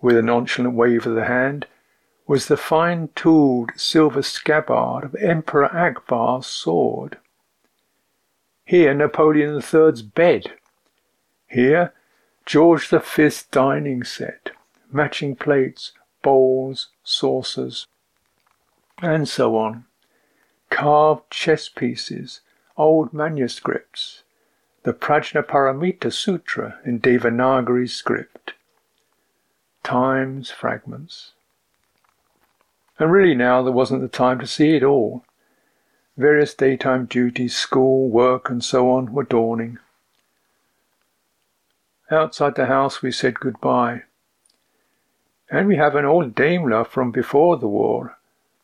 with 0.00 0.16
a 0.16 0.22
nonchalant 0.22 0.76
wave 0.76 1.04
of 1.04 1.16
the 1.16 1.24
hand, 1.24 1.66
was 2.28 2.46
the 2.46 2.56
fine 2.56 3.08
tooled 3.16 3.72
silver 3.74 4.22
scabbard 4.22 5.02
of 5.02 5.16
Emperor 5.16 5.66
Akbar's 5.74 6.46
sword. 6.46 7.18
Here 8.64 8.94
Napoleon 8.94 9.60
III's 9.60 10.02
bed. 10.02 10.52
Here 11.48 11.92
George 12.46 12.86
V's 12.88 13.42
dining 13.42 14.04
set, 14.04 14.52
matching 14.92 15.34
plates, 15.34 15.90
bowls, 16.22 16.90
saucers, 17.02 17.88
and 19.02 19.28
so 19.28 19.56
on. 19.56 19.86
Carved 20.70 21.28
chess 21.30 21.68
pieces, 21.68 22.42
old 22.76 23.12
manuscripts, 23.12 24.22
the 24.84 24.92
Prajnaparamita 24.92 26.12
Sutra 26.12 26.78
in 26.84 27.00
Devanagari 27.00 27.90
script, 27.90 28.53
Times 29.84 30.50
fragments. 30.50 31.32
And 32.98 33.12
really 33.12 33.34
now 33.34 33.62
there 33.62 33.72
wasn't 33.72 34.00
the 34.02 34.08
time 34.08 34.40
to 34.40 34.46
see 34.46 34.74
it 34.74 34.82
all. 34.82 35.24
Various 36.16 36.54
daytime 36.54 37.06
duties, 37.06 37.54
school, 37.54 38.08
work, 38.08 38.48
and 38.48 38.64
so 38.64 38.90
on 38.90 39.12
were 39.12 39.24
dawning. 39.24 39.78
Outside 42.10 42.54
the 42.54 42.66
house 42.66 43.02
we 43.02 43.12
said 43.12 43.40
goodbye. 43.40 44.02
And 45.50 45.68
we 45.68 45.76
have 45.76 45.94
an 45.94 46.04
old 46.04 46.34
Daimler 46.34 46.84
from 46.84 47.10
before 47.10 47.58
the 47.58 47.68
war, 47.68 48.16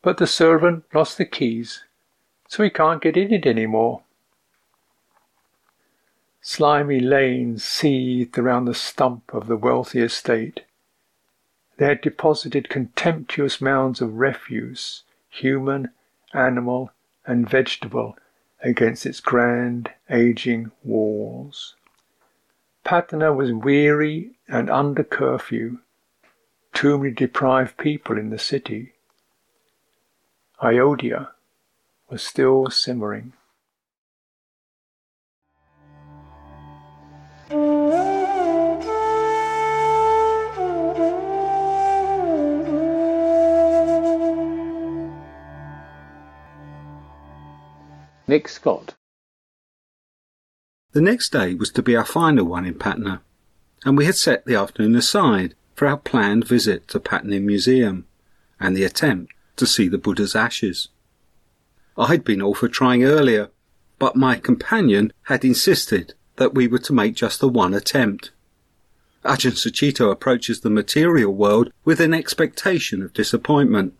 but 0.02 0.16
the 0.16 0.26
servant 0.26 0.84
lost 0.94 1.18
the 1.18 1.24
keys, 1.24 1.84
so 2.48 2.62
he 2.62 2.70
can't 2.70 3.02
get 3.02 3.16
in 3.16 3.32
it 3.32 3.46
any 3.46 3.66
more. 3.66 4.02
Slimy 6.40 7.00
lanes 7.00 7.62
seethed 7.62 8.38
around 8.38 8.64
the 8.64 8.74
stump 8.74 9.34
of 9.34 9.46
the 9.46 9.56
wealthy 9.56 10.00
estate. 10.00 10.62
They 11.80 11.86
had 11.86 12.02
deposited 12.02 12.68
contemptuous 12.68 13.58
mounds 13.58 14.02
of 14.02 14.18
refuse, 14.18 15.04
human, 15.30 15.88
animal, 16.34 16.92
and 17.24 17.48
vegetable, 17.48 18.18
against 18.62 19.06
its 19.06 19.18
grand, 19.18 19.90
aging 20.10 20.72
walls. 20.84 21.76
Patna 22.84 23.32
was 23.32 23.54
weary 23.54 24.32
and 24.46 24.68
under 24.68 25.02
curfew. 25.02 25.78
Too 26.74 26.98
many 26.98 27.12
deprived 27.12 27.78
people 27.78 28.18
in 28.18 28.28
the 28.28 28.38
city. 28.38 28.92
Ayodhya 30.62 31.30
was 32.10 32.22
still 32.22 32.68
simmering. 32.68 33.32
Nick 48.30 48.46
Scott. 48.46 48.94
The 50.92 51.00
next 51.00 51.32
day 51.32 51.56
was 51.56 51.72
to 51.72 51.82
be 51.82 51.96
our 51.96 52.04
final 52.04 52.44
one 52.44 52.64
in 52.64 52.74
Patna, 52.74 53.22
and 53.84 53.98
we 53.98 54.04
had 54.04 54.14
set 54.14 54.44
the 54.44 54.54
afternoon 54.54 54.94
aside 54.94 55.56
for 55.74 55.88
our 55.88 55.96
planned 55.96 56.46
visit 56.46 56.86
to 56.88 57.00
Patna 57.00 57.40
Museum 57.40 58.06
and 58.60 58.76
the 58.76 58.84
attempt 58.84 59.32
to 59.56 59.66
see 59.66 59.88
the 59.88 59.98
Buddha's 59.98 60.36
ashes. 60.36 60.90
I'd 61.98 62.22
been 62.22 62.40
all 62.40 62.54
for 62.54 62.68
trying 62.68 63.02
earlier, 63.02 63.50
but 63.98 64.14
my 64.14 64.36
companion 64.36 65.12
had 65.22 65.44
insisted 65.44 66.14
that 66.36 66.54
we 66.54 66.68
were 66.68 66.78
to 66.78 66.92
make 66.92 67.16
just 67.16 67.40
the 67.40 67.48
one 67.48 67.74
attempt. 67.74 68.30
Ajahn 69.24 69.56
Sucitto 69.56 70.12
approaches 70.12 70.60
the 70.60 70.70
material 70.70 71.34
world 71.34 71.72
with 71.84 71.98
an 71.98 72.14
expectation 72.14 73.02
of 73.02 73.12
disappointment. 73.12 73.94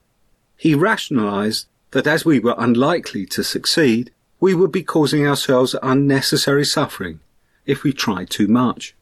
He 0.57 0.77
rationalized 0.77 1.67
that 1.91 2.07
as 2.07 2.25
we 2.25 2.39
were 2.39 2.55
unlikely 2.57 3.27
to 3.27 3.43
succeed, 3.43 4.13
we 4.41 4.55
would 4.55 4.73
be 4.73 4.83
causing 4.83 5.27
ourselves 5.27 5.77
unnecessary 5.83 6.65
suffering 6.65 7.21
if 7.67 7.85
we 7.85 7.93
tried 7.93 8.31
too 8.31 8.49
much. 8.49 8.95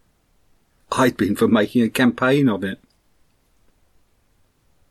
I'd 0.92 1.16
been 1.16 1.36
for 1.36 1.48
making 1.48 1.82
a 1.82 1.88
campaign 1.88 2.48
of 2.48 2.64
it. 2.64 2.80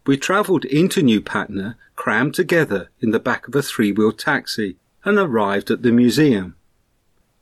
We 0.06 0.16
travelled 0.16 0.64
into 0.64 1.02
New 1.02 1.20
Patna, 1.20 1.76
crammed 1.98 2.34
together 2.34 2.90
in 3.02 3.12
the 3.12 3.20
back 3.20 3.48
of 3.48 3.56
a 3.56 3.62
three-wheel 3.62 4.14
taxi, 4.14 4.78
and 5.04 5.18
arrived 5.18 5.70
at 5.70 5.82
the 5.82 5.92
museum. 5.92 6.56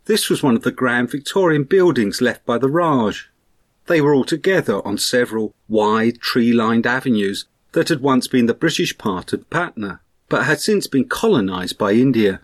This 0.05 0.29
was 0.29 0.41
one 0.41 0.55
of 0.55 0.63
the 0.63 0.71
grand 0.71 1.11
Victorian 1.11 1.63
buildings 1.63 2.21
left 2.21 2.43
by 2.45 2.57
the 2.57 2.69
Raj. 2.69 3.29
They 3.85 4.01
were 4.01 4.15
all 4.15 4.25
together 4.25 4.85
on 4.85 4.97
several 4.97 5.53
wide 5.67 6.19
tree-lined 6.19 6.87
avenues 6.87 7.45
that 7.73 7.89
had 7.89 8.01
once 8.01 8.27
been 8.27 8.47
the 8.47 8.53
British 8.53 8.97
part 8.97 9.31
of 9.31 9.47
Patna, 9.51 9.99
but 10.27 10.45
had 10.45 10.59
since 10.59 10.87
been 10.87 11.07
colonised 11.07 11.77
by 11.77 11.91
India. 11.91 12.41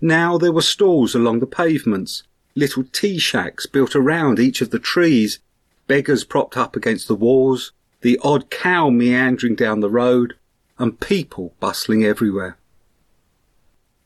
Now 0.00 0.38
there 0.38 0.52
were 0.52 0.62
stalls 0.62 1.14
along 1.14 1.40
the 1.40 1.46
pavements, 1.46 2.22
little 2.54 2.84
tea 2.92 3.18
shacks 3.18 3.66
built 3.66 3.96
around 3.96 4.38
each 4.38 4.60
of 4.60 4.70
the 4.70 4.78
trees, 4.78 5.40
beggars 5.86 6.24
propped 6.24 6.56
up 6.56 6.76
against 6.76 7.08
the 7.08 7.14
walls, 7.14 7.72
the 8.02 8.18
odd 8.22 8.50
cow 8.50 8.90
meandering 8.90 9.54
down 9.54 9.80
the 9.80 9.90
road, 9.90 10.34
and 10.78 11.00
people 11.00 11.54
bustling 11.58 12.04
everywhere. 12.04 12.56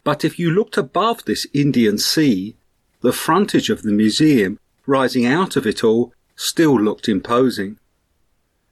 But 0.04 0.24
if 0.24 0.38
you 0.38 0.50
looked 0.50 0.76
above 0.76 1.24
this 1.24 1.46
Indian 1.52 1.98
sea, 1.98 2.56
the 3.02 3.12
frontage 3.12 3.68
of 3.68 3.82
the 3.82 3.92
museum, 3.92 4.58
rising 4.86 5.26
out 5.26 5.56
of 5.56 5.66
it 5.66 5.84
all, 5.84 6.12
still 6.34 6.80
looked 6.80 7.08
imposing. 7.08 7.78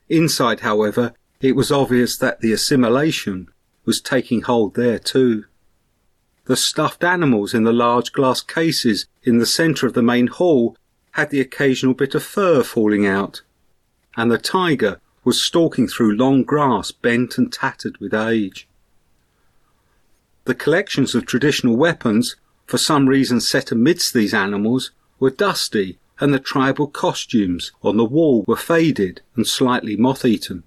Inside, 0.08 0.60
however, 0.60 1.12
it 1.40 1.54
was 1.54 1.70
obvious 1.70 2.16
that 2.18 2.40
the 2.40 2.52
assimilation 2.52 3.48
was 3.84 4.00
taking 4.00 4.42
hold 4.42 4.74
there 4.74 4.98
too. 4.98 5.44
The 6.50 6.56
stuffed 6.56 7.04
animals 7.04 7.54
in 7.54 7.62
the 7.62 7.72
large 7.72 8.10
glass 8.10 8.40
cases 8.40 9.06
in 9.22 9.38
the 9.38 9.46
centre 9.46 9.86
of 9.86 9.92
the 9.92 10.02
main 10.02 10.26
hall 10.26 10.76
had 11.12 11.30
the 11.30 11.40
occasional 11.40 11.94
bit 11.94 12.12
of 12.16 12.24
fur 12.24 12.64
falling 12.64 13.06
out, 13.06 13.42
and 14.16 14.32
the 14.32 14.36
tiger 14.36 15.00
was 15.22 15.40
stalking 15.40 15.86
through 15.86 16.16
long 16.16 16.42
grass 16.42 16.90
bent 16.90 17.38
and 17.38 17.52
tattered 17.52 17.98
with 17.98 18.12
age. 18.12 18.66
The 20.44 20.56
collections 20.56 21.14
of 21.14 21.24
traditional 21.24 21.76
weapons, 21.76 22.34
for 22.66 22.78
some 22.78 23.08
reason 23.08 23.40
set 23.40 23.70
amidst 23.70 24.12
these 24.12 24.34
animals, 24.34 24.90
were 25.20 25.30
dusty, 25.30 26.00
and 26.18 26.34
the 26.34 26.40
tribal 26.40 26.88
costumes 26.88 27.70
on 27.80 27.96
the 27.96 28.04
wall 28.04 28.42
were 28.48 28.56
faded 28.56 29.20
and 29.36 29.46
slightly 29.46 29.96
moth-eaten. 29.96 30.64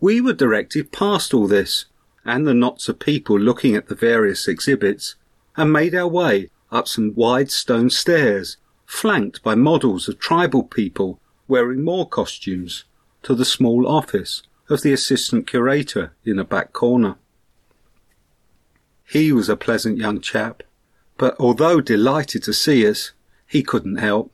We 0.00 0.20
were 0.20 0.34
directed 0.34 0.92
past 0.92 1.32
all 1.32 1.48
this, 1.48 1.86
and 2.26 2.46
the 2.46 2.54
knots 2.54 2.88
of 2.88 2.98
people 2.98 3.38
looking 3.38 3.74
at 3.74 3.88
the 3.88 3.94
various 3.94 4.48
exhibits, 4.48 5.14
and 5.56 5.72
made 5.72 5.94
our 5.94 6.08
way 6.08 6.50
up 6.70 6.88
some 6.88 7.14
wide 7.14 7.50
stone 7.50 7.88
stairs, 7.88 8.56
flanked 8.84 9.42
by 9.42 9.54
models 9.54 10.08
of 10.08 10.18
tribal 10.18 10.64
people 10.64 11.20
wearing 11.48 11.82
more 11.82 12.08
costumes, 12.08 12.84
to 13.22 13.34
the 13.34 13.44
small 13.44 13.86
office 13.86 14.42
of 14.68 14.82
the 14.82 14.92
assistant 14.92 15.46
curator 15.46 16.12
in 16.24 16.38
a 16.38 16.44
back 16.44 16.72
corner. 16.72 17.16
He 19.04 19.32
was 19.32 19.48
a 19.48 19.56
pleasant 19.56 19.96
young 19.96 20.20
chap, 20.20 20.64
but 21.16 21.36
although 21.38 21.80
delighted 21.80 22.42
to 22.42 22.52
see 22.52 22.86
us, 22.88 23.12
he 23.46 23.62
couldn't 23.62 23.96
help. 23.96 24.32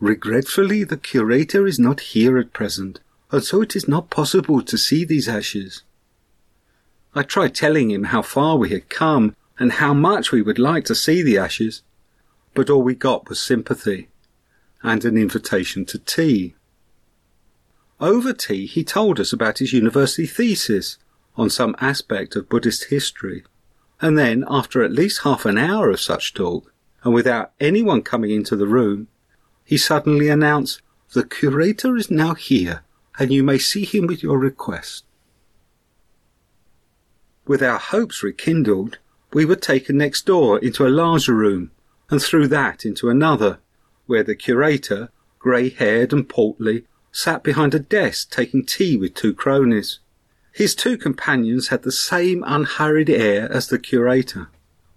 Regretfully, 0.00 0.82
the 0.82 0.96
curator 0.96 1.66
is 1.66 1.78
not 1.78 2.00
here 2.00 2.38
at 2.38 2.52
present, 2.52 2.98
and 3.30 3.44
so 3.44 3.62
it 3.62 3.76
is 3.76 3.86
not 3.86 4.10
possible 4.10 4.62
to 4.62 4.76
see 4.76 5.04
these 5.04 5.28
ashes. 5.28 5.84
I 7.14 7.22
tried 7.22 7.54
telling 7.54 7.90
him 7.90 8.04
how 8.04 8.22
far 8.22 8.56
we 8.56 8.70
had 8.70 8.88
come 8.88 9.34
and 9.58 9.72
how 9.72 9.92
much 9.92 10.30
we 10.30 10.42
would 10.42 10.58
like 10.58 10.84
to 10.86 10.94
see 10.94 11.22
the 11.22 11.38
ashes, 11.38 11.82
but 12.54 12.70
all 12.70 12.82
we 12.82 12.94
got 12.94 13.28
was 13.28 13.40
sympathy 13.40 14.08
and 14.82 15.04
an 15.04 15.16
invitation 15.16 15.84
to 15.86 15.98
tea. 15.98 16.54
Over 18.00 18.32
tea, 18.32 18.66
he 18.66 18.84
told 18.84 19.20
us 19.20 19.32
about 19.32 19.58
his 19.58 19.72
university 19.72 20.26
thesis 20.26 20.98
on 21.36 21.50
some 21.50 21.76
aspect 21.80 22.36
of 22.36 22.48
Buddhist 22.48 22.84
history. 22.84 23.44
And 24.00 24.16
then, 24.16 24.44
after 24.48 24.82
at 24.82 24.92
least 24.92 25.22
half 25.22 25.44
an 25.44 25.58
hour 25.58 25.90
of 25.90 26.00
such 26.00 26.32
talk, 26.32 26.72
and 27.02 27.12
without 27.12 27.52
anyone 27.60 28.02
coming 28.02 28.30
into 28.30 28.56
the 28.56 28.66
room, 28.66 29.08
he 29.64 29.76
suddenly 29.76 30.28
announced, 30.28 30.80
The 31.12 31.24
curator 31.24 31.96
is 31.96 32.10
now 32.10 32.34
here, 32.34 32.82
and 33.18 33.30
you 33.30 33.42
may 33.42 33.58
see 33.58 33.84
him 33.84 34.06
with 34.06 34.22
your 34.22 34.38
request. 34.38 35.04
With 37.50 37.64
our 37.64 37.80
hopes 37.80 38.22
rekindled, 38.22 38.98
we 39.32 39.44
were 39.44 39.56
taken 39.56 39.98
next 39.98 40.24
door 40.24 40.60
into 40.60 40.86
a 40.86 40.96
larger 41.02 41.34
room, 41.34 41.72
and 42.08 42.22
through 42.22 42.46
that 42.46 42.84
into 42.84 43.10
another, 43.10 43.58
where 44.06 44.22
the 44.22 44.36
curator, 44.36 45.10
grey 45.40 45.70
haired 45.70 46.12
and 46.12 46.28
portly, 46.28 46.84
sat 47.10 47.42
behind 47.42 47.74
a 47.74 47.80
desk 47.80 48.30
taking 48.30 48.64
tea 48.64 48.96
with 48.96 49.14
two 49.14 49.34
cronies. 49.34 49.98
His 50.52 50.76
two 50.76 50.96
companions 50.96 51.70
had 51.70 51.82
the 51.82 51.90
same 51.90 52.44
unhurried 52.46 53.10
air 53.10 53.50
as 53.50 53.66
the 53.66 53.80
curator, 53.80 54.46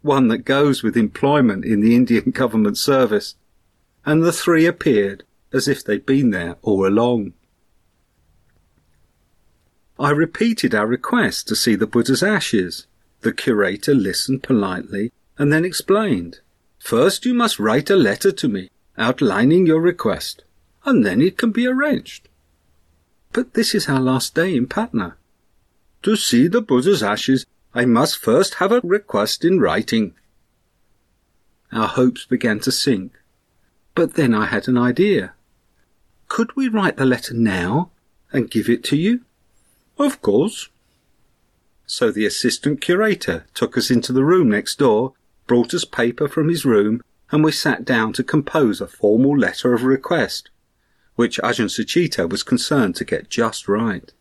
one 0.04 0.28
that 0.28 0.46
goes 0.46 0.84
with 0.84 0.96
employment 0.96 1.66
in 1.66 1.82
the 1.82 1.96
Indian 1.96 2.30
government 2.42 2.78
service, 2.78 3.34
and 4.06 4.22
the 4.22 4.32
three 4.32 4.68
appeared 4.68 5.24
as 5.52 5.68
if 5.68 5.84
they'd 5.84 6.06
been 6.06 6.30
there 6.30 6.58
all 6.62 6.86
along. 6.86 7.34
I 10.00 10.10
repeated 10.10 10.74
our 10.74 10.88
request 10.88 11.48
to 11.48 11.56
see 11.56 11.76
the 11.76 11.88
Buddha's 11.88 12.24
ashes. 12.24 12.88
The 13.22 13.32
curator 13.32 13.94
listened 13.94 14.44
politely 14.44 15.12
and 15.38 15.52
then 15.52 15.66
explained. 15.66 16.40
First 16.80 17.26
you 17.26 17.34
must 17.34 17.60
write 17.60 17.90
a 17.90 17.96
letter 17.96 18.32
to 18.32 18.48
me 18.48 18.70
outlining 18.98 19.66
your 19.66 19.82
request, 19.82 20.44
and 20.86 21.06
then 21.06 21.22
it 21.22 21.38
can 21.38 21.52
be 21.52 21.66
arranged. 21.66 22.28
But 23.32 23.54
this 23.54 23.74
is 23.74 23.90
our 23.90 24.02
last 24.02 24.36
day 24.36 24.56
in 24.56 24.68
Patna. 24.68 25.16
To 26.04 26.16
see 26.16 26.48
the 26.48 26.62
Buddha's 26.62 27.02
ashes, 27.02 27.46
I 27.74 27.86
must 27.86 28.18
first 28.18 28.56
have 28.56 28.72
a 28.72 28.82
request 28.82 29.44
in 29.44 29.60
writing. 29.60 30.14
Our 31.72 31.88
hopes 31.88 32.26
began 32.26 32.60
to 32.62 32.72
sink. 32.72 33.14
But 33.96 34.14
then 34.14 34.34
I 34.34 34.46
had 34.46 34.68
an 34.68 34.78
idea. 34.78 35.34
Could 36.28 36.56
we 36.56 36.68
write 36.68 36.98
the 36.98 37.06
letter 37.06 37.34
now 37.34 37.92
and 38.32 38.52
give 38.52 38.70
it 38.70 38.84
to 38.86 38.96
you? 38.96 39.22
Of 39.98 40.22
course. 40.22 40.70
So 41.86 42.12
the 42.12 42.26
assistant 42.26 42.82
curator 42.82 43.46
took 43.54 43.78
us 43.78 43.92
into 43.92 44.14
the 44.14 44.24
room 44.24 44.50
next 44.50 44.80
door, 44.80 45.14
brought 45.48 45.74
us 45.74 45.86
paper 45.86 46.28
from 46.28 46.50
his 46.50 46.66
room, 46.66 47.04
and 47.32 47.44
we 47.44 47.52
sat 47.52 47.86
down 47.86 48.14
to 48.14 48.24
compose 48.24 48.80
a 48.80 48.88
formal 48.88 49.38
letter 49.38 49.74
of 49.74 49.84
request, 49.84 50.50
which 51.16 51.40
Ajahn 51.44 51.70
Sucitto 51.70 52.30
was 52.30 52.44
concerned 52.44 52.96
to 52.96 53.06
get 53.06 53.30
just 53.30 53.68
right. 53.68 54.12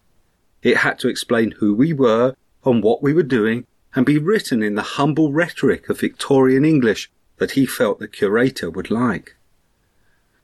It 0.63 0.79
had 0.79 0.99
to 1.01 1.09
explain 1.09 1.53
who 1.53 1.75
we 1.75 1.93
were 1.93 2.35
and 2.65 2.83
what 2.83 3.03
we 3.03 3.13
were 3.13 3.23
doing, 3.23 3.67
and 3.95 4.07
be 4.07 4.19
written 4.19 4.63
in 4.63 4.75
the 4.75 4.83
humble 4.83 5.33
rhetoric 5.33 5.89
of 5.89 6.01
Victorian 6.01 6.65
English 6.65 7.11
that 7.37 7.53
he 7.53 7.67
felt 7.67 7.99
the 7.99 8.09
curator 8.09 8.71
would 8.71 8.91
like. 8.91 9.37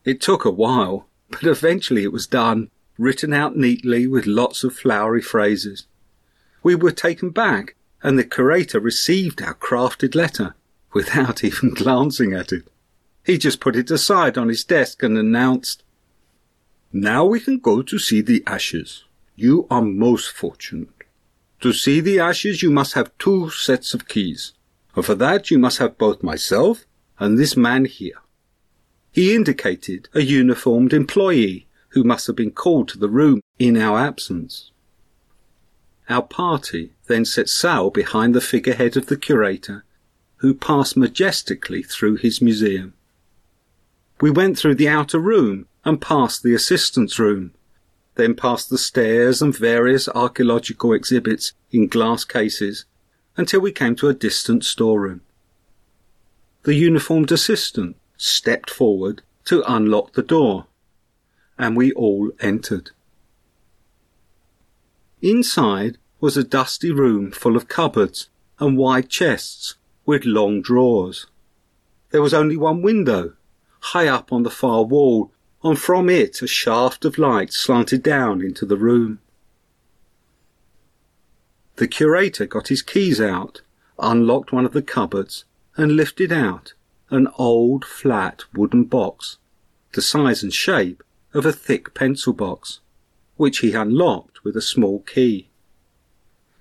It 0.05 0.21
took 0.21 0.45
a 0.45 0.51
while, 0.51 1.07
but 1.29 1.43
eventually 1.43 2.03
it 2.03 2.11
was 2.11 2.27
done, 2.27 2.69
written 2.99 3.31
out 3.31 3.55
neatly 3.55 4.05
with 4.05 4.27
lots 4.27 4.63
of 4.65 4.75
flowery 4.75 5.21
phrases. 5.21 5.87
We 6.61 6.75
were 6.75 6.91
taken 6.91 7.29
back, 7.29 7.75
and 8.03 8.19
the 8.19 8.25
curator 8.25 8.79
received 8.79 9.41
our 9.41 9.55
crafted 9.55 10.13
letter 10.15 10.53
without 10.93 11.43
even 11.49 11.73
glancing 11.73 12.33
at 12.33 12.51
it. 12.51 12.67
He 13.23 13.37
just 13.37 13.61
put 13.61 13.77
it 13.77 13.89
aside 13.89 14.37
on 14.37 14.49
his 14.49 14.65
desk 14.65 15.01
and 15.01 15.17
announced, 15.17 15.83
Now 16.91 17.23
we 17.23 17.39
can 17.39 17.59
go 17.59 17.81
to 17.81 17.97
see 17.97 18.21
the 18.21 18.43
ashes. 18.45 19.05
You 19.35 19.65
are 19.71 19.81
most 19.81 20.31
fortunate. 20.31 20.89
To 21.61 21.71
see 21.71 22.01
the 22.01 22.19
ashes, 22.19 22.61
you 22.61 22.69
must 22.69 22.93
have 22.93 23.17
two 23.17 23.49
sets 23.49 23.93
of 23.93 24.09
keys, 24.09 24.51
and 24.95 25.05
for 25.05 25.15
that 25.15 25.49
you 25.49 25.57
must 25.57 25.77
have 25.77 25.97
both 25.97 26.21
myself 26.21 26.85
and 27.17 27.37
this 27.37 27.55
man 27.55 27.85
here. 27.85 28.19
He 29.11 29.33
indicated 29.33 30.09
a 30.13 30.21
uniformed 30.21 30.93
employee 30.93 31.67
who 31.89 32.03
must 32.03 32.27
have 32.27 32.35
been 32.35 32.51
called 32.51 32.87
to 32.89 32.97
the 32.97 33.09
room 33.09 33.41
in 33.57 33.77
our 33.77 33.99
absence. 33.99 34.71
Our 36.09 36.23
party 36.23 36.93
then 37.07 37.25
set 37.25 37.49
sail 37.49 37.89
behind 37.89 38.33
the 38.33 38.41
figurehead 38.41 38.97
of 38.97 39.07
the 39.07 39.17
curator, 39.17 39.83
who 40.37 40.53
passed 40.53 40.97
majestically 40.97 41.83
through 41.83 42.15
his 42.15 42.41
museum. 42.41 42.93
We 44.21 44.31
went 44.31 44.57
through 44.57 44.75
the 44.75 44.89
outer 44.89 45.19
room 45.19 45.67
and 45.85 46.01
past 46.01 46.43
the 46.43 46.53
assistant's 46.53 47.19
room, 47.19 47.51
then 48.15 48.35
past 48.35 48.69
the 48.69 48.77
stairs 48.77 49.41
and 49.41 49.55
various 49.55 50.09
archaeological 50.09 50.93
exhibits 50.93 51.53
in 51.71 51.87
glass 51.87 52.25
cases 52.25 52.85
until 53.37 53.61
we 53.61 53.71
came 53.71 53.95
to 53.95 54.09
a 54.09 54.13
distant 54.13 54.65
storeroom. 54.65 55.21
The 56.63 56.75
uniformed 56.75 57.31
assistant 57.31 57.95
stepped 58.17 58.69
forward 58.69 59.21
to 59.45 59.63
unlock 59.71 60.13
the 60.13 60.21
door, 60.21 60.65
and 61.59 61.75
we 61.75 61.91
all 61.91 62.31
entered. 62.39 62.91
Inside 65.21 65.97
was 66.21 66.37
a 66.37 66.43
dusty 66.43 66.91
room 66.91 67.31
full 67.31 67.57
of 67.57 67.67
cupboards 67.67 68.29
and 68.59 68.77
wide 68.77 69.09
chests 69.09 69.75
with 70.05 70.25
long 70.25 70.61
drawers. 70.61 71.27
There 72.11 72.21
was 72.21 72.33
only 72.33 72.55
one 72.55 72.81
window, 72.81 73.33
high 73.81 74.07
up 74.07 74.31
on 74.31 74.43
the 74.43 74.49
far 74.49 74.83
wall, 74.83 75.31
and 75.61 75.77
from 75.77 76.09
it 76.09 76.41
a 76.41 76.47
shaft 76.47 77.03
of 77.03 77.17
light 77.17 77.51
slanted 77.51 78.01
down 78.01 78.41
into 78.41 78.65
the 78.65 78.77
room. 78.77 79.19
The 81.75 81.87
curator 81.87 82.45
got 82.45 82.69
his 82.69 82.81
keys 82.81 83.19
out, 83.19 83.61
unlocked 83.99 84.53
one 84.53 84.65
of 84.65 84.73
the 84.73 84.81
cupboards, 84.81 85.43
and 85.75 85.95
lifted 85.95 86.31
out 86.31 86.73
an 87.09 87.27
old 87.37 87.83
flat 87.83 88.43
wooden 88.53 88.85
box, 88.85 89.37
the 89.93 90.01
size 90.01 90.43
and 90.43 90.53
shape 90.53 91.03
of 91.33 91.45
a 91.45 91.53
thick 91.53 91.93
pencil 91.93 92.33
box, 92.33 92.79
which 93.35 93.59
he 93.59 93.73
unlocked 93.73 94.43
with 94.43 94.55
a 94.55 94.61
small 94.61 94.99
key. 95.01 95.49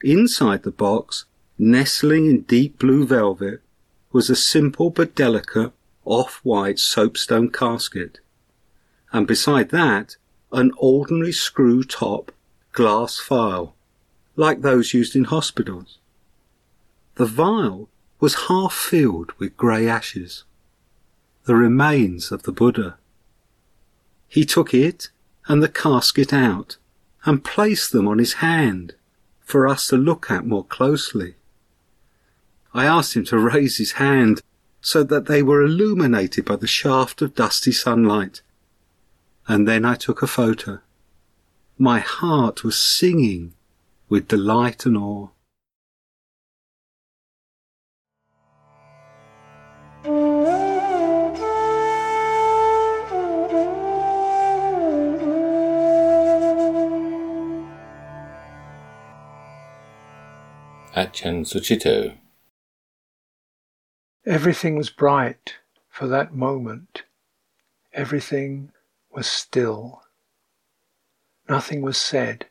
Inside 0.03 0.62
the 0.62 0.71
box, 0.71 1.25
nestling 1.59 2.27
in 2.27 2.43
deep 2.43 2.79
blue 2.79 3.07
velvet, 3.07 3.62
was 4.12 4.31
a 4.31 4.37
simple 4.37 4.91
but 4.91 5.14
delicate 5.14 5.73
off-white 6.05 6.79
soapstone 6.79 7.51
casket, 7.51 8.21
and 9.12 9.27
beside 9.27 9.71
that, 9.71 10.16
an 10.53 10.73
ordinary 10.79 11.33
screw-top 11.33 12.33
glass 12.73 13.21
vial, 13.21 13.75
like 14.37 14.62
those 14.62 14.95
used 14.95 15.16
in 15.16 15.25
hospitals. 15.25 15.99
The 17.16 17.27
vial 17.27 17.89
was 18.21 18.47
half 18.49 18.73
filled 18.73 19.33
with 19.39 19.57
grey 19.57 19.89
ashes, 19.89 20.45
the 21.45 21.57
remains 21.57 22.31
of 22.31 22.45
the 22.45 22.53
Buddha. 22.53 22.97
He 24.29 24.45
took 24.45 24.74
it 24.74 25.09
and 25.47 25.62
the 25.62 25.68
casket 25.68 26.33
out 26.33 26.76
and 27.24 27.45
placed 27.45 27.93
them 27.93 28.07
on 28.07 28.18
his 28.18 28.35
hand 28.35 28.95
for 29.41 29.66
us 29.66 29.89
to 29.89 29.97
look 29.97 30.31
at 30.31 30.47
more 30.47 30.64
closely. 30.64 31.35
I 32.74 32.85
asked 32.85 33.16
him 33.16 33.24
to 33.26 33.39
raise 33.39 33.79
his 33.79 33.93
hand 33.93 34.43
so 34.81 35.03
that 35.03 35.26
they 35.26 35.43
were 35.43 35.62
illuminated 35.62 36.45
by 36.45 36.57
the 36.57 36.66
shaft 36.66 37.22
of 37.22 37.35
dusty 37.35 37.72
sunlight. 37.72 38.43
And 39.47 39.66
then 39.66 39.85
I 39.85 39.95
took 39.95 40.22
a 40.22 40.26
photo. 40.26 40.81
My 41.79 42.01
heart 42.01 42.62
was 42.62 42.79
singing 42.79 43.55
with 44.09 44.29
delight 44.29 44.85
and 44.85 44.97
awe. 44.97 45.29
Ajahn 60.99 61.44
Sucitto. 61.46 62.18
Everything 64.26 64.74
was 64.74 64.90
bright 64.90 65.55
for 65.88 66.09
that 66.09 66.34
moment. 66.34 67.05
Everything 67.92 68.72
was 69.12 69.28
still. 69.28 70.03
Nothing 71.49 71.82
was 71.82 71.99
said. 71.99 72.46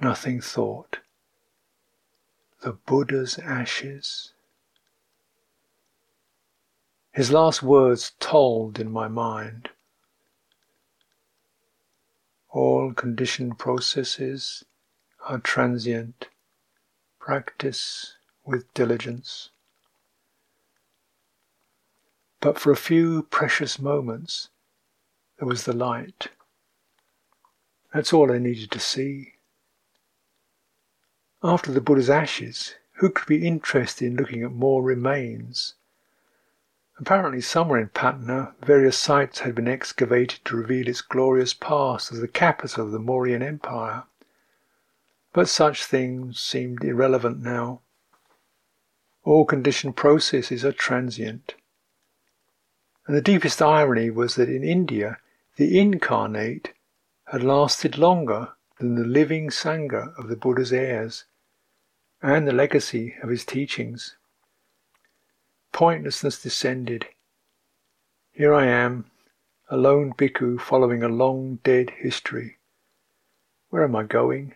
Nothing 0.00 0.40
thought. 0.40 1.00
The 2.62 2.72
Buddha's 2.72 3.38
ashes. 3.38 4.32
His 7.12 7.30
last 7.30 7.62
words 7.62 8.12
tolled 8.20 8.80
in 8.80 8.90
my 8.90 9.06
mind. 9.06 9.68
All 12.48 12.94
conditioned 12.94 13.58
processes 13.58 14.64
are 15.28 15.38
transient 15.38 16.28
practice 17.28 18.14
with 18.46 18.72
diligence. 18.72 19.50
But 22.40 22.58
for 22.58 22.72
a 22.72 22.84
few 22.90 23.24
precious 23.24 23.78
moments, 23.78 24.48
there 25.38 25.46
was 25.46 25.64
the 25.64 25.76
light. 25.76 26.28
That's 27.92 28.14
all 28.14 28.32
I 28.32 28.38
needed 28.38 28.70
to 28.70 28.80
see. 28.80 29.34
After 31.42 31.70
the 31.70 31.82
Buddha's 31.82 32.08
ashes, 32.08 32.76
who 32.94 33.10
could 33.10 33.28
be 33.28 33.46
interested 33.46 34.06
in 34.06 34.16
looking 34.16 34.42
at 34.42 34.52
more 34.52 34.82
remains? 34.82 35.74
Apparently, 36.98 37.42
somewhere 37.42 37.78
in 37.78 37.90
Patna, 37.90 38.54
various 38.62 38.96
sites 38.96 39.40
had 39.40 39.54
been 39.54 39.68
excavated 39.68 40.42
to 40.46 40.56
reveal 40.56 40.88
its 40.88 41.02
glorious 41.02 41.52
past 41.52 42.10
as 42.10 42.22
the 42.22 42.26
capital 42.26 42.86
of 42.86 42.92
the 42.92 42.98
Mauryan 42.98 43.42
Empire. 43.42 44.04
But 45.32 45.48
such 45.48 45.84
things 45.84 46.40
seemed 46.40 46.82
irrelevant 46.82 47.40
now. 47.40 47.80
All 49.24 49.44
conditioned 49.44 49.96
processes 49.96 50.64
are 50.64 50.72
transient. 50.72 51.54
And 53.06 53.16
the 53.16 53.22
deepest 53.22 53.60
irony 53.60 54.10
was 54.10 54.34
that 54.36 54.48
in 54.48 54.64
India, 54.64 55.18
the 55.56 55.78
incarnate 55.78 56.72
had 57.26 57.42
lasted 57.42 57.98
longer 57.98 58.52
than 58.78 58.94
the 58.94 59.04
living 59.04 59.50
Sangha 59.50 60.16
of 60.18 60.28
the 60.28 60.36
Buddha's 60.36 60.72
heirs 60.72 61.24
and 62.22 62.46
the 62.46 62.52
legacy 62.52 63.14
of 63.22 63.28
his 63.28 63.44
teachings. 63.44 64.16
Pointlessness 65.72 66.42
descended. 66.42 67.06
Here 68.32 68.54
I 68.54 68.66
am, 68.66 69.10
a 69.68 69.76
lone 69.76 70.12
bhikkhu 70.12 70.60
following 70.60 71.02
a 71.02 71.08
long 71.08 71.58
dead 71.64 71.90
history. 71.90 72.58
Where 73.70 73.84
am 73.84 73.94
I 73.94 74.04
going? 74.04 74.54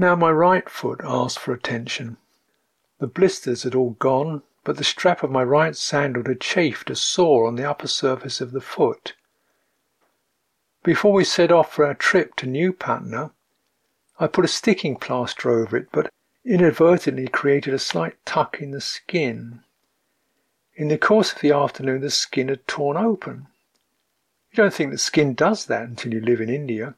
Now 0.00 0.14
my 0.14 0.30
right 0.30 0.70
foot 0.70 1.00
asked 1.02 1.40
for 1.40 1.52
attention. 1.52 2.18
The 3.00 3.08
blisters 3.08 3.64
had 3.64 3.74
all 3.74 3.96
gone, 3.98 4.44
but 4.62 4.76
the 4.76 4.84
strap 4.84 5.24
of 5.24 5.30
my 5.32 5.42
right 5.42 5.74
sandal 5.74 6.22
had 6.24 6.40
chafed 6.40 6.88
a 6.88 6.94
sore 6.94 7.48
on 7.48 7.56
the 7.56 7.68
upper 7.68 7.88
surface 7.88 8.40
of 8.40 8.52
the 8.52 8.60
foot. 8.60 9.14
Before 10.84 11.12
we 11.12 11.24
set 11.24 11.50
off 11.50 11.72
for 11.72 11.84
our 11.84 11.94
trip 11.94 12.36
to 12.36 12.46
New 12.46 12.72
Patna, 12.72 13.32
I 14.20 14.28
put 14.28 14.44
a 14.44 14.48
sticking 14.48 14.94
plaster 14.94 15.50
over 15.50 15.76
it, 15.76 15.88
but 15.90 16.12
inadvertently 16.44 17.26
created 17.26 17.74
a 17.74 17.80
slight 17.80 18.24
tuck 18.24 18.60
in 18.60 18.70
the 18.70 18.80
skin. 18.80 19.64
In 20.76 20.86
the 20.86 20.96
course 20.96 21.32
of 21.32 21.40
the 21.40 21.50
afternoon, 21.50 22.02
the 22.02 22.10
skin 22.10 22.46
had 22.50 22.64
torn 22.68 22.96
open. 22.96 23.48
You 24.52 24.58
don't 24.58 24.72
think 24.72 24.92
the 24.92 24.98
skin 24.98 25.34
does 25.34 25.66
that 25.66 25.88
until 25.88 26.14
you 26.14 26.20
live 26.20 26.40
in 26.40 26.48
India, 26.48 26.94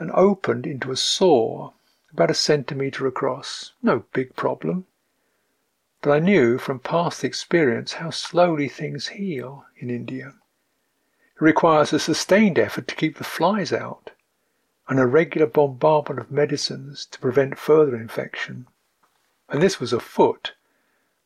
and 0.00 0.10
opened 0.10 0.66
into 0.66 0.90
a 0.90 0.96
sore 0.96 1.74
about 2.12 2.30
a 2.30 2.34
centimetre 2.34 3.06
across. 3.06 3.72
No 3.82 4.04
big 4.12 4.34
problem. 4.34 4.86
But 6.02 6.12
I 6.12 6.18
knew 6.18 6.58
from 6.58 6.78
past 6.78 7.24
experience 7.24 7.94
how 7.94 8.10
slowly 8.10 8.68
things 8.68 9.08
heal 9.08 9.66
in 9.76 9.90
India. 9.90 10.34
It 11.36 11.42
requires 11.42 11.92
a 11.92 11.98
sustained 11.98 12.58
effort 12.58 12.88
to 12.88 12.94
keep 12.94 13.18
the 13.18 13.24
flies 13.24 13.72
out, 13.72 14.10
and 14.88 14.98
a 14.98 15.06
regular 15.06 15.46
bombardment 15.46 16.18
of 16.18 16.30
medicines 16.30 17.06
to 17.06 17.18
prevent 17.18 17.58
further 17.58 17.96
infection. 17.96 18.66
And 19.48 19.62
this 19.62 19.78
was 19.78 19.92
a 19.92 20.00
foot, 20.00 20.54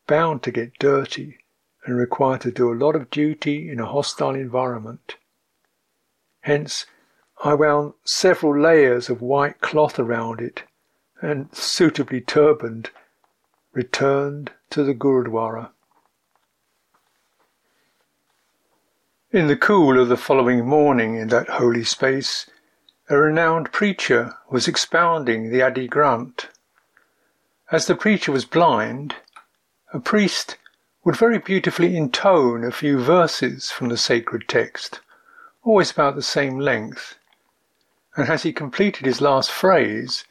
bound 0.07 0.43
to 0.43 0.51
get 0.51 0.79
dirty 0.79 1.39
and 1.85 1.97
required 1.97 2.43
to 2.43 2.51
do 2.51 2.73
a 2.73 2.75
lot 2.75 2.97
of 2.97 3.11
duty 3.11 3.71
in 3.71 3.81
a 3.81 3.87
hostile 3.87 4.35
environment. 4.35 5.17
Hence, 6.41 6.87
I 7.43 7.55
wound 7.55 7.95
several 8.05 8.59
layers 8.59 9.09
of 9.09 9.23
white 9.23 9.61
cloth 9.61 9.99
around 9.99 10.41
it 10.41 10.65
and, 11.21 11.55
suitably 11.55 12.21
turbaned, 12.21 12.91
returned 13.73 14.53
to 14.71 14.83
the 14.83 14.95
Gurudwara. 14.95 15.71
In 19.31 19.49
the 19.49 19.57
cool 19.57 19.99
of 19.99 20.09
the 20.09 20.17
following 20.17 20.65
morning 20.65 21.17
in 21.17 21.29
that 21.29 21.49
holy 21.49 21.83
space, 21.85 22.49
a 23.11 23.17
renowned 23.17 23.73
preacher 23.73 24.35
was 24.49 24.69
expounding 24.69 25.51
the 25.51 25.61
Adi 25.61 25.89
Granth. 25.89 26.47
As 27.73 27.87
the 27.87 27.97
preacher 27.97 28.31
was 28.31 28.45
blind, 28.45 29.17
a 29.93 30.01
priest 30.01 30.57
would 31.03 31.17
very 31.17 31.39
beautifully 31.39 31.97
intone 31.97 32.65
a 32.65 32.71
few 32.71 32.99
verses 32.99 33.71
from 33.71 33.89
the 33.89 33.97
sacred 33.97 34.49
text, 34.49 35.01
always 35.63 35.91
about 35.91 36.15
the 36.15 36.23
same 36.23 36.59
length. 36.59 37.19
And 38.17 38.29
as 38.29 38.45
he 38.45 38.53
completed 38.53 39.05
his 39.05 39.21
last 39.21 39.51
phrase, 39.51 40.25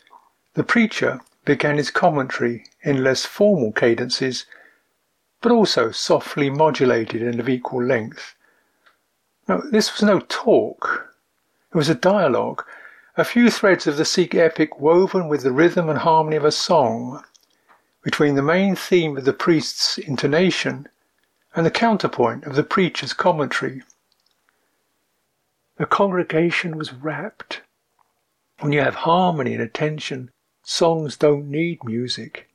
the 0.54 0.64
preacher 0.64 1.20
began 1.45 1.78
his 1.78 1.91
commentary 1.91 2.66
in 2.84 3.04
less 3.04 3.26
formal 3.26 3.72
cadences, 3.72 4.45
but 5.41 5.51
also 5.51 5.91
softly 5.91 6.49
modulated 6.49 7.22
and 7.22 7.39
of 7.39 7.49
equal 7.49 7.84
length 7.84 8.36
no, 9.47 9.62
this 9.72 9.93
was 9.93 10.04
no 10.04 10.22
talk. 10.30 11.14
It 11.74 11.78
was 11.78 11.89
a 11.89 11.95
dialogue, 11.95 12.64
a 13.18 13.26
few 13.26 13.49
threads 13.49 13.88
of 13.88 13.97
the 13.97 14.06
Sikh 14.06 14.36
epic 14.36 14.80
woven 14.80 15.28
with 15.28 15.43
the 15.43 15.51
rhythm 15.51 15.89
and 15.89 15.99
harmony 15.99 16.38
of 16.38 16.45
a 16.45 16.51
song, 16.51 17.24
between 18.04 18.36
the 18.36 18.41
main 18.41 18.76
theme 18.76 19.18
of 19.18 19.26
the 19.26 19.34
priest's 19.34 19.97
intonation 19.97 20.88
and 21.56 21.66
the 21.66 21.72
counterpoint 21.72 22.45
of 22.45 22.56
the 22.56 22.64
preacher's 22.64 23.14
commentary. 23.14 23.84
The 25.78 25.86
congregation 25.86 26.78
was 26.78 26.93
rapt. 26.93 27.62
When 28.60 28.72
you 28.72 28.80
have 28.80 28.95
harmony 28.95 29.54
and 29.54 29.62
attention, 29.62 30.32
songs 30.64 31.18
don't 31.18 31.49
need 31.49 31.84
music. 31.84 32.49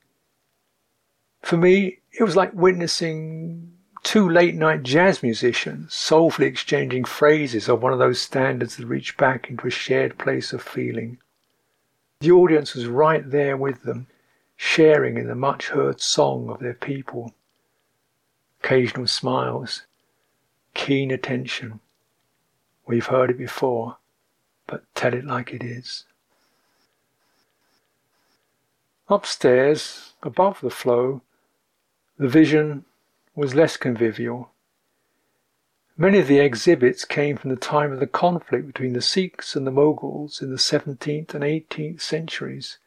For 1.43 1.57
me, 1.57 1.99
it 2.19 2.25
was 2.25 2.37
like 2.37 2.53
witnessing 2.55 3.73
two 4.03 4.29
late 4.29 4.55
night 4.55 4.83
jazz 4.83 5.23
musicians 5.23 5.93
soulfully 5.93 6.47
exchanging 6.47 7.05
phrases 7.05 7.69
of 7.69 7.83
one 7.83 7.93
of 7.93 7.99
those 7.99 8.21
standards 8.21 8.77
that 8.77 8.87
reach 8.87 9.17
back 9.17 9.51
into 9.51 9.67
a 9.67 9.71
shared 9.71 10.19
place 10.19 10.53
of 10.53 10.63
feeling. 10.63 11.19
The 12.21 12.33
audience 12.33 12.75
was 12.75 12.87
right 12.87 13.29
there 13.31 13.57
with 13.57 13.83
them, 13.83 14.07
sharing 14.57 15.19
in 15.19 15.29
the 15.29 15.35
much 15.35 15.69
heard 15.69 16.01
song 16.01 16.49
of 16.49 16.59
their 16.59 16.75
people. 16.75 17.33
Occasional 18.65 19.07
smiles, 19.07 19.83
keen 20.75 21.11
attention. 21.11 21.81
We've 22.87 23.07
heard 23.07 23.31
it 23.31 23.39
before, 23.39 23.99
but 24.67 24.83
tell 24.95 25.15
it 25.15 25.25
like 25.25 25.53
it 25.53 25.63
is. 25.63 26.05
Upstairs, 29.11 30.13
above 30.23 30.61
the 30.61 30.71
flow, 30.71 31.23
the 32.19 32.29
vision 32.29 32.85
was 33.35 33.55
less 33.55 33.79
convivial. 33.79 34.51
Many 35.97 36.19
of 36.19 36.29
the 36.29 36.41
exhibits 36.41 37.05
came 37.05 37.39
from 37.39 37.51
the 37.51 37.57
time 37.57 37.91
of 37.91 38.01
the 38.01 38.07
conflict 38.07 38.67
between 38.67 38.93
the 38.93 39.01
Sikhs 39.01 39.57
and 39.57 39.67
the 39.67 39.73
Mughals 39.73 40.43
in 40.43 40.51
the 40.51 40.57
17th 40.57 41.33
and 41.35 41.43
18th 41.43 42.03
centuries. 42.03 42.79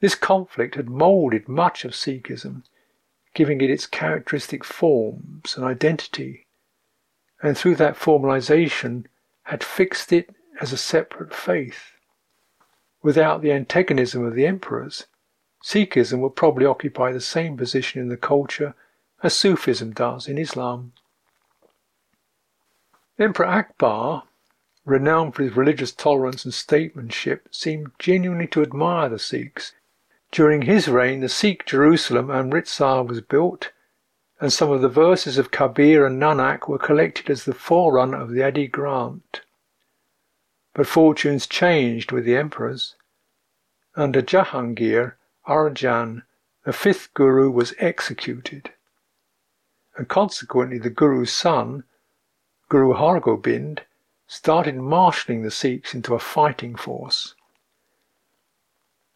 This 0.00 0.14
conflict 0.14 0.74
had 0.74 0.90
moulded 0.90 1.48
much 1.48 1.84
of 1.84 1.92
Sikhism, 1.92 2.64
giving 3.32 3.60
it 3.60 3.70
its 3.70 3.86
characteristic 3.86 4.64
forms 4.64 5.56
and 5.56 5.64
identity, 5.64 6.46
and 7.40 7.56
through 7.56 7.76
that 7.76 7.96
formalization 7.96 9.06
had 9.44 9.62
fixed 9.62 10.12
it 10.12 10.34
as 10.60 10.72
a 10.72 10.76
separate 10.76 11.32
faith. 11.32 11.92
Without 13.00 13.42
the 13.42 13.52
antagonism 13.52 14.24
of 14.24 14.34
the 14.34 14.46
emperors, 14.46 15.06
Sikhism 15.66 16.20
would 16.20 16.36
probably 16.36 16.64
occupy 16.64 17.10
the 17.10 17.20
same 17.20 17.56
position 17.56 18.00
in 18.00 18.08
the 18.08 18.16
culture 18.16 18.76
as 19.24 19.36
Sufism 19.36 19.90
does 19.90 20.28
in 20.28 20.38
Islam. 20.38 20.92
Emperor 23.18 23.46
Akbar, 23.46 24.22
renowned 24.84 25.34
for 25.34 25.42
his 25.42 25.56
religious 25.56 25.90
tolerance 25.90 26.44
and 26.44 26.54
statesmanship, 26.54 27.48
seemed 27.50 27.90
genuinely 27.98 28.46
to 28.46 28.62
admire 28.62 29.08
the 29.08 29.18
Sikhs. 29.18 29.72
During 30.30 30.62
his 30.62 30.86
reign, 30.86 31.18
the 31.18 31.28
Sikh 31.28 31.66
Jerusalem 31.66 32.30
and 32.30 32.38
Amritsar 32.38 33.02
was 33.02 33.20
built, 33.20 33.72
and 34.40 34.52
some 34.52 34.70
of 34.70 34.82
the 34.82 34.88
verses 34.88 35.36
of 35.36 35.50
Kabir 35.50 36.06
and 36.06 36.22
Nanak 36.22 36.68
were 36.68 36.78
collected 36.78 37.28
as 37.28 37.44
the 37.44 37.52
forerunner 37.52 38.20
of 38.20 38.30
the 38.30 38.44
Adi 38.44 38.68
Granth. 38.68 39.40
But 40.74 40.86
fortunes 40.86 41.48
changed 41.48 42.12
with 42.12 42.24
the 42.24 42.36
emperors. 42.36 42.94
Under 43.96 44.22
Jahangir, 44.22 45.14
Arjan, 45.46 46.22
the 46.64 46.72
fifth 46.72 47.14
Guru, 47.14 47.50
was 47.50 47.74
executed 47.78 48.72
and 49.96 50.08
consequently 50.08 50.78
the 50.78 50.90
Guru's 50.90 51.32
son, 51.32 51.84
Guru 52.68 52.94
Hargobind, 52.94 53.80
started 54.26 54.76
marshalling 54.76 55.42
the 55.42 55.50
Sikhs 55.50 55.94
into 55.94 56.14
a 56.14 56.18
fighting 56.18 56.74
force. 56.74 57.34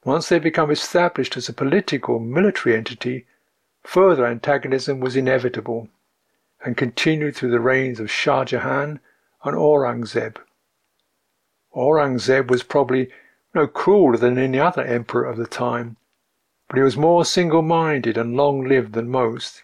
Once 0.05 0.29
they 0.29 0.39
become 0.39 0.71
established 0.71 1.37
as 1.37 1.49
a 1.49 1.53
political 1.53 2.19
military 2.19 2.75
entity, 2.75 3.27
further 3.83 4.27
antagonism 4.27 5.01
was 5.01 5.17
inevitable 5.17 5.89
and 6.65 6.77
continued 6.77 7.37
through 7.37 7.51
the 7.51 7.61
reigns 7.61 8.01
of 8.01 8.11
Shah 8.11 8.45
Jahan 8.45 9.01
and 9.45 9.57
Aurangzeb. 9.57 10.37
Aurangzeb 11.75 12.51
was 12.51 12.63
probably 12.63 13.11
no 13.55 13.67
crueler 13.67 14.17
than 14.17 14.39
any 14.39 14.59
other 14.59 14.83
emperor 14.83 15.25
of 15.25 15.37
the 15.37 15.47
time, 15.47 15.97
but 16.71 16.77
he 16.77 16.83
was 16.83 16.97
more 16.97 17.25
single 17.25 17.63
minded 17.63 18.17
and 18.17 18.37
long 18.37 18.65
lived 18.65 18.93
than 18.93 19.11
most. 19.11 19.61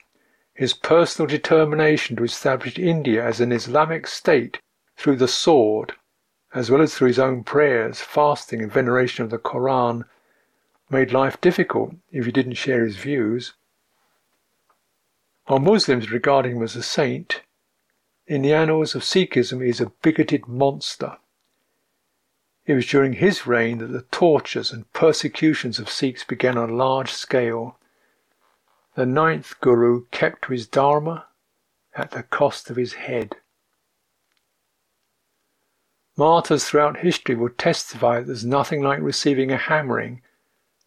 His 0.54 0.74
personal 0.74 1.28
determination 1.28 2.16
to 2.16 2.24
establish 2.24 2.78
India 2.78 3.24
as 3.24 3.40
an 3.40 3.52
Islamic 3.52 4.08
state 4.08 4.58
through 4.96 5.16
the 5.16 5.28
sword 5.28 5.94
as 6.52 6.70
well 6.70 6.80
as 6.80 6.94
through 6.94 7.08
his 7.08 7.18
own 7.18 7.44
prayers, 7.44 8.00
fasting, 8.00 8.62
and 8.62 8.72
veneration 8.72 9.22
of 9.22 9.30
the 9.30 9.38
Koran, 9.38 10.04
made 10.88 11.12
life 11.12 11.40
difficult 11.40 11.94
if 12.10 12.24
you 12.24 12.32
didn't 12.32 12.54
share 12.54 12.84
his 12.84 12.96
views. 12.96 13.52
While 15.44 15.58
Muslims 15.60 16.10
regard 16.10 16.46
him 16.46 16.62
as 16.62 16.74
a 16.74 16.82
saint, 16.82 17.42
in 18.26 18.42
the 18.42 18.54
annals 18.54 18.94
of 18.94 19.02
Sikhism 19.02 19.62
he 19.62 19.68
is 19.68 19.80
a 19.80 19.92
bigoted 20.02 20.48
monster. 20.48 21.18
It 22.66 22.74
was 22.74 22.86
during 22.86 23.14
his 23.14 23.46
reign 23.46 23.78
that 23.78 23.92
the 23.92 24.02
tortures 24.10 24.72
and 24.72 24.92
persecutions 24.92 25.78
of 25.78 25.88
Sikhs 25.88 26.24
began 26.24 26.58
on 26.58 26.70
a 26.70 26.74
large 26.74 27.12
scale. 27.12 27.78
The 28.96 29.06
ninth 29.06 29.54
Guru 29.60 30.06
kept 30.10 30.42
to 30.42 30.52
his 30.52 30.66
Dharma 30.66 31.26
at 31.94 32.10
the 32.10 32.24
cost 32.24 32.68
of 32.68 32.76
his 32.76 32.94
head. 32.94 33.36
Martyrs 36.16 36.64
throughout 36.64 36.98
history 36.98 37.36
will 37.36 37.50
testify 37.50 38.18
that 38.18 38.26
there's 38.26 38.44
nothing 38.44 38.82
like 38.82 39.00
receiving 39.00 39.52
a 39.52 39.56
hammering 39.56 40.22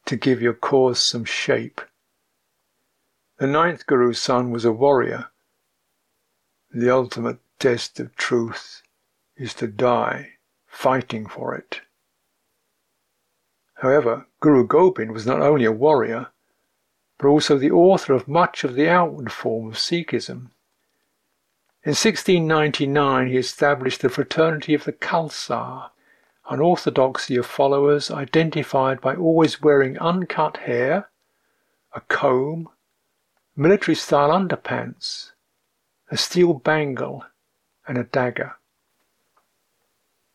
to 0.05 0.17
give 0.17 0.41
your 0.41 0.53
cause 0.53 0.99
some 0.99 1.23
shape. 1.23 1.79
The 3.37 3.47
ninth 3.47 3.85
Guru's 3.85 4.21
son 4.21 4.51
was 4.51 4.65
a 4.65 4.71
warrior. 4.73 5.29
The 6.71 6.89
ultimate 6.89 7.39
test 7.57 8.01
of 8.01 8.15
truth 8.17 8.81
is 9.37 9.53
to 9.55 9.67
die 9.67 10.38
fighting 10.79 11.25
for 11.25 11.53
it. 11.53 11.81
However, 13.81 14.27
Guru 14.39 14.65
Gobind 14.65 15.11
was 15.11 15.25
not 15.25 15.41
only 15.41 15.65
a 15.65 15.73
warrior, 15.73 16.27
but 17.17 17.27
also 17.27 17.57
the 17.57 17.69
author 17.69 18.13
of 18.13 18.29
much 18.29 18.63
of 18.63 18.75
the 18.75 18.87
outward 18.87 19.29
form 19.29 19.67
of 19.67 19.73
Sikhism. 19.73 20.51
In 21.83 21.95
1699 21.99 23.27
he 23.27 23.35
established 23.35 24.01
the 24.01 24.07
Fraternity 24.07 24.73
of 24.73 24.85
the 24.85 24.93
Khalsa, 24.93 25.89
an 26.49 26.61
orthodoxy 26.61 27.35
of 27.35 27.45
followers 27.45 28.09
identified 28.09 29.01
by 29.01 29.17
always 29.17 29.61
wearing 29.61 29.99
uncut 29.99 30.55
hair, 30.59 31.09
a 31.93 31.99
comb, 32.07 32.69
military 33.53 33.95
style 33.95 34.29
underpants, 34.29 35.33
a 36.09 36.15
steel 36.15 36.53
bangle, 36.53 37.25
and 37.85 37.97
a 37.97 38.05
dagger. 38.05 38.55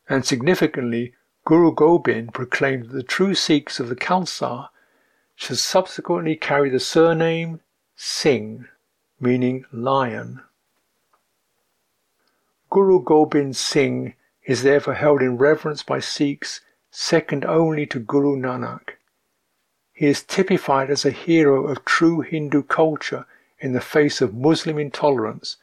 And 0.08 0.24
significantly, 0.24 1.14
Guru 1.44 1.72
Gobind 1.74 2.34
proclaimed 2.34 2.86
that 2.86 2.92
the 2.92 3.02
true 3.02 3.34
Sikhs 3.34 3.80
of 3.80 3.88
the 3.88 3.96
Khalsa 3.96 4.68
should 5.34 5.58
subsequently 5.58 6.36
carry 6.36 6.70
the 6.70 6.80
surname 6.80 7.60
Singh, 7.96 8.66
meaning 9.20 9.64
lion. 9.72 10.42
Guru 12.70 13.02
Gobind 13.02 13.56
Singh 13.56 14.14
is 14.44 14.62
therefore 14.62 14.94
held 14.94 15.22
in 15.22 15.38
reverence 15.38 15.82
by 15.82 16.00
Sikhs 16.00 16.60
second 16.90 17.44
only 17.44 17.86
to 17.86 17.98
Guru 17.98 18.36
Nanak. 18.36 18.96
He 19.92 20.06
is 20.06 20.22
typified 20.22 20.90
as 20.90 21.04
a 21.04 21.10
hero 21.10 21.66
of 21.66 21.84
true 21.84 22.20
Hindu 22.20 22.64
culture 22.64 23.26
in 23.58 23.72
the 23.72 23.80
face 23.80 24.20
of 24.20 24.34
Muslim 24.34 24.78
intolerance, 24.78 25.56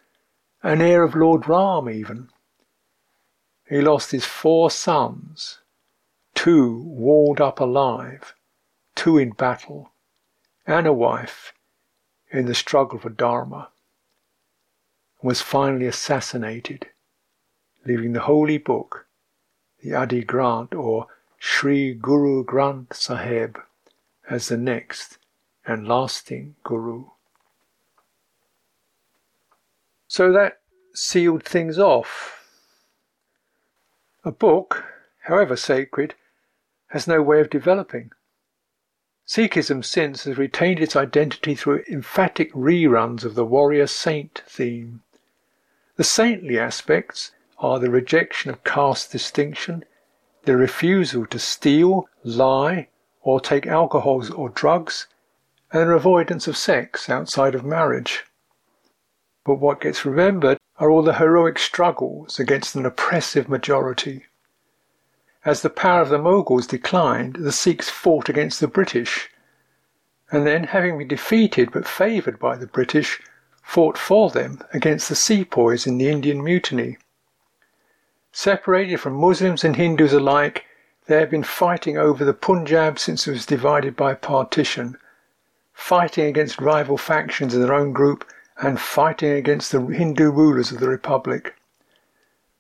an 0.64 0.82
heir 0.82 1.04
of 1.04 1.16
Lord 1.16 1.48
Ram 1.48 1.90
even. 1.90 2.30
He 3.72 3.80
lost 3.80 4.12
his 4.12 4.26
four 4.26 4.70
sons, 4.70 5.60
two 6.36 6.84
walled 6.84 7.40
up 7.40 7.62
alive, 7.62 8.36
two 8.96 9.18
in 9.18 9.30
battle, 9.30 9.94
and 10.68 10.86
a 10.86 10.92
wife 10.92 11.54
in 12.32 12.48
the 12.48 12.54
struggle 12.54 13.00
for 13.00 13.10
Dharma, 13.10 13.70
and 15.22 15.28
was 15.30 15.42
finally 15.42 15.86
assassinated, 15.86 16.90
leaving 17.86 18.12
the 18.12 18.28
holy 18.28 18.58
book, 18.58 19.08
the 19.82 19.94
Adi 19.94 20.26
Granth 20.26 20.76
or 20.76 21.08
Sri 21.38 21.94
Guru 21.94 22.44
Granth 22.44 22.94
Sahib, 22.94 23.58
as 24.30 24.50
the 24.50 24.58
next 24.58 25.18
and 25.66 25.88
lasting 25.88 26.56
Guru. 26.66 27.06
So 30.10 30.34
that 30.34 30.60
sealed 30.94 31.46
things 31.46 31.80
off 31.80 32.41
a 34.24 34.32
book, 34.32 34.86
however 35.24 35.56
sacred, 35.56 36.16
has 36.88 37.08
no 37.08 37.22
way 37.22 37.40
of 37.40 37.50
developing. 37.50 38.12
Sikhism 39.28 39.84
since 39.84 40.26
has 40.26 40.38
retained 40.38 40.80
its 40.80 40.96
identity 40.96 41.56
through 41.56 41.84
emphatic 41.90 42.52
reruns 42.54 43.24
of 43.24 43.36
the 43.36 43.46
warrior 43.46 43.88
saint 43.88 44.44
theme. 44.46 45.02
The 45.96 46.04
saintly 46.04 46.60
aspects 46.60 47.32
are 47.58 47.80
the 47.80 47.90
rejection 47.90 48.52
of 48.52 48.64
caste 48.64 49.12
distinction, 49.12 49.86
the 50.44 50.58
refusal 50.58 51.26
to 51.28 51.40
steal, 51.40 52.10
lie, 52.24 52.90
or 53.22 53.40
take 53.40 53.68
alcohols 53.68 54.30
or 54.30 54.50
drugs, 54.50 55.08
and 55.72 55.90
the 55.90 55.94
avoidance 55.94 56.48
of 56.48 56.58
sex 56.58 57.10
outside 57.10 57.56
of 57.56 57.64
marriage. 57.64 58.26
But 59.46 59.56
what 59.56 59.82
gets 59.82 60.06
remembered 60.06 60.58
are 60.82 60.90
all 60.90 61.04
the 61.04 61.14
heroic 61.14 61.60
struggles 61.60 62.40
against 62.40 62.76
an 62.76 62.88
oppressive 62.88 63.48
majority. 63.48 64.26
As 65.46 65.62
the 65.62 65.70
power 65.70 66.02
of 66.02 66.10
the 66.10 66.18
Mughals 66.18 66.68
declined, 66.68 67.36
the 67.36 67.52
Sikhs 67.52 67.88
fought 67.88 68.30
against 68.30 68.60
the 68.60 68.68
British, 68.68 69.30
and 70.32 70.48
then, 70.48 70.64
having 70.64 70.98
been 70.98 71.08
defeated 71.08 71.72
but 71.72 71.88
favoured 71.88 72.40
by 72.40 72.56
the 72.56 72.66
British, 72.66 73.22
fought 73.62 73.96
for 73.96 74.32
them 74.32 74.60
against 74.74 75.08
the 75.08 75.16
sepoys 75.16 75.86
in 75.86 76.00
the 76.00 76.10
Indian 76.10 76.44
Mutiny. 76.44 76.98
Separated 78.32 78.98
from 78.98 79.14
Muslims 79.14 79.64
and 79.64 79.76
Hindus 79.76 80.14
alike, 80.14 80.66
they 81.06 81.20
have 81.20 81.30
been 81.30 81.44
fighting 81.44 81.96
over 81.96 82.26
the 82.26 82.34
Punjab 82.34 82.98
since 82.98 83.28
it 83.28 83.32
was 83.32 83.46
divided 83.46 83.96
by 83.96 84.16
partition, 84.16 84.98
fighting 85.74 86.26
against 86.26 86.60
rival 86.60 86.98
factions 86.98 87.54
in 87.54 87.62
their 87.62 87.76
own 87.76 87.94
group 87.94 88.26
and 88.64 88.80
fighting 88.80 89.32
against 89.32 89.72
the 89.72 89.82
Hindu 89.82 90.30
rulers 90.30 90.72
of 90.72 90.80
the 90.80 90.88
Republic. 90.88 91.56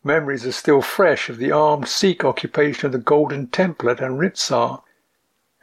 Memories 0.04 0.48
are 0.48 0.52
still 0.52 0.82
fresh 0.82 1.30
of 1.30 1.38
the 1.38 1.52
armed 1.52 1.88
Sikh 1.88 2.26
occupation 2.26 2.88
of 2.88 2.92
the 2.92 2.98
Golden 2.98 3.46
Temple 3.46 3.92
at 3.92 4.02
Amritsar 4.02 4.82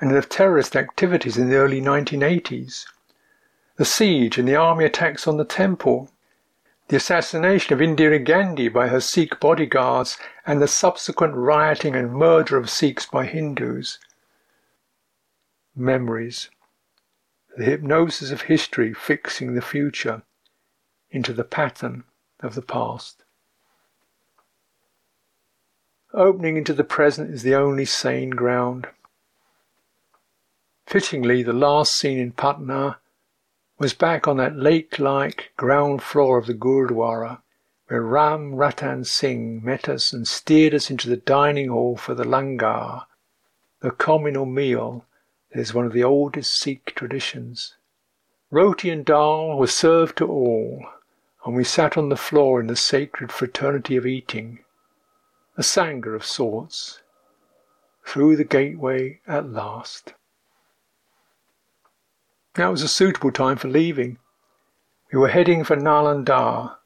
and 0.01 0.15
of 0.15 0.29
terrorist 0.29 0.77
activities 0.77 1.37
in 1.37 1.51
the 1.51 1.57
early 1.57 1.81
1980s. 1.81 2.85
The 3.79 3.85
siege 3.85 4.39
and 4.39 4.47
the 4.47 4.55
army 4.55 4.85
attacks 4.85 5.27
on 5.27 5.39
the 5.39 5.45
temple, 5.45 6.09
the 6.87 6.97
assassination 6.97 7.75
of 7.75 7.81
Indira 7.81 8.25
Gandhi 8.25 8.69
by 8.69 8.87
her 8.89 9.01
Sikh 9.01 9.41
bodyguards, 9.41 10.19
and 10.47 10.63
the 10.63 10.69
subsequent 10.69 11.35
rioting 11.35 11.97
and 11.97 12.13
murder 12.13 12.57
of 12.57 12.71
Sikhs 12.71 13.07
by 13.07 13.27
Hindus. 13.27 13.99
Memories. 15.75 16.49
The 17.57 17.65
hypnosis 17.65 18.31
of 18.31 18.43
history 18.43 18.95
fixing 18.95 19.55
the 19.55 19.63
future 19.63 20.23
into 21.11 21.33
the 21.33 21.45
pattern 21.45 22.05
of 22.41 22.55
the 22.55 22.63
past. 22.63 23.25
Opening 26.15 26.57
into 26.57 26.73
the 26.73 26.85
present 26.85 27.33
is 27.33 27.43
the 27.43 27.55
only 27.55 27.85
sane 27.85 28.31
ground. 28.31 28.87
Fittingly, 30.87 31.43
the 31.43 31.53
last 31.53 31.95
scene 31.95 32.19
in 32.19 32.33
Patna 32.33 32.99
was 33.79 33.93
back 33.93 34.27
on 34.27 34.39
that 34.39 34.57
lake-like 34.57 35.53
ground 35.57 36.03
floor 36.03 36.39
of 36.39 36.47
the 36.47 36.55
Gurdwara, 36.55 37.43
where 37.89 38.03
Ram 38.03 38.55
Ratan 38.55 39.05
Singh 39.05 39.63
met 39.65 39.89
us 39.89 40.13
and 40.13 40.27
steered 40.27 40.75
us 40.75 40.91
into 40.91 41.09
the 41.09 41.17
dining 41.17 41.69
hall 41.69 41.97
for 41.97 42.15
the 42.15 42.25
langar, 42.25 43.03
the 43.81 43.91
communal 43.91 44.47
meal 44.47 45.05
that 45.53 45.61
is 45.61 45.73
one 45.73 45.87
of 45.87 45.93
the 45.93 46.05
oldest 46.05 46.59
Sikh 46.59 46.95
traditions. 46.95 47.77
Roti 48.51 48.91
and 48.91 49.05
dal 49.05 49.57
were 49.59 49.67
served 49.67 50.19
to 50.19 50.27
all, 50.27 50.87
and 51.49 51.57
we 51.57 51.65
sat 51.65 51.97
on 51.97 52.11
the 52.11 52.17
floor 52.17 52.61
in 52.61 52.67
the 52.67 52.77
sacred 52.77 53.33
fraternity 53.33 53.97
of 53.97 54.05
eating, 54.05 54.59
a 55.57 55.63
sangha 55.63 56.15
of 56.15 56.23
sorts, 56.23 57.01
through 58.05 58.37
the 58.37 58.45
gateway 58.45 59.19
at 59.27 59.51
last. 59.51 60.13
Now 62.59 62.71
was 62.71 62.83
a 62.83 62.89
suitable 62.89 63.33
time 63.33 63.57
for 63.57 63.69
leaving. 63.69 64.19
We 65.11 65.19
were 65.19 65.29
heading 65.29 65.65
for 65.65 65.75
Nalanda, 65.75 66.77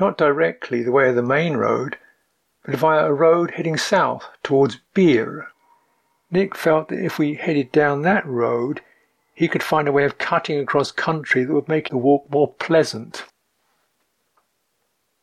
not 0.00 0.18
directly 0.18 0.82
the 0.82 0.90
way 0.90 1.08
of 1.08 1.14
the 1.14 1.22
main 1.22 1.56
road, 1.56 1.96
but 2.64 2.74
via 2.74 3.06
a 3.06 3.14
road 3.14 3.52
heading 3.52 3.76
south 3.76 4.28
towards 4.42 4.80
Bir. 4.94 5.46
Nick 6.28 6.56
felt 6.56 6.88
that 6.88 7.04
if 7.04 7.20
we 7.20 7.34
headed 7.34 7.70
down 7.70 8.02
that 8.02 8.26
road, 8.26 8.80
he 9.32 9.46
could 9.46 9.62
find 9.62 9.86
a 9.86 9.92
way 9.92 10.02
of 10.02 10.18
cutting 10.18 10.58
across 10.58 10.90
country 10.90 11.44
that 11.44 11.54
would 11.54 11.68
make 11.68 11.90
the 11.90 11.96
walk 11.96 12.28
more 12.30 12.52
pleasant. 12.54 13.26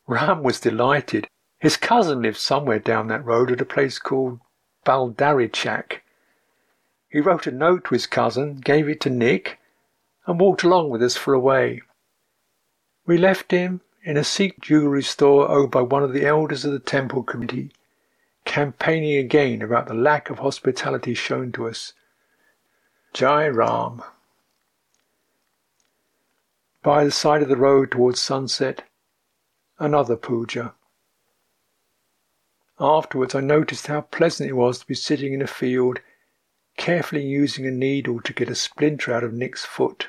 Ram 0.08 0.42
was 0.42 0.58
delighted. 0.58 1.28
His 1.60 1.76
cousin 1.76 2.22
lived 2.22 2.38
somewhere 2.38 2.78
down 2.78 3.08
that 3.08 3.24
road 3.24 3.52
at 3.52 3.60
a 3.60 3.66
place 3.66 3.98
called 3.98 4.40
Baldarichak. 4.86 6.00
He 7.10 7.20
wrote 7.20 7.46
a 7.46 7.50
note 7.50 7.84
to 7.84 7.94
his 7.94 8.06
cousin, 8.06 8.56
gave 8.56 8.88
it 8.88 9.02
to 9.02 9.10
Nick, 9.10 9.58
and 10.26 10.40
walked 10.40 10.62
along 10.62 10.88
with 10.88 11.02
us 11.02 11.18
for 11.18 11.34
a 11.34 11.40
way. 11.40 11.82
We 13.04 13.18
left 13.18 13.50
him 13.50 13.82
in 14.02 14.16
a 14.16 14.24
Sikh 14.24 14.58
jewellery 14.60 15.02
store 15.02 15.46
owned 15.46 15.70
by 15.70 15.82
one 15.82 16.02
of 16.02 16.14
the 16.14 16.24
elders 16.24 16.64
of 16.64 16.72
the 16.72 16.78
temple 16.78 17.22
committee, 17.22 17.70
campaigning 18.46 19.18
again 19.18 19.60
about 19.60 19.88
the 19.88 19.94
lack 19.94 20.30
of 20.30 20.38
hospitality 20.38 21.12
shown 21.12 21.52
to 21.52 21.68
us. 21.68 21.92
Jai 23.12 23.46
Ram. 23.48 24.02
By 26.82 27.04
the 27.04 27.10
side 27.10 27.42
of 27.42 27.50
the 27.50 27.56
road 27.56 27.90
towards 27.90 28.22
sunset, 28.22 28.87
another 29.78 30.16
puja. 30.16 30.74
Afterwards, 32.80 33.34
I 33.34 33.40
noticed 33.40 33.88
how 33.88 34.02
pleasant 34.02 34.48
it 34.48 34.54
was 34.54 34.78
to 34.78 34.86
be 34.86 34.94
sitting 34.94 35.32
in 35.32 35.42
a 35.42 35.46
field, 35.46 36.00
carefully 36.76 37.24
using 37.24 37.66
a 37.66 37.70
needle 37.70 38.20
to 38.20 38.32
get 38.32 38.48
a 38.48 38.54
splinter 38.54 39.12
out 39.12 39.24
of 39.24 39.32
Nick's 39.32 39.64
foot. 39.64 40.08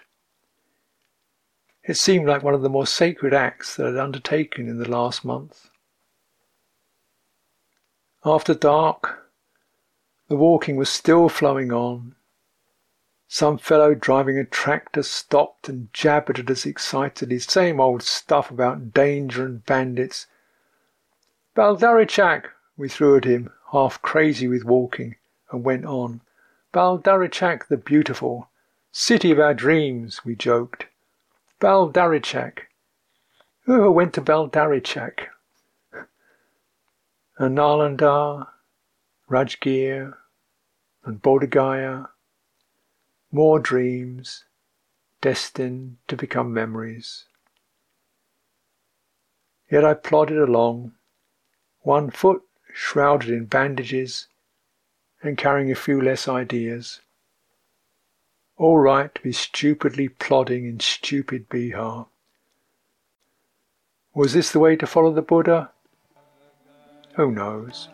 It 1.84 1.98
seemed 1.98 2.28
like 2.28 2.44
one 2.44 2.54
of 2.54 2.62
the 2.62 2.70
more 2.70 2.86
sacred 2.86 3.34
acts 3.34 3.76
that 3.76 3.88
I 3.88 3.90
had 3.90 3.98
undertaken 3.98 4.68
in 4.68 4.78
the 4.78 4.90
last 4.90 5.26
month. 5.26 5.70
After 8.24 8.54
dark, 8.54 9.32
the 10.28 10.36
walking 10.36 10.76
was 10.76 10.90
still 10.90 11.30
flowing 11.30 11.72
on. 11.72 12.16
Some 13.32 13.60
fellow 13.60 13.94
driving 13.94 14.40
a 14.40 14.44
tractor 14.44 15.04
stopped 15.04 15.70
and 15.70 15.94
jabbered 15.94 16.40
at 16.40 16.50
us 16.50 16.66
excitedly, 16.66 17.38
same 17.38 17.80
old 17.80 18.02
stuff 18.02 18.50
about 18.50 18.92
danger 18.92 19.46
and 19.46 19.64
bandits. 19.68 20.26
Baldarichak, 21.56 22.48
we 22.76 22.90
threw 22.90 23.18
at 23.18 23.26
him, 23.26 23.52
half 23.72 24.02
crazy 24.02 24.48
with 24.48 24.66
walking, 24.66 25.16
and 25.52 25.64
went 25.64 25.86
on. 25.86 26.22
Baldarichak 26.74 27.68
the 27.68 27.78
beautiful, 27.78 28.50
city 28.92 29.30
of 29.30 29.40
our 29.40 29.54
dreams, 29.54 30.26
we 30.26 30.36
joked. 30.36 30.88
Baldarichak. 31.62 32.62
Who 33.66 33.92
went 33.92 34.16
to 34.16 34.22
Baldarichak? 34.22 35.28
And 37.38 37.56
Nalanda, 37.56 38.48
Rajgir, 39.30 40.16
and 41.06 41.22
Bodh 41.22 41.48
More 43.32 43.60
dreams, 43.60 44.46
destined 45.22 45.98
to 46.08 46.16
become 46.16 46.54
memories. 46.54 47.26
Yet 49.72 49.86
I 49.86 49.94
plodded 49.94 50.40
along, 50.40 50.94
one 51.82 52.10
foot 52.10 52.42
shrouded 52.74 53.30
in 53.30 53.46
bandages 53.46 54.28
and 55.22 55.38
carrying 55.38 55.72
a 55.72 55.76
few 55.76 56.02
less 56.02 56.28
ideas. 56.28 57.02
All 58.58 58.80
right 58.80 59.14
to 59.14 59.22
be 59.22 59.32
stupidly 59.32 60.10
plodding 60.10 60.66
in 60.66 60.80
stupid 60.80 61.50
Bihar. 61.50 62.08
Was 64.14 64.34
this 64.34 64.52
the 64.52 64.60
way 64.60 64.76
to 64.76 64.88
follow 64.88 65.14
the 65.14 65.22
Buddha? 65.22 65.72
Who 67.14 67.32
knows? 67.32 67.90